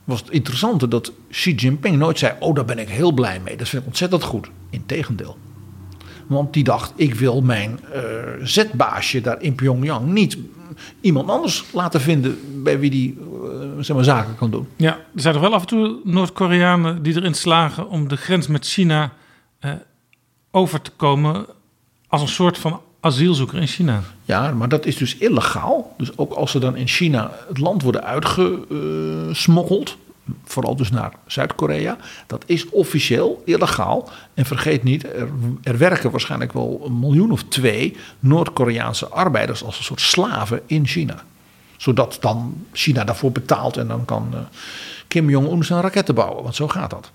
[0.04, 3.56] was het interessante dat Xi Jinping nooit zei: Oh, daar ben ik heel blij mee.
[3.56, 4.48] Dat vind ik ontzettend goed.
[4.70, 5.36] Integendeel.
[6.26, 8.00] Want die dacht: Ik wil mijn uh,
[8.42, 10.38] zetbaasje daar in Pyongyang niet
[11.00, 14.68] iemand anders laten vinden bij wie die uh, zeg maar, zaken kan doen.
[14.76, 18.46] Ja, er zijn toch wel af en toe Noord-Koreanen die erin slagen om de grens
[18.46, 19.12] met China
[19.60, 19.72] uh,
[20.50, 21.46] over te komen
[22.06, 24.02] als een soort van asielzoeker in China.
[24.24, 25.94] Ja, maar dat is dus illegaal.
[25.98, 29.96] Dus ook als ze dan in China het land worden uitgesmokkeld,
[30.44, 31.96] vooral dus naar Zuid-Korea,
[32.26, 34.10] dat is officieel illegaal.
[34.34, 35.28] En vergeet niet, er,
[35.62, 40.86] er, werken waarschijnlijk wel een miljoen of twee Noord-Koreaanse arbeiders als een soort slaven in
[40.86, 41.22] China.
[41.76, 44.40] Zodat dan China daarvoor betaalt en dan kan uh,
[45.08, 47.10] Kim Jong-un zijn raketten bouwen, want zo gaat dat.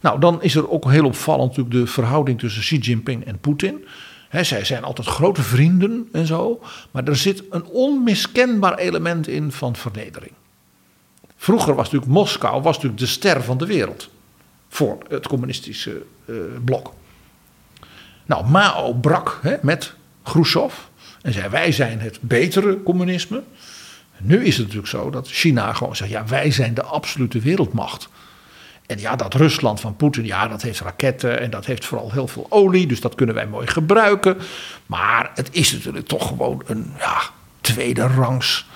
[0.00, 3.84] Nou, dan is er ook heel opvallend natuurlijk de verhouding tussen Xi Jinping en Poetin.
[4.30, 6.60] Zij zijn altijd grote vrienden en zo.
[6.90, 10.32] Maar er zit een onmiskenbaar element in van vernedering.
[11.36, 14.08] Vroeger was natuurlijk Moskou was natuurlijk de ster van de wereld.
[14.68, 16.92] Voor het communistische uh, blok.
[18.26, 20.74] Nou, Mao brak he, met Khrushchev.
[21.22, 23.42] En zei: Wij zijn het betere communisme.
[24.18, 28.08] Nu is het natuurlijk zo dat China gewoon zegt: ja, wij zijn de absolute wereldmacht.
[28.86, 32.28] En ja, dat Rusland van Poetin, ja, dat heeft raketten en dat heeft vooral heel
[32.28, 34.36] veel olie, dus dat kunnen wij mooi gebruiken.
[34.86, 37.20] Maar het is natuurlijk toch gewoon een ja,
[37.60, 38.75] tweede rangs eh,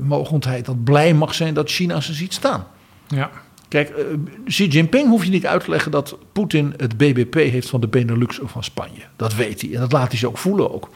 [0.00, 2.66] mogendheid dat blij mag zijn dat China ze ziet staan.
[3.08, 3.30] Ja.
[3.68, 4.04] Kijk, eh,
[4.44, 7.88] Xi Jinping hoef je niet uit te leggen dat Poetin het BBP heeft van de
[7.88, 9.02] Benelux of van Spanje.
[9.16, 10.90] Dat weet hij en dat laat hij zich ook voelen ook.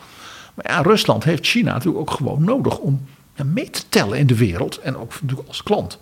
[0.55, 3.07] Maar ja, Rusland heeft China natuurlijk ook gewoon nodig om
[3.45, 5.99] mee te tellen in de wereld en ook natuurlijk als klant.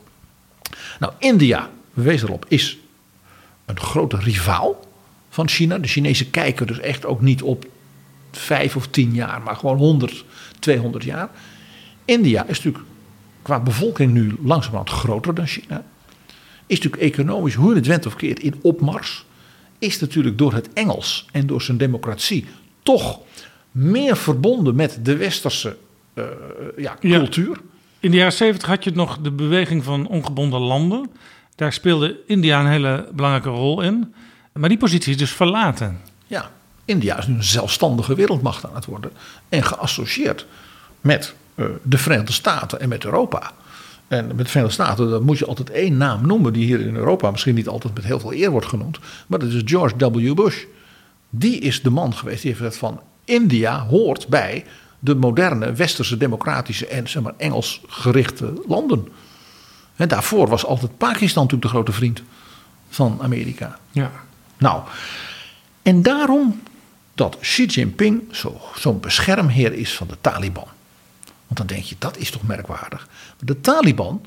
[0.99, 2.79] Nou, India, we wezen erop, is
[3.67, 4.85] een grote rivaal
[5.31, 5.79] van China.
[5.79, 7.67] De Chinezen kijken dus echt ook niet op
[8.33, 10.25] vijf of tien jaar, maar gewoon 100,
[10.59, 11.31] 200 jaar.
[12.05, 12.85] India is natuurlijk
[13.43, 15.85] qua bevolking nu langzamerhand groter dan China.
[16.67, 19.25] Is natuurlijk economisch, hoe je het went of keert, in opmars.
[19.79, 22.47] Is natuurlijk door het Engels en door zijn democratie
[22.83, 23.19] toch
[23.71, 25.77] meer verbonden met de westerse
[26.15, 26.25] uh,
[26.77, 27.19] ja, Ja.
[27.19, 27.61] cultuur.
[28.01, 31.11] In de jaren 70 had je nog de beweging van ongebonden landen.
[31.55, 34.15] Daar speelde India een hele belangrijke rol in.
[34.53, 36.01] Maar die positie is dus verlaten.
[36.27, 36.51] Ja,
[36.85, 39.11] India is nu een zelfstandige wereldmacht aan het worden.
[39.49, 40.47] En geassocieerd
[41.01, 41.40] met eh,
[41.83, 43.53] de Verenigde Staten en met Europa.
[44.09, 46.53] En met de Verenigde Staten dan moet je altijd één naam noemen...
[46.53, 48.99] die hier in Europa misschien niet altijd met heel veel eer wordt genoemd.
[49.27, 50.35] Maar dat is George W.
[50.35, 50.65] Bush.
[51.31, 53.01] Die is de man geweest die heeft gezegd van...
[53.25, 54.65] India hoort bij
[54.99, 59.09] de moderne westerse democratische en zeg maar, Engels gerichte landen.
[59.97, 62.23] En daarvoor was altijd Pakistan natuurlijk de grote vriend
[62.89, 63.79] van Amerika.
[63.91, 64.11] Ja.
[64.59, 64.83] Nou,
[65.83, 66.61] en daarom
[67.15, 70.67] dat Xi Jinping zo- zo'n beschermheer is van de Taliban.
[71.51, 73.09] Want dan denk je, dat is toch merkwaardig.
[73.39, 74.27] De Taliban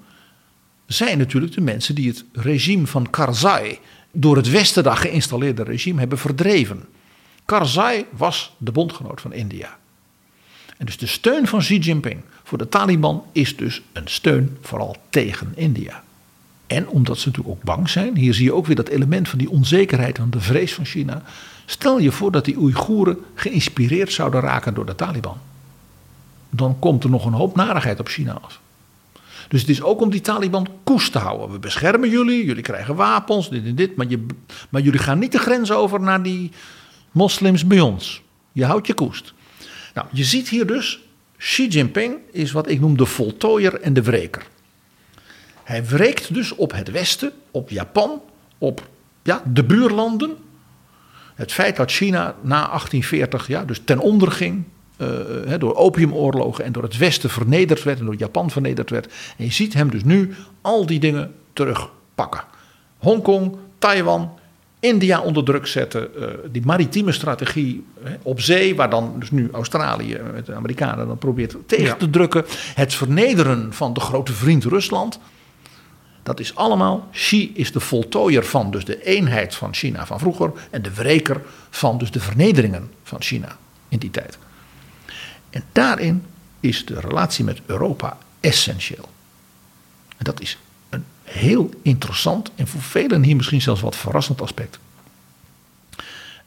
[0.85, 3.79] zijn natuurlijk de mensen die het regime van Karzai,
[4.11, 6.83] door het Westen dat geïnstalleerde regime, hebben verdreven.
[7.45, 9.77] Karzai was de bondgenoot van India.
[10.77, 14.95] En dus de steun van Xi Jinping voor de Taliban is dus een steun vooral
[15.09, 16.03] tegen India.
[16.67, 19.39] En omdat ze natuurlijk ook bang zijn, hier zie je ook weer dat element van
[19.39, 21.23] die onzekerheid en de vrees van China.
[21.65, 25.37] Stel je voor dat die Oeigoeren geïnspireerd zouden raken door de Taliban.
[26.55, 28.61] Dan komt er nog een hoop narigheid op China af.
[29.47, 31.51] Dus het is ook om die Taliban koest te houden.
[31.51, 33.95] We beschermen jullie, jullie krijgen wapens, dit en dit.
[33.95, 34.25] Maar, je,
[34.69, 36.51] maar jullie gaan niet de grens over naar die
[37.11, 38.21] moslims bij ons.
[38.51, 39.33] Je houdt je koest.
[39.93, 40.99] Nou, je ziet hier dus,
[41.37, 44.45] Xi Jinping is wat ik noem de voltooier en de wreker.
[45.63, 48.21] Hij wreekt dus op het Westen, op Japan,
[48.57, 48.89] op
[49.23, 50.37] ja, de buurlanden.
[51.35, 54.63] Het feit dat China na 1840 ja, dus ten onder ging.
[54.97, 55.07] Eh,
[55.59, 59.05] door opiumoorlogen en door het Westen vernederd werd en door Japan vernederd werd.
[59.37, 62.43] En je ziet hem dus nu al die dingen terugpakken.
[62.97, 64.31] Hongkong, Taiwan,
[64.79, 66.15] India onder druk zetten.
[66.21, 71.07] eh, die maritieme strategie hè, op zee, waar dan dus nu Australië met de Amerikanen
[71.07, 71.95] dan probeert tegen Ja.
[71.95, 72.45] te drukken.
[72.75, 75.19] Het vernederen van de grote vriend Rusland.
[76.23, 80.51] Dat is allemaal, Xi is de voltooier van dus de eenheid van China van vroeger
[80.69, 83.57] en de wreker van dus de vernederingen van China
[83.89, 84.37] in die tijd.
[85.53, 86.25] En daarin
[86.59, 89.09] is de relatie met Europa essentieel.
[90.17, 90.57] En dat is
[90.89, 94.79] een heel interessant en voor velen hier misschien zelfs wat verrassend aspect.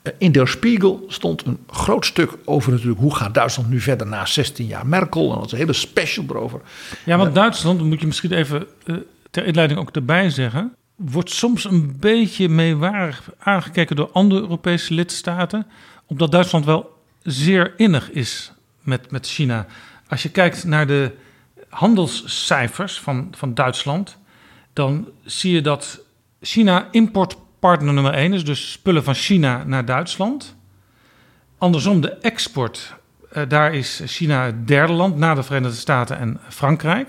[0.02, 4.06] Eh, In Der Spiegel stond een groot stuk over natuurlijk hoe gaat Duitsland nu verder
[4.06, 5.30] na 16 jaar Merkel.
[5.30, 6.60] En dat is een hele special erover.
[7.04, 8.96] Ja, want Duitsland, moet je misschien even eh,
[9.30, 15.66] ter inleiding ook erbij zeggen, wordt soms een beetje meewarig aangekeken door andere Europese lidstaten,
[16.06, 18.54] omdat Duitsland wel zeer innig is
[18.86, 19.66] met, met China.
[20.08, 21.12] Als je kijkt naar de
[21.68, 24.18] handelscijfers van, van Duitsland,
[24.72, 26.00] dan zie je dat
[26.40, 30.56] China importpartner nummer 1 is, dus spullen van China naar Duitsland.
[31.58, 32.94] Andersom de export,
[33.30, 37.08] eh, daar is China het derde land na de Verenigde Staten en Frankrijk.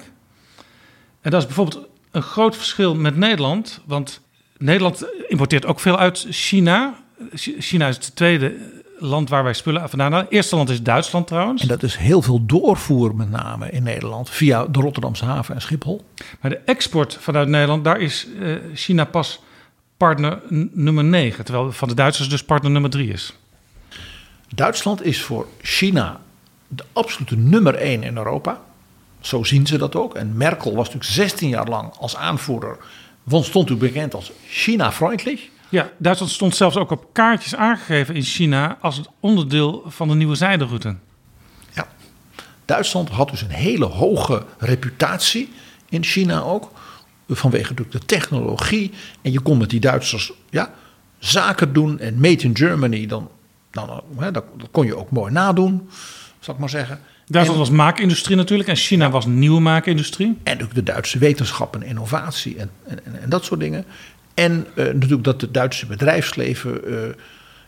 [1.22, 4.22] En dat is bijvoorbeeld een groot verschil met Nederland, want
[4.58, 6.96] Nederland importeert ook veel uit China.
[7.34, 10.26] Ch- China is het tweede land waar wij spullen vandaan halen.
[10.26, 11.62] Het eerste land is Duitsland trouwens.
[11.62, 15.62] En dat is heel veel doorvoer met name in Nederland via de Rotterdamse haven en
[15.62, 16.06] Schiphol.
[16.42, 19.40] Maar de export vanuit Nederland, daar is eh, China pas
[19.98, 20.42] partner
[20.72, 21.46] nummer 9.
[21.46, 23.34] Terwijl van de Duitsers dus partner nummer 3 is.
[24.56, 26.20] Duitsland is voor China
[26.68, 28.62] de absolute nummer één in Europa.
[29.20, 30.16] Zo zien ze dat ook.
[30.16, 32.78] En Merkel was natuurlijk 16 jaar lang als aanvoerder.
[33.24, 35.50] want Stond u bekend als China-freundlich.
[35.70, 40.16] Ja, Duitsland stond zelfs ook op kaartjes aangegeven in China als het onderdeel van de
[40.16, 40.96] nieuwe zijderoute.
[41.74, 41.88] Ja.
[42.66, 45.50] Duitsland had dus een hele hoge reputatie
[45.90, 46.72] in China ook.
[47.30, 48.92] Vanwege de technologie.
[49.22, 50.74] En je kon met die Duitsers ja,
[51.20, 52.00] zaken doen.
[52.00, 53.30] En Made in Germany, dan,
[53.72, 55.90] dan, hè, dat, dat kon je ook mooi nadoen,
[56.40, 57.00] zal ik maar zeggen.
[57.26, 60.38] Duitsland was maakindustrie natuurlijk en China was nieuwe maakindustrie.
[60.44, 63.86] En ook de Duitse wetenschap en innovatie en, en, en dat soort dingen.
[64.38, 67.16] En eh, natuurlijk dat het Duitse bedrijfsleven eh,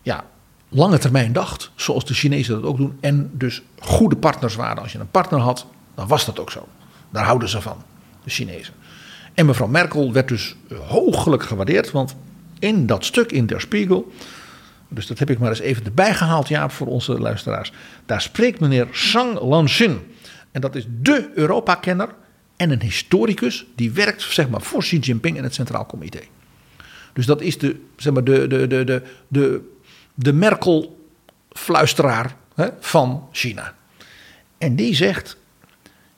[0.01, 0.25] ja,
[0.69, 2.97] lange termijn dacht, zoals de Chinezen dat ook doen.
[2.99, 4.81] En dus goede partners waren.
[4.81, 5.65] Als je een partner had,
[5.95, 6.67] dan was dat ook zo.
[7.09, 7.83] Daar houden ze van,
[8.23, 8.73] de Chinezen.
[9.33, 12.15] En mevrouw Merkel werd dus eh, hoogelijk gewaardeerd, want
[12.59, 14.11] in dat stuk in Der Spiegel,
[14.87, 17.71] dus dat heb ik maar eens even erbij gehaald, Jaap, voor onze luisteraars.
[18.05, 19.99] Daar spreekt meneer Zhang Lanxin.
[20.51, 22.09] En dat is de Europa-kenner
[22.55, 26.19] en een historicus die werkt zeg maar, voor Xi Jinping in het Centraal Comité.
[27.13, 29.69] Dus dat is de, zeg maar, de, de, de, de, de,
[30.13, 32.35] de Merkel-fluisteraar
[32.79, 33.73] van China.
[34.57, 35.37] En die zegt,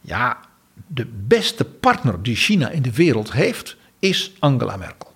[0.02, 0.38] ja,
[0.88, 5.14] de beste partner die China in de wereld heeft, is Angela Merkel.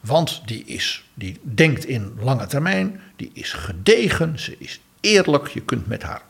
[0.00, 5.60] Want die, is, die denkt in lange termijn, die is gedegen, ze is eerlijk, je
[5.60, 6.22] kunt met haar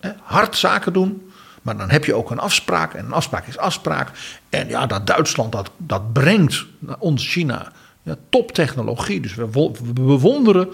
[0.00, 1.30] hè, hard zaken doen.
[1.62, 4.10] Maar dan heb je ook een afspraak en een afspraak is afspraak.
[4.48, 6.64] En ja, dat Duitsland, dat, dat brengt
[6.98, 7.72] ons China
[8.08, 9.20] ja, toptechnologie.
[9.20, 10.68] Dus we, we bewonderen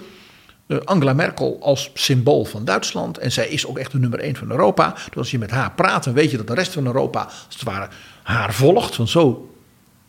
[0.67, 3.17] uh, Angela Merkel als symbool van Duitsland.
[3.17, 4.91] En zij is ook echt de nummer één van Europa.
[4.91, 7.55] Dus als je met haar praat, dan weet je dat de rest van Europa als
[7.55, 7.89] het ware
[8.23, 8.95] haar volgt.
[8.95, 9.49] Want zo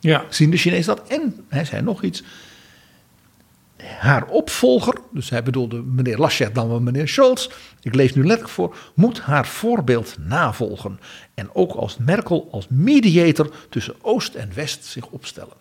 [0.00, 1.08] Ja, zien de Chinezen dat.
[1.08, 2.22] En hij zei nog iets.
[3.98, 7.48] Haar opvolger, dus hij bedoelde meneer Laschet dan wel meneer Scholz.
[7.82, 8.76] Ik lees nu letterlijk voor.
[8.94, 11.00] Moet haar voorbeeld navolgen.
[11.34, 15.56] En ook als Merkel als mediator tussen Oost en West zich opstellen.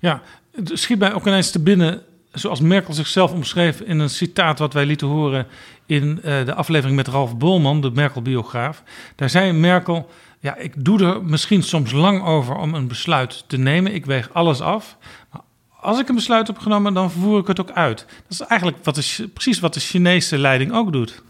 [0.00, 0.22] ja.
[0.54, 2.02] Het schiet mij ook ineens te binnen,
[2.32, 5.46] zoals Merkel zichzelf omschreef in een citaat wat wij lieten horen
[5.86, 8.82] in eh, de aflevering met Ralf Bolman, de Merkel-biograaf.
[9.16, 13.56] Daar zei Merkel, ja, ik doe er misschien soms lang over om een besluit te
[13.56, 13.94] nemen.
[13.94, 14.96] Ik weeg alles af.
[15.30, 15.40] Maar
[15.80, 17.98] als ik een besluit heb genomen, dan voer ik het ook uit.
[17.98, 21.22] Dat is eigenlijk wat precies wat de Chinese leiding ook doet.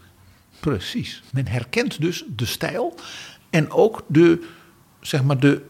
[0.59, 1.23] Precies.
[1.31, 2.95] Men herkent dus de stijl
[3.49, 4.47] en ook de,
[5.01, 5.61] zeg maar, de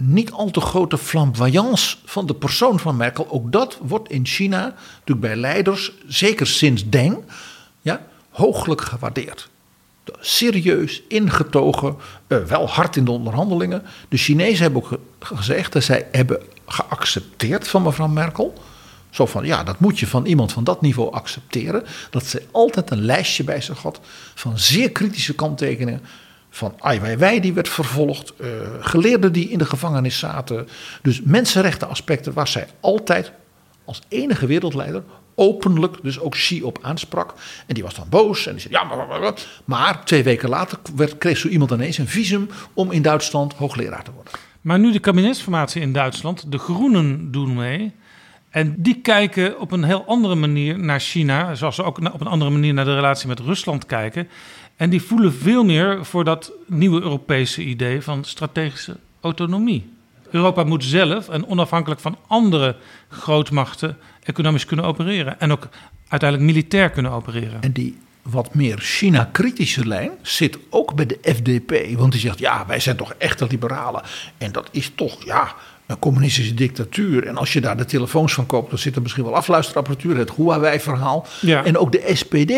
[0.00, 3.26] niet al te grote flamboyance van de persoon van Merkel.
[3.30, 4.60] Ook dat wordt in China
[4.92, 7.16] natuurlijk bij leiders, zeker sinds Deng,
[7.80, 9.48] ja, hooglijk gewaardeerd.
[10.20, 11.96] Serieus, ingetogen,
[12.26, 13.82] eh, wel hard in de onderhandelingen.
[14.08, 14.98] De Chinezen hebben ook ge-
[15.34, 18.54] gezegd dat zij hebben geaccepteerd van mevrouw Merkel.
[19.10, 21.84] Zo van, ja, dat moet je van iemand van dat niveau accepteren.
[22.10, 24.00] Dat ze altijd een lijstje bij zich had
[24.34, 26.00] van zeer kritische kanttekeningen.
[26.50, 28.46] Van Ai Weiwei die werd vervolgd, eh,
[28.80, 30.68] geleerden die in de gevangenis zaten.
[31.02, 33.32] Dus mensenrechtenaspecten waar zij altijd
[33.84, 35.02] als enige wereldleider
[35.34, 37.34] openlijk dus ook Xi op aansprak.
[37.66, 39.34] En die was dan boos en die zei ja, maar, maar,
[39.64, 40.04] maar.
[40.04, 44.12] Twee weken later werd, kreeg zo iemand ineens een visum om in Duitsland hoogleraar te
[44.12, 44.32] worden.
[44.60, 47.92] Maar nu de kabinetsformatie in Duitsland, de Groenen doen mee.
[48.50, 52.26] En die kijken op een heel andere manier naar China, zoals ze ook op een
[52.26, 54.28] andere manier naar de relatie met Rusland kijken.
[54.80, 59.88] En die voelen veel meer voor dat nieuwe Europese idee van strategische autonomie.
[60.30, 62.76] Europa moet zelf en onafhankelijk van andere
[63.08, 65.40] grootmachten economisch kunnen opereren.
[65.40, 65.68] En ook
[66.08, 67.62] uiteindelijk militair kunnen opereren.
[67.62, 71.98] En die wat meer China-kritische lijn zit ook bij de FDP.
[71.98, 74.02] Want die zegt, ja, wij zijn toch echte liberalen.
[74.38, 75.54] En dat is toch, ja,
[75.86, 77.26] een communistische dictatuur.
[77.26, 80.16] En als je daar de telefoons van koopt, dan zit er misschien wel afluisterapparatuur.
[80.16, 81.26] Het Huawei-verhaal.
[81.40, 81.64] Ja.
[81.64, 82.52] En ook de SPD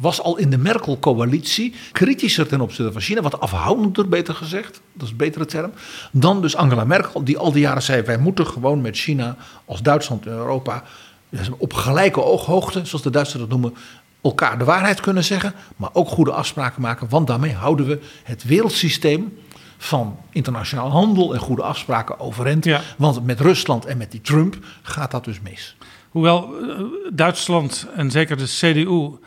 [0.00, 3.20] was al in de Merkel-coalitie kritischer ten opzichte van China.
[3.22, 4.80] Wat afhoudender, beter gezegd.
[4.92, 5.72] Dat is een betere term.
[6.12, 8.02] Dan dus Angela Merkel, die al die jaren zei...
[8.02, 10.82] wij moeten gewoon met China als Duitsland en Europa...
[11.28, 13.74] dus op gelijke ooghoogte, zoals de Duitsers dat noemen...
[14.22, 15.54] elkaar de waarheid kunnen zeggen...
[15.76, 17.08] maar ook goede afspraken maken.
[17.08, 19.38] Want daarmee houden we het wereldsysteem
[19.78, 21.34] van internationaal handel...
[21.34, 22.64] en goede afspraken overeind.
[22.64, 22.80] Ja.
[22.96, 25.76] Want met Rusland en met die Trump gaat dat dus mis.
[26.10, 26.80] Hoewel eh,
[27.12, 29.18] Duitsland en zeker de CDU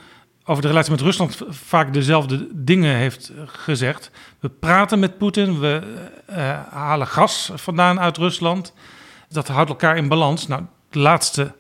[0.46, 4.12] over de relatie met Rusland vaak dezelfde dingen heeft eh, gezegd.
[4.40, 5.82] We praten met Poetin, we
[6.26, 8.74] eh, halen gas vandaan uit Rusland.
[9.30, 10.48] Dat houdt elkaar in balans.
[10.48, 11.54] Nou, de laatste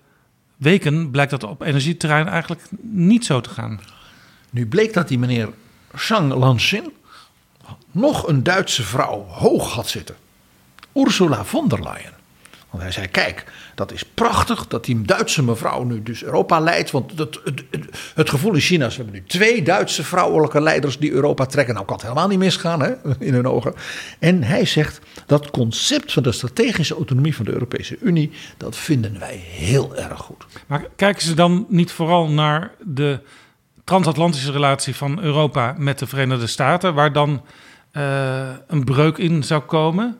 [0.58, 3.80] weken blijkt dat op energieterrein eigenlijk niet zo te gaan.
[4.50, 5.50] Nu bleek dat die meneer
[5.96, 6.94] Zhang Lanxin
[7.92, 10.16] nog een Duitse vrouw hoog had zitten.
[10.94, 12.14] Ursula von der Leyen.
[12.70, 16.92] Want hij zei, kijk, dat is prachtig dat die Duitse mevrouw nu dus Europa leidt.
[16.92, 17.40] Want het,
[18.16, 21.74] het, gevoel in China is, we hebben nu twee Duitse vrouwelijke leiders die Europa trekken.
[21.74, 22.94] Nou kan het helemaal niet misgaan hè,
[23.28, 23.74] in hun ogen.
[24.20, 29.20] En hij zegt, dat concept van de strategische autonomie van de Europese Unie, dat vinden
[29.20, 30.46] wij heel erg goed.
[30.68, 33.20] Maar kijken ze dan niet vooral naar de
[33.84, 37.42] transatlantische relatie van Europa met de Verenigde Staten, waar dan
[37.92, 40.20] eh, een breuk in zou komen?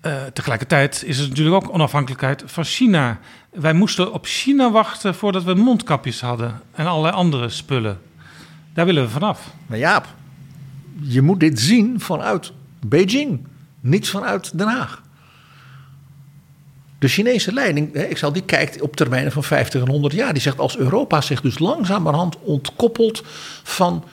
[0.00, 3.18] Eh, tegelijkertijd is het natuurlijk ook onafhankelijkheid van China.
[3.50, 8.00] Wij moesten op China wachten voordat we mondkapjes hadden en allerlei andere spullen.
[8.74, 9.52] Daar willen we vanaf.
[9.66, 10.06] Maar Jaap,
[11.00, 12.52] je moet dit zien vanuit
[12.86, 13.46] Beijing,
[13.80, 15.02] niet vanuit Den Haag.
[16.98, 20.32] De Chinese leiding, ik zal, die kijkt op termijnen van 50 en 100 jaar.
[20.32, 23.22] Die zegt als Europa zich dus langzamerhand ontkoppelt
[23.62, 24.04] van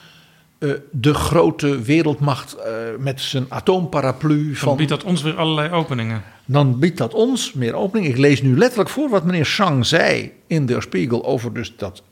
[0.59, 4.43] eh, de grote wereldmacht eh, met zijn atoomparaplu.
[4.43, 6.23] Dan Van, biedt dat ons weer allerlei openingen.
[6.45, 8.07] dan biedt dat ons meer opening.
[8.07, 12.03] Ik lees nu letterlijk voor wat meneer Shang zei in Der Spiegel over dus dat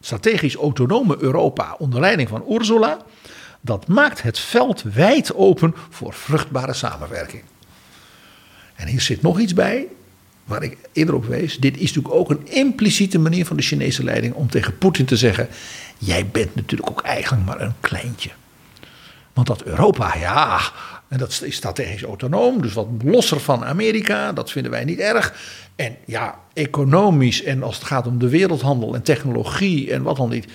[0.00, 2.98] strategisch autonome Europa onder leiding van Ursula.
[3.60, 7.42] Dat maakt het veld wijd open voor vruchtbare samenwerking.
[8.74, 9.86] En hier zit nog iets bij,
[10.48, 11.56] waar ik eerder op wees.
[11.56, 15.16] Dit is natuurlijk ook een impliciete manier van de Chinese leiding om tegen Poetin te
[15.16, 15.48] zeggen:
[15.98, 18.30] Jij bent natuurlijk ook eigenlijk maar een kleintje.
[19.32, 20.60] Want dat Europa, ja,
[21.08, 25.34] en dat is strategisch autonoom, dus wat losser van Amerika, dat vinden wij niet erg.
[25.76, 30.28] En ja, economisch en als het gaat om de wereldhandel en technologie en wat dan
[30.28, 30.46] niet,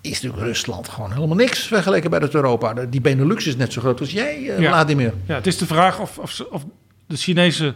[0.00, 2.74] is natuurlijk Rusland gewoon helemaal niks vergeleken bij het Europa.
[2.74, 4.68] Die Benelux is net zo groot als jij, eh, Ja.
[4.68, 5.14] Vladimir.
[5.26, 6.18] Ja, het is de vraag of,
[6.50, 6.64] of
[7.06, 7.74] de Chinese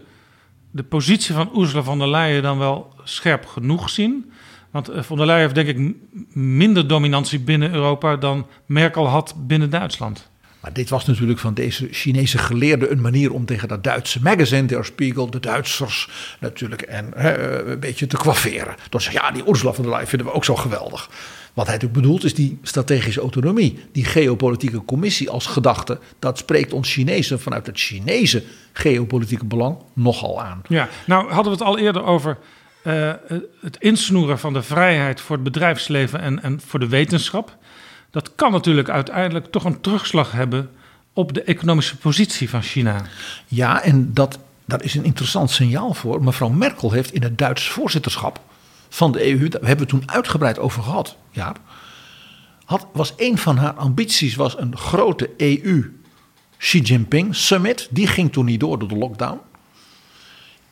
[0.70, 4.32] de positie van Ursula von der Leyen dan wel scherp genoeg zien.
[4.70, 5.94] Want eh, von der Leyen heeft denk ik
[6.36, 10.30] minder dominantie binnen Europa dan Merkel had binnen Duitsland.
[10.60, 14.66] Maar dit was natuurlijk van deze Chinese geleerde een manier om tegen dat Duitse magazine,
[14.66, 16.08] Der Spiegel, de Duitsers
[16.40, 18.74] natuurlijk, en hè, een beetje te kwafferen.
[18.88, 21.10] Door zeggen, ja, die Ursula von der Leyen vinden we ook zo geweldig.
[21.55, 25.98] Wat hij natuurlijk bedoelt is die strategische autonomie, die geopolitieke commissie als gedachte.
[26.18, 28.42] Dat spreekt ons Chinezen vanuit het Chinese
[28.72, 30.62] geopolitieke belang nogal aan.
[30.68, 32.38] Ja, nou hadden we het al eerder over
[32.82, 33.12] eh,
[33.61, 37.57] het insnoeren van de vrijheid voor het bedrijfsleven en, en voor de wetenschap.
[38.11, 40.70] Dat kan natuurlijk uiteindelijk toch een terugslag hebben
[41.12, 43.03] op de economische positie van China.
[43.46, 46.24] Ja, en dat, daar is een interessant signaal voor.
[46.24, 48.40] Mevrouw Merkel heeft in het Duits voorzitterschap
[48.91, 51.61] van de EU, daar hebben we toen uitgebreid over gehad, Jaap.
[52.64, 56.01] Had, was een van haar ambities was een grote EU
[56.57, 57.88] Xi Jinping summit.
[57.91, 59.41] Die ging toen niet door door de lockdown.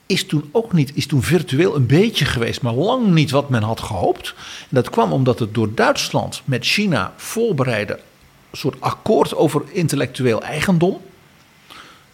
[0.07, 3.63] Is toen ook niet, is toen virtueel een beetje geweest, maar lang niet wat men
[3.63, 4.35] had gehoopt.
[4.69, 8.01] Dat kwam omdat het door Duitsland met China voorbereide
[8.53, 11.01] soort akkoord over intellectueel eigendom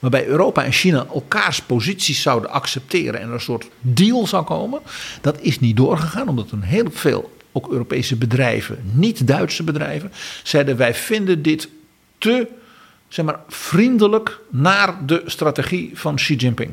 [0.04, 4.80] waarbij Europa en China elkaars posities zouden accepteren en er een soort deal zou komen.
[5.20, 10.94] Dat is niet doorgegaan, omdat een heel veel ook Europese bedrijven, niet-Duitse bedrijven, zeiden wij
[10.94, 11.68] vinden dit
[12.18, 12.48] te
[13.08, 16.72] zeg maar, vriendelijk naar de strategie van Xi Jinping.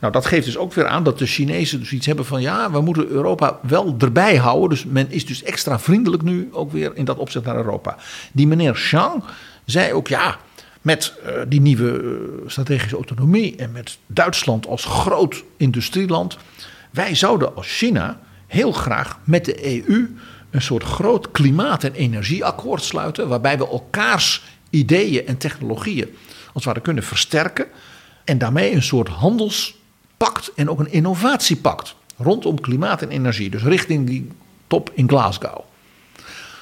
[0.00, 2.70] Nou, dat geeft dus ook weer aan dat de Chinezen dus iets hebben van ja,
[2.70, 4.68] we moeten Europa wel erbij houden.
[4.68, 7.96] Dus men is dus extra vriendelijk nu ook weer in dat opzicht naar Europa.
[8.32, 9.22] Die meneer Shang
[9.64, 10.38] zei ook ja,
[10.84, 16.36] met eh, die nieuwe eh, strategische autonomie en met Duitsland als groot industrieland.
[16.90, 20.16] Wij zouden als China heel graag met de EU
[20.50, 23.28] een soort groot klimaat- en energieakkoord sluiten.
[23.28, 26.08] Waarbij we elkaars ideeën en technologieën
[26.44, 27.66] als het ware kunnen versterken.
[28.24, 33.50] En daarmee een soort handelspact en ook een innovatiepact rondom klimaat en energie.
[33.50, 34.28] Dus richting die
[34.66, 35.60] top in Glasgow.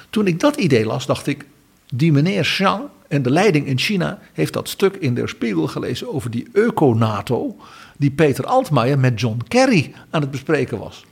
[0.09, 1.45] Toen ik dat idee las, dacht ik,
[1.93, 6.13] die meneer Shang en de leiding in China heeft dat stuk in Der Spiegel gelezen
[6.13, 7.55] over die eco-NATO
[7.97, 11.05] die Peter Altmaier met John Kerry aan het bespreken was.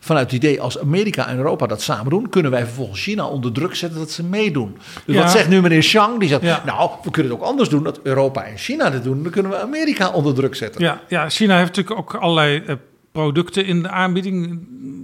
[0.00, 3.52] Vanuit het idee, als Amerika en Europa dat samen doen, kunnen wij vervolgens China onder
[3.52, 4.76] druk zetten dat ze meedoen.
[5.04, 5.22] Dus Ja.
[5.22, 6.18] wat zegt nu meneer Shang?
[6.20, 6.62] Die zegt, Ja.
[6.66, 9.50] nou, we kunnen het ook anders doen, dat Europa en China dit doen, dan kunnen
[9.52, 10.82] we Amerika onder druk zetten.
[10.82, 12.74] Ja, ja China heeft natuurlijk ook allerlei eh,
[13.12, 14.58] producten in de aanbieding.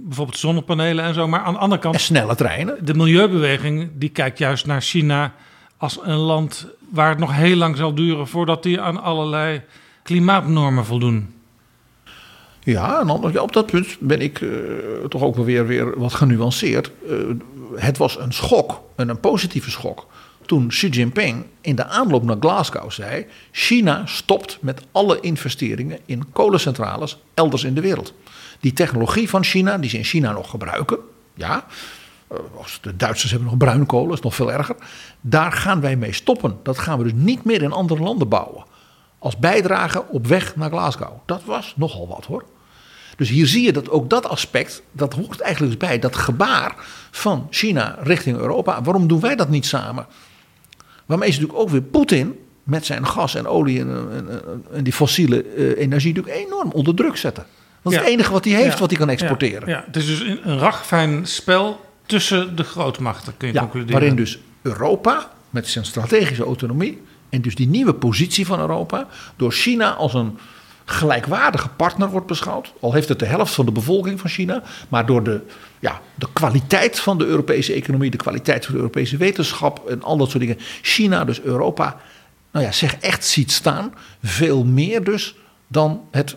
[0.07, 1.27] Bijvoorbeeld zonnepanelen en zo.
[1.27, 2.85] Maar aan de andere En kant, snelle treinen.
[2.85, 5.33] de milieubeweging die kijkt juist naar China
[5.79, 9.61] als een land waar het nog heel lang zal duren voordat die aan allerlei
[10.03, 11.33] klimaatnormen voldoen.
[12.63, 14.49] Ja, en anders, op dat punt ben ik eh,
[15.09, 16.91] toch ook wel weer, weer wat genuanceerd.
[17.09, 17.15] Eh,
[17.75, 20.07] het was een schok, en een positieve schok,
[20.45, 26.31] toen Xi Jinping in de aanloop naar Glasgow zei: China stopt met alle investeringen in
[26.31, 28.13] kolencentrales elders in de wereld.
[28.59, 30.97] Die technologie van China, die ze in China nog gebruiken,
[31.33, 31.65] ja,
[32.81, 34.75] de Duitsers hebben nog bruinkolen, dat is nog veel erger.
[35.21, 36.57] Daar gaan wij mee stoppen.
[36.63, 38.63] Dat gaan we dus niet meer in andere landen bouwen.
[39.19, 41.11] Als bijdrage op weg naar Glasgow.
[41.25, 42.43] Dat was nogal wat hoor.
[43.17, 46.75] Dus hier zie je dat ook dat aspect, dat hoort eigenlijk dus bij dat gebaar
[47.11, 48.81] van China richting Europa.
[48.81, 50.05] Waarom doen wij dat niet samen?
[51.05, 54.93] Waarmee ze natuurlijk ook weer Poetin met zijn gas en olie en, en, en die
[54.93, 57.45] fossiele eh, energie natuurlijk enorm onder druk zetten.
[57.81, 58.03] Dat is Ja.
[58.05, 58.79] het enige wat hij heeft, Ja.
[58.79, 59.69] wat hij kan exporteren.
[59.69, 61.79] Ja, ja, het is dus een een ragfijn spel
[62.09, 63.99] tussen de grootmachten, kun je Ja, concluderen.
[63.99, 69.51] waarin dus Europa met zijn strategische autonomie en dus die nieuwe positie van Europa door
[69.51, 70.37] China als een
[70.85, 72.73] gelijkwaardige partner wordt beschouwd.
[72.79, 74.63] Al heeft het de helft van de bevolking van China.
[74.89, 75.41] Maar door de,
[75.79, 80.17] ja, de kwaliteit van de Europese economie, de kwaliteit van de Europese wetenschap en al
[80.17, 80.57] dat soort dingen.
[80.81, 81.97] China, dus Europa,
[82.51, 83.93] nou ja, zich echt ziet staan.
[84.23, 85.35] Veel meer dus
[85.67, 86.35] dan het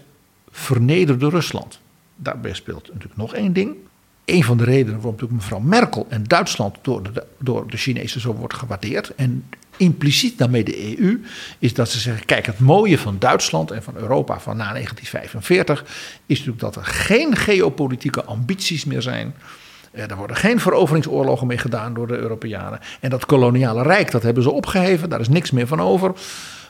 [0.50, 1.80] vernederde Rusland.
[2.16, 3.76] Daarbij speelt natuurlijk nog één ding.
[4.24, 8.20] Een van de redenen waarom natuurlijk mevrouw Merkel en Duitsland door de, door de Chinezen
[8.20, 9.14] zo wordt gewaardeerd.
[9.14, 9.44] En
[9.76, 11.24] impliciet daarmee de EU,
[11.58, 15.84] is dat ze zeggen: kijk, het mooie van Duitsland en van Europa van na 1945
[16.26, 19.34] is natuurlijk dat er geen geopolitieke ambities meer zijn.
[19.92, 22.80] Eh, Er worden geen veroveringsoorlogen meer gedaan door de Europeanen.
[23.00, 26.12] En dat koloniale rijk, dat hebben ze opgeheven, daar is niks meer van over.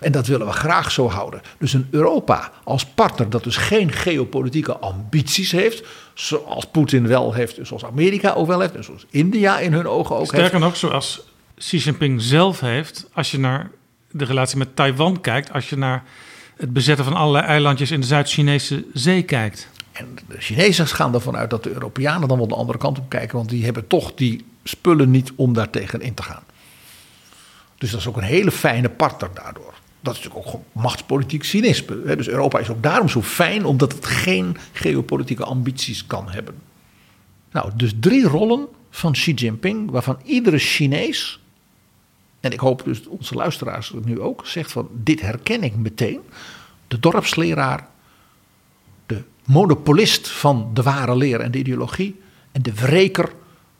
[0.00, 1.42] En dat willen we graag zo houden.
[1.58, 7.58] Dus een Europa als partner dat dus geen geopolitieke ambities heeft, zoals Poetin wel heeft,
[7.62, 10.34] zoals Amerika ook wel heeft, en zoals India in hun ogen ook heeft.
[10.34, 13.70] Sterker nog, zoals Xi Jinping zelf heeft, als je naar
[14.10, 16.02] de relatie met Taiwan kijkt, als je naar
[16.56, 19.68] het bezetten van allerlei eilandjes in de Zuid-Chinese zee kijkt.
[19.92, 23.08] En de Chinezen gaan ervan uit dat de Europeanen dan wel de andere kant op
[23.08, 26.42] kijken, want die hebben toch die spullen niet om daar tegen in te gaan.
[27.78, 29.74] Dus dat is ook een hele fijne partner daardoor.
[30.00, 32.16] Dat is natuurlijk ook machtspolitiek cynisme.
[32.16, 36.54] Dus Europa is ook daarom zo fijn, omdat het geen geopolitieke ambities kan hebben.
[37.50, 41.40] Nou, dus drie rollen van Xi Jinping, waarvan iedere Chinees,
[42.40, 46.20] en ik hoop dus onze luisteraars nu ook, zegt van dit herken ik meteen.
[46.88, 47.88] De dorpsleraar,
[49.44, 52.20] monopolist van de ware leer en de ideologie
[52.52, 53.32] en de wreker,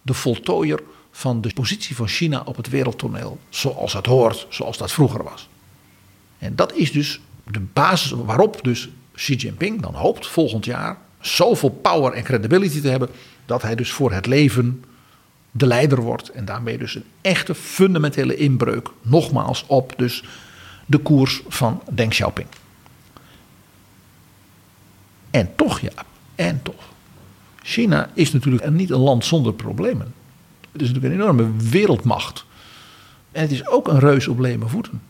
[0.03, 0.81] de voltooier
[1.11, 5.49] van de positie van China op het wereldtoneel, zoals het hoort, zoals dat vroeger was.
[6.39, 7.21] En dat is dus
[7.51, 12.89] de basis waarop dus Xi Jinping dan hoopt volgend jaar zoveel power en credibility te
[12.89, 13.09] hebben
[13.47, 14.85] dat hij dus voor het leven
[15.51, 20.25] de leider wordt en daarmee dus een echte fundamentele inbreuk nogmaals op dus
[20.87, 22.49] de koers van Deng Xiaoping.
[25.33, 26.05] En toch ja,
[26.35, 26.91] en toch.
[27.63, 30.15] China is natuurlijk niet een land zonder problemen.
[30.73, 32.45] Het is natuurlijk een enorme wereldmacht.
[33.33, 35.03] En het is ook een reus op leme voeten.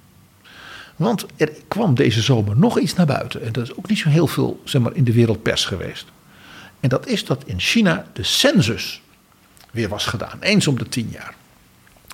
[0.96, 3.42] Want er kwam deze zomer nog iets naar buiten.
[3.42, 6.06] En dat is ook niet zo heel veel zeg maar, in de wereldpers geweest.
[6.80, 9.02] En dat is dat in China de census
[9.70, 10.38] weer was gedaan.
[10.40, 11.34] Eens om de tien jaar.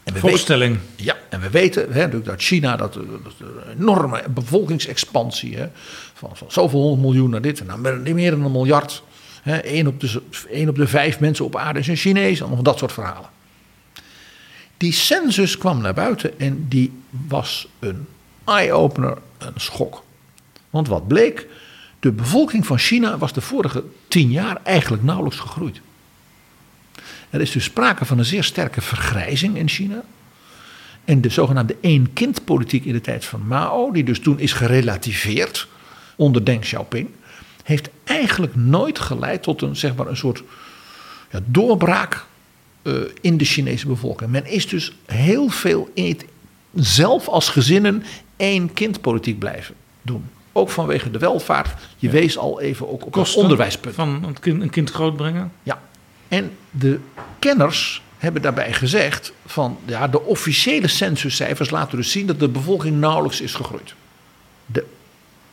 [0.09, 0.79] En we Volkstelling.
[0.79, 5.57] Weten, ja, en we weten hè, natuurlijk dat China, dat, dat is een enorme bevolkingsexpansie.
[5.57, 5.67] Hè,
[6.15, 9.03] van, van zoveel honderd miljoen naar dit en meer dan een miljard.
[9.43, 12.43] Hè, één, op de, één op de vijf mensen op aarde is een Chinees.
[12.43, 13.29] Allemaal dat soort verhalen.
[14.77, 16.93] Die census kwam naar buiten en die
[17.29, 18.07] was een
[18.45, 20.05] eye-opener, een schok.
[20.71, 21.47] Want wat bleek?
[22.01, 25.81] De bevolking van China was de vorige tien jaar eigenlijk nauwelijks gegroeid.
[27.31, 30.03] Er is dus sprake van een zeer sterke vergrijzing in China.
[31.05, 35.69] En de zogenaamde één-kind-politiek in de tijd van Mao, die dus toen is gerelativeerd
[36.17, 37.09] onder Deng Xiaoping,
[37.65, 40.43] heeft eigenlijk nooit geleid tot een, zeg maar, een soort
[41.31, 42.27] ja, doorbraak
[42.83, 44.31] uh, in de Chinese bevolking.
[44.31, 46.25] Men is dus heel veel in het,
[46.75, 48.03] zelf als gezinnen
[48.37, 50.25] één-kind-politiek blijven doen.
[50.53, 51.81] Ook vanwege de welvaart.
[51.97, 52.13] Je ja.
[52.13, 53.95] wees al even ook op het onderwijspunt.
[53.95, 55.53] Van een kind, een kind grootbrengen.
[55.63, 55.81] Ja,
[56.29, 56.99] en de
[57.39, 63.01] kenners hebben daarbij gezegd van ja, de officiële censuscijfers laten dus zien dat de bevolking
[63.01, 63.95] nauwelijks is gegroeid.
[64.67, 64.85] De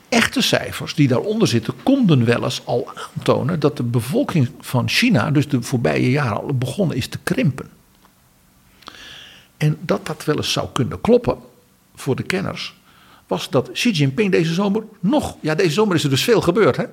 [0.10, 5.32] echte cijfers die daaronder zitten konden wel eens al aantonen dat de bevolking van China
[5.32, 7.70] dus de voorbije jaren al begonnen is te krimpen.
[9.58, 11.38] En dat dat wel eens zou kunnen kloppen
[11.96, 12.76] voor de kenners
[13.28, 16.78] was dat Xi Jinping deze zomer nog, ja deze zomer is er dus veel gebeurd
[16.78, 16.86] hè,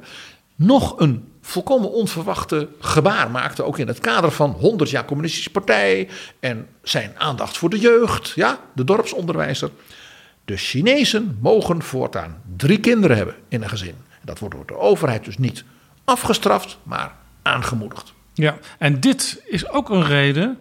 [0.55, 3.63] nog een volkomen onverwachte gebaar maakte.
[3.65, 6.09] Ook in het kader van 100 jaar Communistische Partij.
[6.41, 8.33] En zijn aandacht voor de jeugd.
[8.35, 9.71] Ja, de dorpsonderwijzer.
[10.45, 13.95] De Chinezen mogen voortaan drie kinderen hebben in een gezin.
[14.25, 15.65] Dat wordt door de overheid dus niet
[16.05, 18.13] afgestraft, maar aangemoedigd.
[18.35, 20.59] Ja, en dit is ook een reden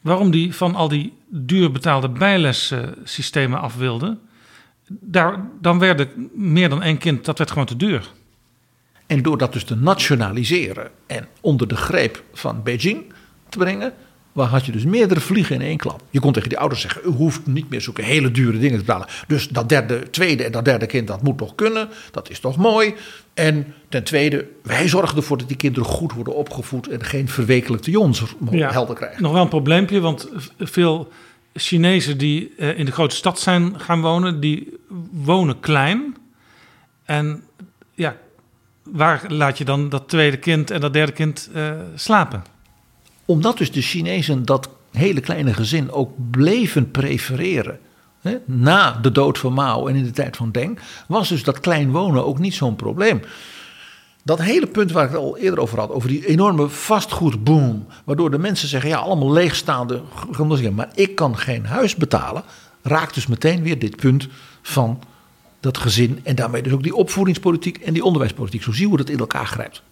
[0.00, 4.18] waarom die van al die duur betaalde bijlessystemen af wilde.
[4.88, 8.10] Daar, dan werden meer dan één kind, dat werd gewoon te duur.
[9.12, 13.12] En door dat dus te nationaliseren en onder de greep van Beijing
[13.48, 13.92] te brengen,
[14.32, 16.02] waar had je dus meerdere vliegen in één klap.
[16.10, 18.84] Je kon tegen die ouders zeggen, u hoeft niet meer zulke hele dure dingen te
[18.84, 19.06] betalen.
[19.26, 21.88] Dus dat derde, tweede en dat derde kind, dat moet toch kunnen.
[22.10, 22.94] Dat is toch mooi.
[23.34, 27.90] En ten tweede, wij zorgen ervoor dat die kinderen goed worden opgevoed en geen verwekelijkte
[27.90, 29.22] jongens ja, helder krijgen.
[29.22, 30.28] Nog wel een probleempje, want
[30.58, 31.08] veel
[31.54, 34.78] Chinezen die in de grote stad zijn gaan wonen, die
[35.10, 36.16] wonen klein.
[37.04, 37.42] En
[37.94, 38.16] ja,
[38.82, 42.44] waar laat je dan dat tweede kind en dat derde kind uh, slapen?
[43.24, 47.78] Omdat dus de Chinezen dat hele kleine gezin ook bleven prefereren
[48.20, 50.78] hè, na de dood van Mao en in de tijd van Deng,
[51.08, 53.22] was dus dat klein wonen ook niet zo'n probleem.
[54.24, 58.30] Dat hele punt waar ik het al eerder over had, over die enorme vastgoedboom, waardoor
[58.30, 60.02] de mensen zeggen, ja, allemaal leegstaande
[60.72, 62.42] maar ik kan geen huis betalen,
[62.82, 64.28] raakt dus meteen weer dit punt
[64.62, 65.02] van
[65.62, 68.62] dat gezin en daarmee dus ook die opvoedingspolitiek en die onderwijspolitiek.
[68.62, 69.82] Zo zien we hoe dat in elkaar grijpt.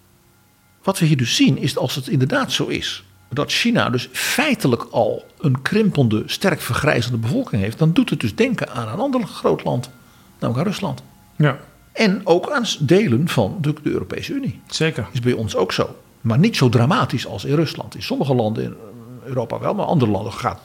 [0.83, 4.87] Wat we hier dus zien is als het inderdaad zo is dat China dus feitelijk
[4.91, 9.27] al een krimpende, sterk vergrijzende bevolking heeft, dan doet het dus denken aan een ander
[9.27, 9.91] groot land,
[10.39, 11.03] namelijk aan Rusland.
[11.37, 11.59] Ja,
[11.93, 14.61] En ook aan delen van de, de Europese Unie.
[14.67, 15.07] zeker.
[15.13, 15.97] Is bij ons ook zo.
[16.21, 17.95] Maar niet zo dramatisch als in Rusland.
[17.95, 18.75] In sommige landen in
[19.25, 20.61] Europa wel, maar andere landen gaat,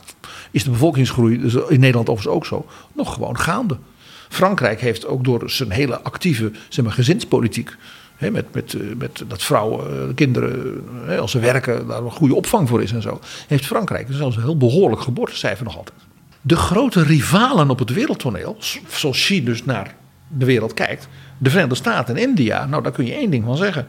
[0.52, 3.77] is de bevolkingsgroei, dus in Nederland overigens ook zo, nog gewoon gaande.
[4.30, 7.76] Frankrijk heeft ook door zijn hele actieve zeg maar, gezinspolitiek.
[8.18, 12.35] Met, met, eh, met dat vrouwen, eh, kinderen, hè, als ze werken, daar een goede
[12.35, 13.19] opvang voor is en zo.
[13.47, 15.97] Heeft Frankrijk dus zelfs een heel behoorlijk geboortecijfer nog altijd.
[16.41, 18.57] De grote rivalen op het wereldtoneel,
[18.88, 19.95] zoals China dus naar
[20.27, 21.07] de wereld kijkt.
[21.38, 23.88] De Verenigde Staten en India, nou daar kun je één ding van zeggen.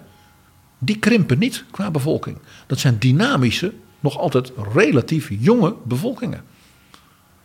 [0.78, 2.38] Die krimpen niet qua bevolking.
[2.66, 6.42] Dat zijn dynamische, nog altijd relatief jonge bevolkingen.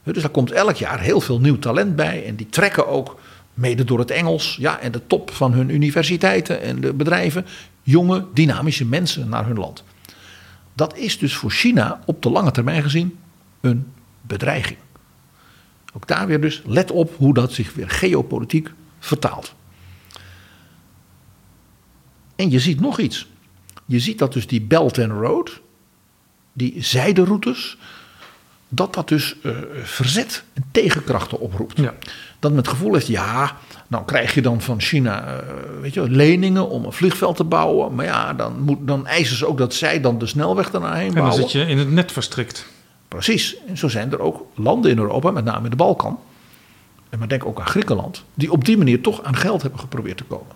[0.03, 2.25] Dus daar komt elk jaar heel veel nieuw talent bij.
[2.25, 3.19] En die trekken ook,
[3.53, 7.45] mede door het Engels, ja, en de top van hun universiteiten en de bedrijven,
[7.83, 9.83] jonge, dynamische mensen naar hun land.
[10.73, 13.17] Dat is dus voor China op de lange termijn gezien
[13.61, 13.87] een
[14.21, 14.77] bedreiging.
[15.93, 19.53] Ook daar weer dus, let op hoe dat zich weer geopolitiek vertaalt.
[22.35, 23.27] En je ziet nog iets.
[23.85, 25.61] Je ziet dat dus die Belt and Road,
[26.53, 27.77] die zijderoutes,
[28.73, 29.51] dat dat dus eh,
[29.83, 31.77] verzet en tegenkrachten oproept.
[31.77, 31.93] Ja.
[32.39, 33.57] Dat men het gevoel heeft, ja,
[33.87, 35.47] nou krijg je dan van China eh,
[35.81, 37.95] weet je, leningen om een vliegveld te bouwen.
[37.95, 41.07] Maar ja, dan, moet, dan eisen ze ook dat zij dan de snelweg daarna heen
[41.07, 41.49] En dan bouwen.
[41.49, 42.65] zit je in het net verstrikt.
[43.07, 43.57] Precies.
[43.67, 46.19] En zo zijn er ook landen in Europa, met name in de Balkan.
[47.09, 50.17] En maar denk ook aan Griekenland, die op die manier toch aan geld hebben geprobeerd
[50.17, 50.55] te komen.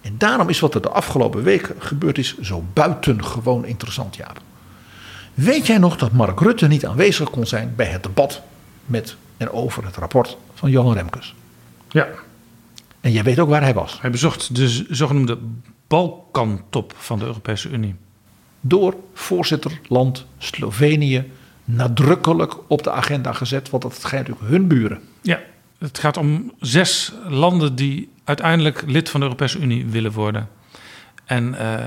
[0.00, 4.40] En daarom is wat er de afgelopen weken gebeurd is zo buitengewoon interessant, Jaap.
[5.36, 8.42] Weet jij nog dat Mark Rutte niet aanwezig kon zijn bij het debat
[8.86, 11.34] met en over het rapport van Johan Remkes?
[11.88, 12.08] Ja.
[13.00, 14.00] En jij weet ook waar hij was.
[14.00, 15.38] Hij bezocht de zogenoemde
[15.86, 17.94] Balkantop van de Europese Unie.
[18.60, 21.30] Door voorzitterland Slovenië
[21.64, 25.00] nadrukkelijk op de agenda gezet, want dat schijnt natuurlijk hun buren.
[25.22, 25.40] Ja,
[25.78, 30.48] het gaat om zes landen die uiteindelijk lid van de Europese Unie willen worden.
[31.24, 31.86] En eh,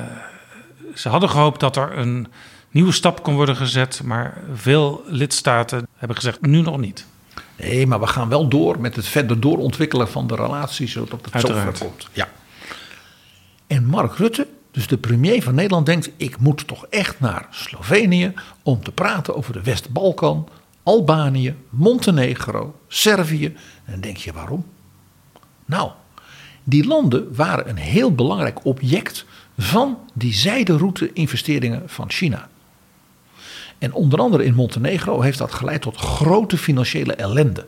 [0.96, 2.28] ze hadden gehoopt dat er een
[2.72, 7.06] nieuwe stap kon worden gezet, maar veel lidstaten hebben gezegd nu nog niet.
[7.56, 11.34] Nee, maar we gaan wel door met het verder doorontwikkelen van de relaties, zodat het
[11.34, 11.78] Uiteraard.
[11.78, 12.08] zover komt.
[12.12, 12.30] Ja.
[13.68, 18.34] En Mark Rutte, dus de premier van Nederland, denkt: ik moet toch echt naar Slovenië
[18.64, 20.50] om te praten over de West-Balkan,
[20.84, 23.46] Albanië, Montenegro, Servië.
[23.86, 24.66] En dan denk je waarom?
[25.66, 25.92] Nou,
[26.64, 29.26] die landen waren een heel belangrijk object
[29.58, 32.49] van die zijderoute-investeringen van China.
[33.80, 37.66] En onder andere in Montenegro heeft dat geleid tot grote financiële ellende.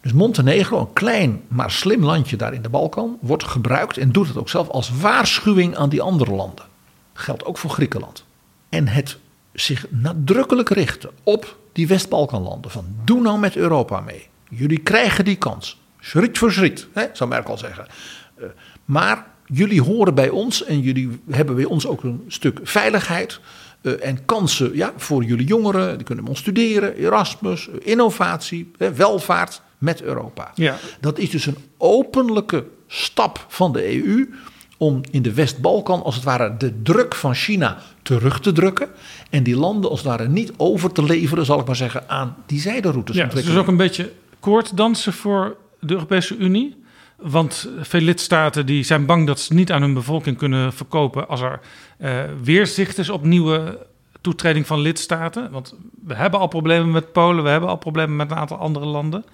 [0.00, 4.28] Dus Montenegro, een klein maar slim landje daar in de Balkan, wordt gebruikt en doet
[4.28, 6.64] het ook zelf als waarschuwing aan die andere landen.
[7.12, 8.24] Geldt ook voor Griekenland.
[8.68, 9.18] En het
[9.52, 12.70] zich nadrukkelijk richten op die West-Balkanlanden.
[12.70, 14.28] Van doe nou met Europa mee.
[14.48, 15.80] Jullie krijgen die kans.
[16.00, 17.86] Schriet voor schriet, hè, zou Merkel zeggen.
[18.34, 18.44] Eh,
[18.84, 23.40] maar jullie horen bij ons en jullie hebben bij ons ook een stuk veiligheid.
[23.82, 25.96] Eh, en kansen ja, voor jullie jongeren.
[25.96, 26.96] Die kunnen ons studeren.
[26.96, 30.50] Erasmus, eh, innovatie, welvaart met Europa.
[30.54, 30.76] Ja.
[31.00, 34.34] Dat is dus een openlijke stap van de EU
[34.76, 38.88] om in de West-Balkan als het ware de druk van China terug te drukken.
[39.30, 42.36] En die landen als het ware niet over te leveren, zal ik maar zeggen, aan
[42.46, 43.16] die zijderoutes.
[43.16, 46.81] Ja, het is dus ook een beetje koorddansen voor de Europese Unie.
[47.22, 51.40] Want veel lidstaten die zijn bang dat ze niet aan hun bevolking kunnen verkopen als
[51.40, 51.60] er
[51.98, 53.86] eh, weerzicht is op nieuwe
[54.20, 55.50] toetreding van lidstaten.
[55.50, 55.74] Want
[56.04, 59.24] we hebben al problemen met Polen, we hebben al problemen met een aantal andere landen.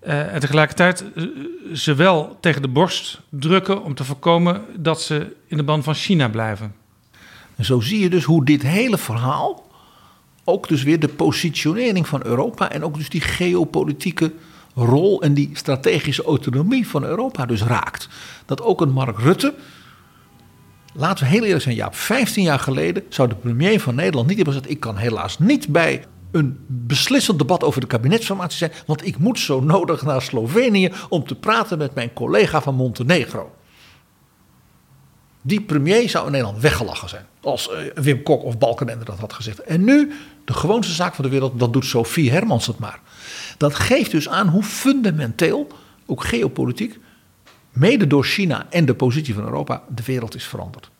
[0.00, 1.24] Eh, en tegelijkertijd eh,
[1.72, 5.94] ze wel tegen de borst drukken om te voorkomen dat ze in de band van
[5.94, 6.74] China blijven.
[7.56, 9.70] En zo zie je dus hoe dit hele verhaal
[10.44, 14.32] ook dus weer de positionering van Europa en ook dus die geopolitieke
[14.74, 18.08] rol en die strategische autonomie van Europa dus raakt.
[18.46, 19.54] Dat ook een Mark Rutte,
[20.94, 24.36] laten we heel eerlijk zijn Jaap, 15 jaar geleden zou de premier van Nederland niet
[24.36, 29.06] hebben gezegd ik kan helaas niet bij een beslissend debat over de kabinetsformatie zijn, want
[29.06, 33.50] ik moet zo nodig naar Slovenië om te praten met mijn collega van Montenegro.
[35.42, 37.26] Die premier zou in Nederland weggelachen zijn.
[37.40, 39.60] Als eh, Wim Kok of Balkenende dat had gezegd.
[39.60, 40.12] En nu,
[40.44, 43.00] de gewoonste zaak van de wereld, dan doet Sophie Hermans het maar.
[43.62, 45.66] Dat geeft dus aan hoe fundamenteel,
[46.06, 46.98] ook geopolitiek,
[47.72, 50.90] mede door China en de positie van Europa, de wereld is veranderd.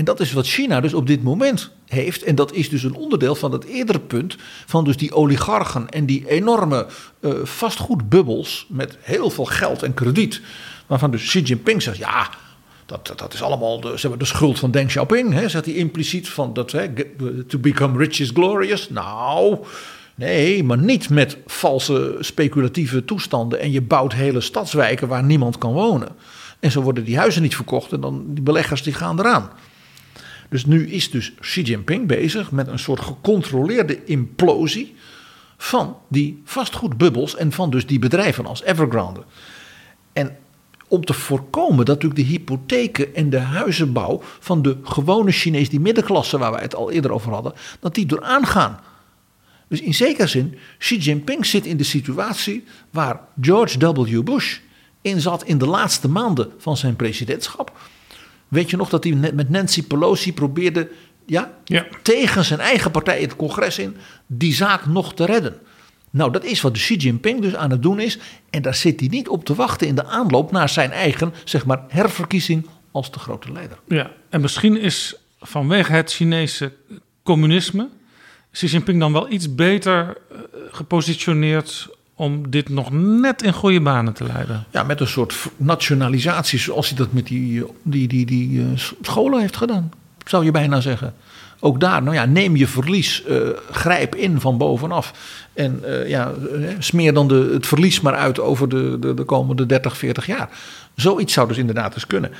[0.00, 2.22] En dat is wat China dus op dit moment heeft.
[2.22, 4.36] En dat is dus een onderdeel van het eerdere punt.
[4.66, 6.86] Van dus die oligarchen en die enorme
[7.20, 8.66] eh, vastgoedbubbels.
[8.68, 10.40] Met heel veel geld en krediet.
[10.86, 12.30] Waarvan dus Xi Jinping zegt: ja,
[12.86, 15.32] dat, dat, is allemaal de, zeg maar, de schuld van Deng Xiaoping.
[15.32, 16.88] Hè, zegt hij impliciet van dat hè,
[17.46, 18.90] to become rich is glorious.
[18.90, 19.58] Nou,
[20.14, 23.60] nee, maar niet met valse speculatieve toestanden.
[23.60, 26.08] En je bouwt hele stadswijken waar niemand kan wonen.
[26.60, 29.50] En zo worden die huizen niet verkocht en dan die beleggers die gaan eraan.
[30.50, 34.94] Dus nu is dus Xi Jinping bezig met een soort gecontroleerde implosie
[35.56, 39.24] van die vastgoedbubbels en van dus die bedrijven als Evergrande.
[40.12, 40.36] En
[40.88, 45.80] om te voorkomen dat natuurlijk de hypotheken en de huizenbouw van de gewone Chinees, die
[45.80, 48.80] middenklasse waar wij het al eerder over hadden, dat die eraan gaan.
[49.68, 54.22] Dus in zekere zin, Xi Jinping zit in de situatie waar George W.
[54.22, 54.58] Bush
[55.02, 57.78] in zat in de laatste maanden van zijn presidentschap.
[58.50, 60.90] Weet je nog dat hij met Nancy Pelosi probeerde
[61.26, 61.86] ja, Ja.
[62.02, 63.96] tegen zijn eigen partij het congres in
[64.26, 65.58] die zaak nog te redden?
[66.10, 68.18] Nou, dat is wat Xi Jinping dus aan het doen is.
[68.50, 71.66] En daar zit hij niet op te wachten in de aanloop naar zijn eigen, zeg
[71.66, 73.78] maar, herverkiezing als de grote leider.
[73.88, 76.72] Ja, en misschien is vanwege het Chinese
[77.22, 77.88] communisme
[78.52, 80.38] Xi Jinping dan wel iets beter eh,
[80.70, 81.88] gepositioneerd
[82.20, 84.64] om dit nog net in goede banen te leiden.
[84.70, 88.66] Ja, met een soort nationalisatie zoals hij dat met die, die, die, die eh,
[89.02, 89.92] scholen heeft gedaan.
[90.26, 91.14] Zou je bijna zeggen.
[91.60, 93.36] Ook daar, nou ja, neem je verlies, eh,
[93.70, 95.12] grijp in van bovenaf.
[95.52, 96.32] En eh, ja,
[96.78, 100.48] smeer dan de, het verlies maar uit over de, de, de komende 30, 40 jaar.
[100.94, 102.30] Zoiets zou dus inderdaad eens kunnen.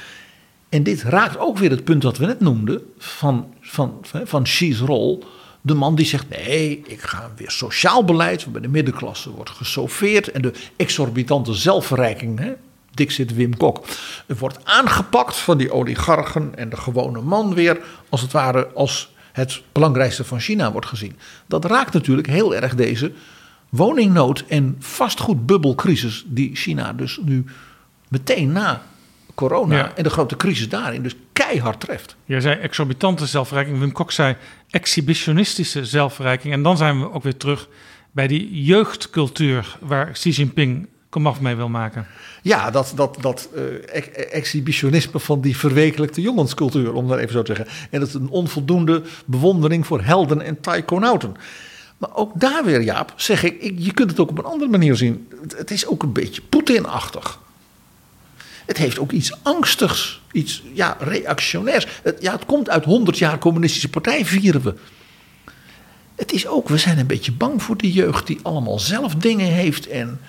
[0.69, 4.43] En dit raakt ook weer het punt wat we net noemden van, van, van, van
[4.43, 5.25] Xi's rol.
[5.61, 10.31] De man die zegt, nee, ik ga weer sociaal beleid, waarbij de middenklasse wordt gesoffeerd
[10.31, 12.53] en de exorbitante zelfverrijking, hè,
[12.91, 13.85] dik zit Wim Kok,
[14.27, 19.63] wordt aangepakt van die oligarchen en de gewone man weer, als het ware als het
[19.73, 21.17] belangrijkste van China wordt gezien.
[21.47, 23.13] Dat raakt natuurlijk heel erg deze
[23.69, 27.45] woningnood en vastgoedbubbelcrisis die China dus nu
[28.09, 28.83] meteen na
[29.35, 29.93] corona Ja.
[29.95, 32.17] en de grote crisis daarin dus keihard treft.
[32.25, 33.79] Jij zei exorbitante zelfverrijking.
[33.79, 34.37] Wim Kok zei
[34.71, 36.53] exhibitionistische zelfverrijking.
[36.53, 37.69] En dan zijn we ook weer terug
[38.11, 42.07] bij die jeugdcultuur waar Xi Jinping komaf mee wil maken.
[42.43, 43.63] Ja, dat, dat, dat eh,
[43.97, 47.75] ex- exhibitionisme van die verwekelijkte jongenscultuur, om dat even zo te zeggen.
[47.91, 51.35] En dat is een onvoldoende bewondering voor helden en taikonauten.
[51.99, 54.71] Maar ook daar weer, Jaap, zeg ik, ik- je kunt het ook op een andere
[54.71, 55.29] manier zien.
[55.43, 57.39] Het, het is ook een beetje Poetin-achtig.
[58.71, 61.87] Het heeft ook iets angstigs, iets ja, reactionairs.
[62.03, 64.75] Het, ja, het komt uit 100 jaar communistische partij, vieren we.
[66.17, 69.47] Het is ook, we zijn een beetje bang voor de jeugd die allemaal zelf dingen
[69.47, 70.21] heeft en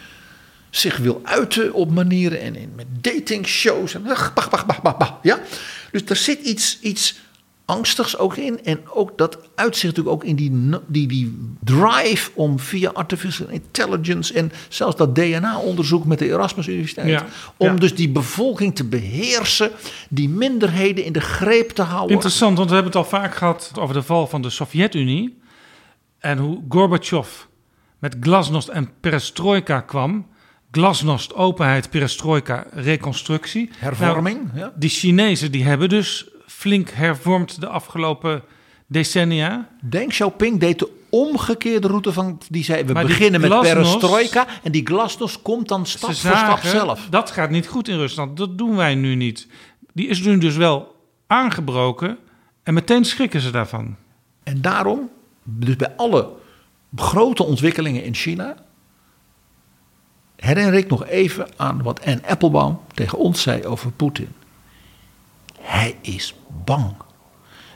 [0.70, 5.40] zich wil uiten op manieren en in, met datingshows en bah, bah, bah, bah, ja.
[5.92, 7.16] Dus er zit iets, iets
[7.66, 12.60] angstigs ook in en ook dat uitzicht natuurlijk ook in die, die, die drive om
[12.60, 17.26] via artificial intelligence en zelfs dat DNA-onderzoek met de Erasmus Universiteit Ja,
[17.58, 17.74] om ja.
[17.74, 19.72] dus die bevolking te beheersen,
[20.10, 22.16] die minderheden in de greep te houden.
[22.16, 25.40] Interessant, want we hebben het al vaak gehad over de val van de Sovjet-Unie.
[26.20, 27.28] En hoe Gorbachev
[28.00, 30.28] met glasnost en perestroika kwam.
[30.72, 33.70] Glasnost, openheid, perestroika, reconstructie.
[33.78, 34.74] Hervorming, Nou, ja.
[34.76, 38.44] Die Chinezen die hebben dus flink hervormd de afgelopen
[38.88, 39.70] decennia.
[39.82, 44.72] Deng Xiaoping deed de omgekeerde route van die zei we Maar beginnen met perestroika en
[44.72, 47.08] die glasnost komt dan stap voor stap zelf.
[47.10, 48.38] dat gaat niet goed in Rusland.
[48.38, 49.48] Dat doen wij nu niet.
[49.94, 50.96] Die is nu dus wel
[51.28, 52.18] aangebroken.
[52.64, 53.96] En meteen schrikken ze daarvan.
[54.44, 55.10] En daarom,
[55.44, 56.30] dus bij alle
[56.96, 58.56] grote ontwikkelingen in China,
[60.36, 64.30] herinner ik nog even aan wat Anne Applebaum tegen ons zei over Poetin.
[65.82, 66.36] Hij is
[66.66, 66.94] bang.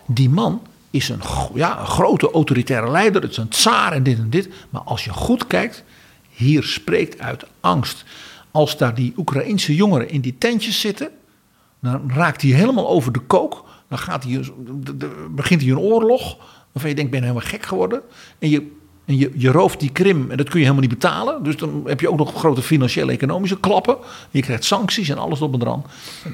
[0.07, 1.21] Die man is een,
[1.53, 3.21] ja, een grote autoritaire leider.
[3.21, 4.49] Het is een tsaar en dit en dit.
[4.69, 5.83] Maar als je goed kijkt,
[6.29, 8.05] hier spreekt uit angst.
[8.51, 11.09] Als daar die Oekraïense jongeren in die tentjes zitten,
[11.79, 13.65] dan raakt hij helemaal over de kook.
[13.89, 14.51] Dan gaat hij,
[15.29, 16.37] begint hij een oorlog.
[16.71, 18.01] Waarvan je denkt, ben je helemaal gek geworden?
[18.39, 18.71] En je,
[19.05, 21.43] en je, je rooft die Krim en dat kun je helemaal niet betalen.
[21.43, 23.97] Dus dan heb je ook nog grote financiële economische klappen.
[24.31, 25.85] Je krijgt sancties en alles op en dran.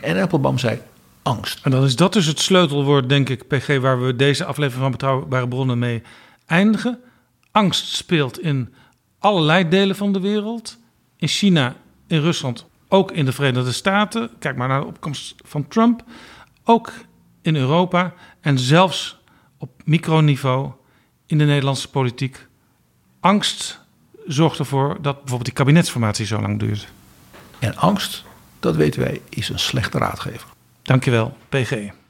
[0.02, 0.80] En Appelbaum zei,
[1.24, 1.60] angst.
[1.66, 4.92] En dan is dat dus het sleutelwoord, denk ik, PG, waar we deze aflevering van
[4.92, 6.02] Betrouwbare Bronnen mee
[6.46, 7.00] eindigen.
[7.52, 8.74] Angst speelt in
[9.20, 10.78] allerlei delen van de wereld.
[11.18, 11.76] In China,
[12.08, 14.30] in Rusland, ook in de Verenigde Staten.
[14.40, 16.04] Kijk maar naar de opkomst van Trump.
[16.64, 16.92] Ook
[17.42, 19.20] in Europa en zelfs
[19.58, 20.72] op microniveau
[21.26, 22.48] in de Nederlandse politiek.
[23.20, 23.80] Angst
[24.26, 26.88] zorgt ervoor dat bijvoorbeeld die kabinetsformatie zo lang duurt.
[27.60, 28.24] En angst,
[28.60, 30.48] dat weten wij, is een slechte raadgever.
[30.92, 32.01] Dankjewel, PG.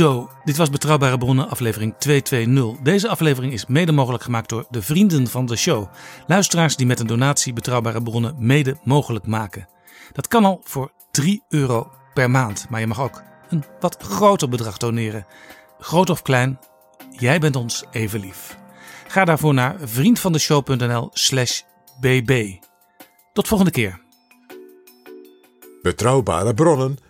[0.00, 2.82] Zo, dit was Betrouwbare Bronnen, aflevering 220.
[2.82, 5.86] Deze aflevering is mede mogelijk gemaakt door de vrienden van de show.
[6.26, 9.68] Luisteraars die met een donatie Betrouwbare Bronnen mede mogelijk maken.
[10.12, 14.48] Dat kan al voor 3 euro per maand, maar je mag ook een wat groter
[14.48, 15.26] bedrag doneren.
[15.78, 16.58] Groot of klein,
[17.10, 18.58] jij bent ons even lief.
[19.08, 21.60] Ga daarvoor naar vriendvandeshow.nl slash
[22.00, 22.58] bb.
[23.32, 24.00] Tot volgende keer.
[25.82, 26.98] Betrouwbare bronnen